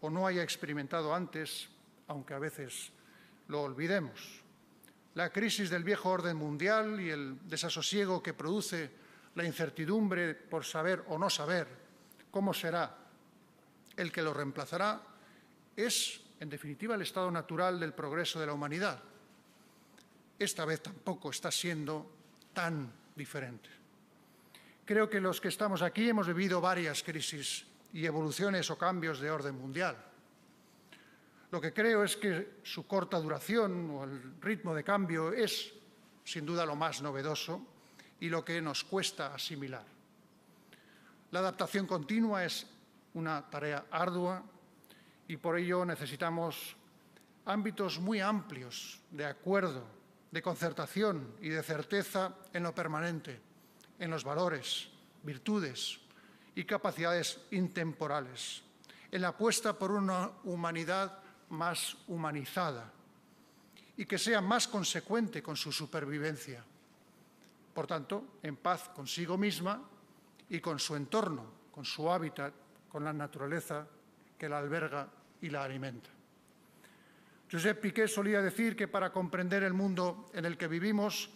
o 0.00 0.10
no 0.10 0.26
haya 0.26 0.42
experimentado 0.42 1.14
antes, 1.14 1.68
aunque 2.08 2.34
a 2.34 2.40
veces 2.40 2.90
lo 3.46 3.62
olvidemos. 3.62 4.42
La 5.14 5.30
crisis 5.30 5.70
del 5.70 5.84
viejo 5.84 6.10
orden 6.10 6.36
mundial 6.36 7.00
y 7.00 7.10
el 7.10 7.38
desasosiego 7.48 8.24
que 8.24 8.34
produce 8.34 8.90
la 9.36 9.44
incertidumbre 9.44 10.34
por 10.34 10.64
saber 10.64 11.04
o 11.06 11.16
no 11.16 11.30
saber 11.30 11.68
cómo 12.32 12.52
será 12.52 12.92
el 13.96 14.10
que 14.10 14.22
lo 14.22 14.34
reemplazará 14.34 15.00
es, 15.76 16.25
en 16.38 16.50
definitiva, 16.50 16.94
el 16.94 17.02
estado 17.02 17.30
natural 17.30 17.80
del 17.80 17.94
progreso 17.94 18.38
de 18.38 18.46
la 18.46 18.52
humanidad. 18.52 19.00
Esta 20.38 20.64
vez 20.64 20.82
tampoco 20.82 21.30
está 21.30 21.50
siendo 21.50 22.10
tan 22.52 22.92
diferente. 23.14 23.70
Creo 24.84 25.08
que 25.08 25.20
los 25.20 25.40
que 25.40 25.48
estamos 25.48 25.82
aquí 25.82 26.08
hemos 26.08 26.26
vivido 26.26 26.60
varias 26.60 27.02
crisis 27.02 27.64
y 27.92 28.04
evoluciones 28.04 28.70
o 28.70 28.78
cambios 28.78 29.18
de 29.20 29.30
orden 29.30 29.58
mundial. 29.58 29.96
Lo 31.50 31.60
que 31.60 31.72
creo 31.72 32.04
es 32.04 32.16
que 32.16 32.58
su 32.62 32.86
corta 32.86 33.18
duración 33.18 33.90
o 33.90 34.04
el 34.04 34.40
ritmo 34.40 34.74
de 34.74 34.84
cambio 34.84 35.32
es, 35.32 35.72
sin 36.24 36.44
duda, 36.44 36.66
lo 36.66 36.76
más 36.76 37.00
novedoso 37.00 37.66
y 38.20 38.28
lo 38.28 38.44
que 38.44 38.60
nos 38.60 38.84
cuesta 38.84 39.34
asimilar. 39.34 39.84
La 41.30 41.40
adaptación 41.40 41.86
continua 41.86 42.44
es 42.44 42.66
una 43.14 43.48
tarea 43.48 43.86
ardua 43.90 44.42
y 45.28 45.36
por 45.36 45.58
ello 45.58 45.84
necesitamos 45.84 46.76
ámbitos 47.44 47.98
muy 47.98 48.20
amplios 48.20 49.00
de 49.10 49.24
acuerdo, 49.24 49.84
de 50.30 50.42
concertación 50.42 51.34
y 51.40 51.48
de 51.48 51.62
certeza 51.62 52.34
en 52.52 52.62
lo 52.62 52.74
permanente, 52.74 53.40
en 53.98 54.10
los 54.10 54.24
valores, 54.24 54.88
virtudes 55.22 56.00
y 56.54 56.64
capacidades 56.64 57.40
intemporales, 57.50 58.62
en 59.10 59.22
la 59.22 59.28
apuesta 59.28 59.78
por 59.78 59.92
una 59.92 60.30
humanidad 60.44 61.20
más 61.50 61.96
humanizada 62.08 62.92
y 63.96 64.04
que 64.04 64.18
sea 64.18 64.40
más 64.40 64.68
consecuente 64.68 65.42
con 65.42 65.56
su 65.56 65.72
supervivencia. 65.72 66.64
Por 67.72 67.86
tanto, 67.86 68.38
en 68.42 68.56
paz 68.56 68.88
consigo 68.94 69.38
misma 69.38 69.82
y 70.48 70.60
con 70.60 70.78
su 70.78 70.96
entorno, 70.96 71.44
con 71.72 71.84
su 71.84 72.10
hábitat, 72.10 72.52
con 72.88 73.04
la 73.04 73.12
naturaleza 73.12 73.86
que 74.38 74.48
la 74.48 74.58
alberga 74.58 75.08
y 75.40 75.50
la 75.50 75.64
alimenta. 75.64 76.10
Josep 77.50 77.80
Piqué 77.80 78.08
solía 78.08 78.42
decir 78.42 78.74
que 78.74 78.88
para 78.88 79.12
comprender 79.12 79.62
el 79.62 79.72
mundo 79.72 80.30
en 80.34 80.44
el 80.44 80.56
que 80.56 80.66
vivimos 80.66 81.30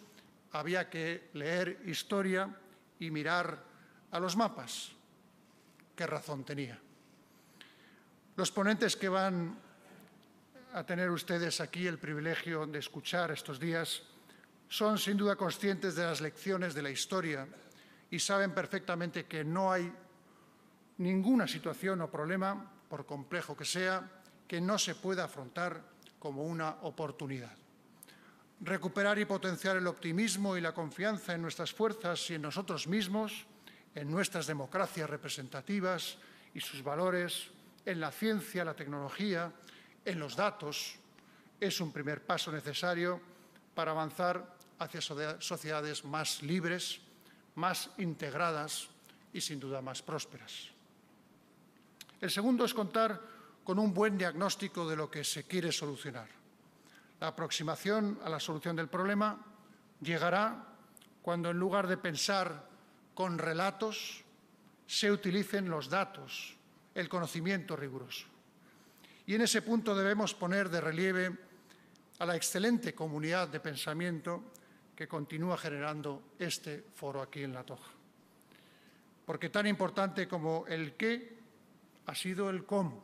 había 0.51 0.89
que 0.89 1.29
leer 1.33 1.81
historia 1.85 2.49
y 2.99 3.09
mirar 3.11 3.63
a 4.11 4.19
los 4.19 4.35
mapas. 4.35 4.91
Qué 5.95 6.05
razón 6.05 6.43
tenía. 6.43 6.77
Los 8.35 8.51
ponentes 8.51 8.95
que 8.95 9.07
van 9.07 9.57
a 10.73 10.83
tener 10.83 11.09
ustedes 11.09 11.61
aquí 11.61 11.87
el 11.87 11.97
privilegio 11.97 12.65
de 12.65 12.79
escuchar 12.79 13.31
estos 13.31 13.59
días 13.59 14.03
son 14.67 14.97
sin 14.97 15.17
duda 15.17 15.35
conscientes 15.35 15.95
de 15.95 16.03
las 16.03 16.21
lecciones 16.21 16.73
de 16.73 16.81
la 16.81 16.89
historia 16.89 17.47
y 18.09 18.19
saben 18.19 18.51
perfectamente 18.51 19.25
que 19.25 19.43
no 19.43 19.71
hay 19.71 19.91
ninguna 20.97 21.47
situación 21.47 22.01
o 22.01 22.11
problema, 22.11 22.71
por 22.91 23.05
complejo 23.05 23.55
que 23.55 23.63
sea, 23.63 24.03
que 24.45 24.59
no 24.59 24.75
se 24.77 24.95
pueda 24.95 25.23
afrontar 25.23 25.79
como 26.19 26.43
una 26.43 26.83
oportunidad. 26.83 27.55
Recuperar 28.59 29.17
y 29.17 29.23
potenciar 29.23 29.77
el 29.77 29.87
optimismo 29.87 30.57
y 30.57 30.61
la 30.61 30.73
confianza 30.73 31.33
en 31.33 31.41
nuestras 31.41 31.71
fuerzas 31.71 32.29
y 32.29 32.35
en 32.35 32.41
nosotros 32.41 32.87
mismos, 32.87 33.47
en 33.95 34.11
nuestras 34.11 34.45
democracias 34.45 35.09
representativas 35.09 36.17
y 36.53 36.59
sus 36.59 36.83
valores, 36.83 37.47
en 37.85 38.01
la 38.01 38.11
ciencia, 38.11 38.65
la 38.65 38.75
tecnología, 38.75 39.53
en 40.03 40.19
los 40.19 40.35
datos, 40.35 40.95
es 41.61 41.79
un 41.79 41.93
primer 41.93 42.25
paso 42.25 42.51
necesario 42.51 43.21
para 43.73 43.91
avanzar 43.91 44.57
hacia 44.79 44.99
sociedades 45.39 46.03
más 46.03 46.43
libres, 46.43 46.99
más 47.55 47.89
integradas 47.99 48.89
y 49.31 49.39
sin 49.39 49.61
duda 49.61 49.81
más 49.81 50.01
prósperas. 50.01 50.80
El 52.21 52.29
segundo 52.29 52.63
es 52.65 52.73
contar 52.73 53.19
con 53.63 53.79
un 53.79 53.93
buen 53.93 54.15
diagnóstico 54.15 54.87
de 54.87 54.95
lo 54.95 55.09
que 55.09 55.23
se 55.23 55.43
quiere 55.45 55.71
solucionar. 55.71 56.27
La 57.19 57.27
aproximación 57.27 58.19
a 58.23 58.29
la 58.29 58.39
solución 58.39 58.75
del 58.75 58.89
problema 58.89 59.43
llegará 59.99 60.67
cuando 61.21 61.49
en 61.49 61.57
lugar 61.57 61.87
de 61.87 61.97
pensar 61.97 62.69
con 63.13 63.37
relatos, 63.37 64.23
se 64.87 65.11
utilicen 65.11 65.69
los 65.69 65.89
datos, 65.89 66.55
el 66.95 67.09
conocimiento 67.09 67.75
riguroso. 67.75 68.27
Y 69.25 69.35
en 69.35 69.41
ese 69.41 69.61
punto 69.61 69.95
debemos 69.95 70.33
poner 70.33 70.69
de 70.69 70.81
relieve 70.81 71.37
a 72.19 72.25
la 72.25 72.35
excelente 72.35 72.93
comunidad 72.93 73.47
de 73.47 73.59
pensamiento 73.59 74.51
que 74.95 75.07
continúa 75.07 75.57
generando 75.57 76.33
este 76.37 76.83
foro 76.93 77.21
aquí 77.21 77.43
en 77.43 77.53
La 77.53 77.63
Toja. 77.63 77.91
Porque 79.25 79.49
tan 79.49 79.67
importante 79.67 80.27
como 80.27 80.65
el 80.67 80.93
qué 80.93 81.40
ha 82.11 82.15
sido 82.15 82.49
el 82.49 82.65
cómo 82.65 83.01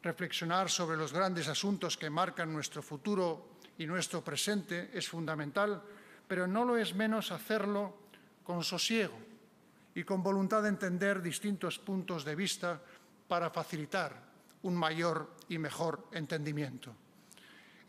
Reflexionar 0.00 0.70
sobre 0.70 0.96
los 0.96 1.12
grandes 1.12 1.48
asuntos 1.48 1.96
que 1.96 2.08
marcan 2.08 2.52
nuestro 2.52 2.82
futuro 2.82 3.58
y 3.76 3.84
nuestro 3.84 4.22
presente 4.22 4.90
es 4.94 5.08
fundamental, 5.08 5.82
pero 6.28 6.46
no 6.46 6.64
lo 6.64 6.76
es 6.76 6.94
menos 6.94 7.32
hacerlo 7.32 7.98
con 8.44 8.62
sosiego 8.62 9.18
y 9.92 10.04
con 10.04 10.22
voluntad 10.22 10.62
de 10.62 10.68
entender 10.68 11.20
distintos 11.20 11.80
puntos 11.80 12.24
de 12.24 12.36
vista 12.36 12.80
para 13.26 13.50
facilitar 13.50 14.14
un 14.62 14.76
mayor 14.76 15.34
y 15.48 15.58
mejor 15.58 16.06
entendimiento. 16.12 16.94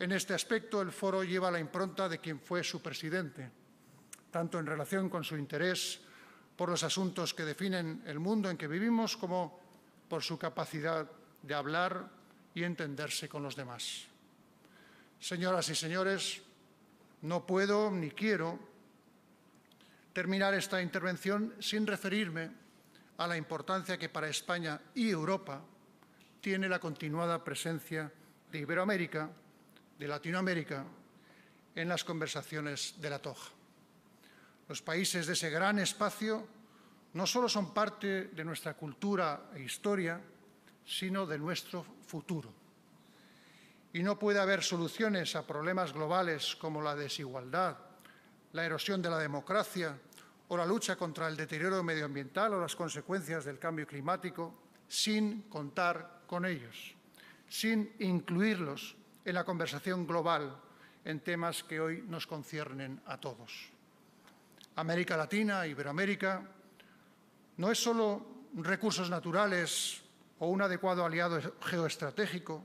En 0.00 0.10
este 0.10 0.34
aspecto, 0.34 0.82
el 0.82 0.90
foro 0.90 1.22
lleva 1.22 1.48
la 1.48 1.60
impronta 1.60 2.08
de 2.08 2.18
quien 2.18 2.40
fue 2.40 2.64
su 2.64 2.82
presidente, 2.82 3.48
tanto 4.32 4.58
en 4.58 4.66
relación 4.66 5.08
con 5.08 5.22
su 5.22 5.36
interés 5.36 6.00
por 6.56 6.70
los 6.70 6.82
asuntos 6.82 7.32
que 7.32 7.44
definen 7.44 8.02
el 8.04 8.18
mundo 8.18 8.50
en 8.50 8.56
que 8.56 8.66
vivimos 8.66 9.16
como 9.16 9.59
por 10.10 10.24
su 10.24 10.36
capacidad 10.36 11.08
de 11.40 11.54
hablar 11.54 12.10
y 12.52 12.64
entenderse 12.64 13.28
con 13.28 13.44
los 13.44 13.54
demás. 13.54 14.06
Señoras 15.20 15.68
y 15.68 15.76
señores, 15.76 16.42
no 17.22 17.46
puedo 17.46 17.92
ni 17.92 18.10
quiero 18.10 18.58
terminar 20.12 20.52
esta 20.54 20.82
intervención 20.82 21.54
sin 21.60 21.86
referirme 21.86 22.50
a 23.18 23.26
la 23.28 23.36
importancia 23.36 23.98
que 23.98 24.08
para 24.08 24.28
España 24.28 24.80
y 24.96 25.10
Europa 25.10 25.62
tiene 26.40 26.68
la 26.68 26.80
continuada 26.80 27.44
presencia 27.44 28.10
de 28.50 28.58
Iberoamérica, 28.58 29.30
de 29.96 30.08
Latinoamérica, 30.08 30.84
en 31.76 31.88
las 31.88 32.02
conversaciones 32.02 32.96
de 32.98 33.10
la 33.10 33.20
Toja. 33.20 33.52
Los 34.68 34.82
países 34.82 35.28
de 35.28 35.34
ese 35.34 35.50
gran 35.50 35.78
espacio 35.78 36.59
no 37.14 37.26
solo 37.26 37.48
son 37.48 37.74
parte 37.74 38.28
de 38.28 38.44
nuestra 38.44 38.74
cultura 38.74 39.50
e 39.54 39.62
historia, 39.62 40.20
sino 40.84 41.26
de 41.26 41.38
nuestro 41.38 41.84
futuro. 42.06 42.52
Y 43.92 44.02
no 44.02 44.18
puede 44.18 44.38
haber 44.38 44.62
soluciones 44.62 45.34
a 45.34 45.46
problemas 45.46 45.92
globales 45.92 46.54
como 46.56 46.80
la 46.80 46.94
desigualdad, 46.94 47.76
la 48.52 48.64
erosión 48.64 49.02
de 49.02 49.10
la 49.10 49.18
democracia 49.18 49.98
o 50.48 50.56
la 50.56 50.66
lucha 50.66 50.96
contra 50.96 51.28
el 51.28 51.36
deterioro 51.36 51.82
medioambiental 51.82 52.54
o 52.54 52.60
las 52.60 52.76
consecuencias 52.76 53.44
del 53.44 53.58
cambio 53.58 53.86
climático 53.86 54.54
sin 54.86 55.42
contar 55.42 56.22
con 56.26 56.44
ellos, 56.44 56.94
sin 57.48 57.94
incluirlos 57.98 58.96
en 59.24 59.34
la 59.34 59.44
conversación 59.44 60.06
global 60.06 60.56
en 61.04 61.20
temas 61.20 61.62
que 61.62 61.80
hoy 61.80 62.02
nos 62.02 62.26
conciernen 62.26 63.00
a 63.06 63.18
todos. 63.18 63.70
América 64.76 65.16
Latina, 65.16 65.66
Iberoamérica, 65.66 66.42
no 67.60 67.70
es 67.70 67.76
solo 67.76 68.24
recursos 68.56 69.10
naturales 69.10 70.00
o 70.38 70.48
un 70.48 70.62
adecuado 70.62 71.04
aliado 71.04 71.38
geoestratégico, 71.60 72.64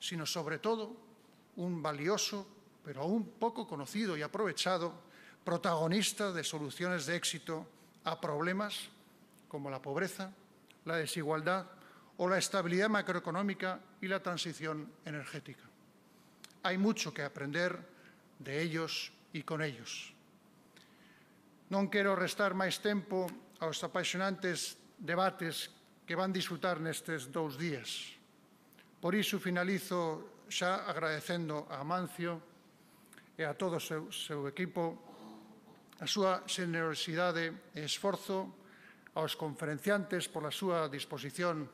sino 0.00 0.26
sobre 0.26 0.58
todo 0.58 0.90
un 1.54 1.80
valioso, 1.80 2.44
pero 2.82 3.02
aún 3.02 3.38
poco 3.38 3.68
conocido 3.68 4.16
y 4.16 4.22
aprovechado, 4.22 4.92
protagonista 5.44 6.32
de 6.32 6.42
soluciones 6.42 7.06
de 7.06 7.14
éxito 7.14 7.64
a 8.02 8.20
problemas 8.20 8.90
como 9.46 9.70
la 9.70 9.80
pobreza, 9.80 10.34
la 10.84 10.96
desigualdad 10.96 11.70
o 12.16 12.28
la 12.28 12.38
estabilidad 12.38 12.90
macroeconómica 12.90 13.78
y 14.00 14.08
la 14.08 14.20
transición 14.20 14.90
energética. 15.04 15.62
Hay 16.64 16.76
mucho 16.76 17.14
que 17.14 17.22
aprender 17.22 17.78
de 18.40 18.62
ellos 18.62 19.12
y 19.32 19.44
con 19.44 19.62
ellos. 19.62 20.10
Non 21.70 21.86
quero 21.86 22.18
restar 22.18 22.50
máis 22.50 22.82
tempo 22.82 23.30
aos 23.60 23.82
apaixonantes 23.84 24.78
debates 24.98 25.70
que 26.06 26.18
van 26.18 26.32
disfrutar 26.32 26.80
nestes 26.80 27.28
dous 27.30 27.56
días. 27.56 28.14
Por 29.00 29.12
iso 29.12 29.36
finalizo 29.36 30.44
xa 30.48 30.88
agradecendo 30.88 31.68
a 31.68 31.80
Amancio 31.80 32.40
e 33.36 33.42
a 33.42 33.56
todo 33.56 33.76
o 33.76 33.84
seu, 33.84 34.08
seu 34.12 34.46
equipo 34.46 34.96
a 36.02 36.06
súa 36.06 36.42
generosidade 36.50 37.74
e 37.74 37.80
esforzo 37.86 38.50
aos 39.14 39.38
conferenciantes 39.38 40.26
pola 40.26 40.50
súa 40.50 40.90
disposición 40.90 41.70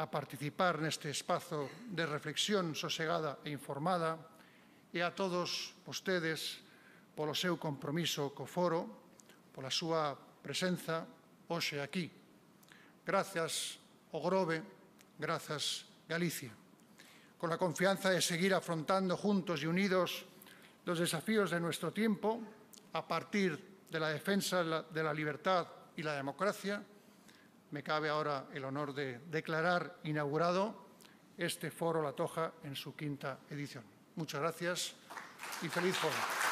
a 0.00 0.08
participar 0.08 0.80
neste 0.80 1.12
espazo 1.12 1.68
de 1.92 2.08
reflexión 2.08 2.72
sosegada 2.72 3.36
e 3.44 3.52
informada 3.52 4.16
e 4.90 5.04
a 5.04 5.12
todos 5.12 5.76
vostedes 5.84 6.64
polo 7.12 7.36
seu 7.36 7.60
compromiso 7.60 8.32
co 8.32 8.48
foro, 8.48 8.88
pola 9.52 9.68
súa 9.68 10.16
presenza 10.42 11.06
hoxe 11.48 11.80
aquí. 11.80 12.10
Gracias, 13.04 13.78
Ogrove, 14.12 14.62
gracias, 15.18 15.86
Galicia. 16.08 16.50
Con 17.38 17.50
la 17.50 17.58
confianza 17.58 18.10
de 18.10 18.20
seguir 18.20 18.54
afrontando 18.54 19.16
juntos 19.16 19.62
y 19.62 19.66
unidos 19.66 20.24
los 20.84 20.98
desafíos 20.98 21.50
de 21.50 21.60
nuestro 21.60 21.92
tiempo 21.92 22.40
a 22.92 23.06
partir 23.06 23.58
de 23.90 24.00
la 24.00 24.08
defensa 24.08 24.62
de 24.62 25.02
la 25.02 25.14
libertad 25.14 25.66
y 25.96 26.02
la 26.02 26.14
democracia, 26.14 26.82
me 27.70 27.82
cabe 27.82 28.08
ahora 28.08 28.46
el 28.52 28.64
honor 28.64 28.94
de 28.94 29.18
declarar 29.30 29.98
inaugurado 30.04 30.86
este 31.38 31.70
foro 31.70 32.02
La 32.02 32.12
Toja 32.12 32.52
en 32.64 32.76
su 32.76 32.94
quinta 32.94 33.38
edición. 33.48 33.84
Muchas 34.16 34.40
gracias 34.40 34.94
y 35.62 35.68
feliz 35.68 35.96
foro. 35.96 36.49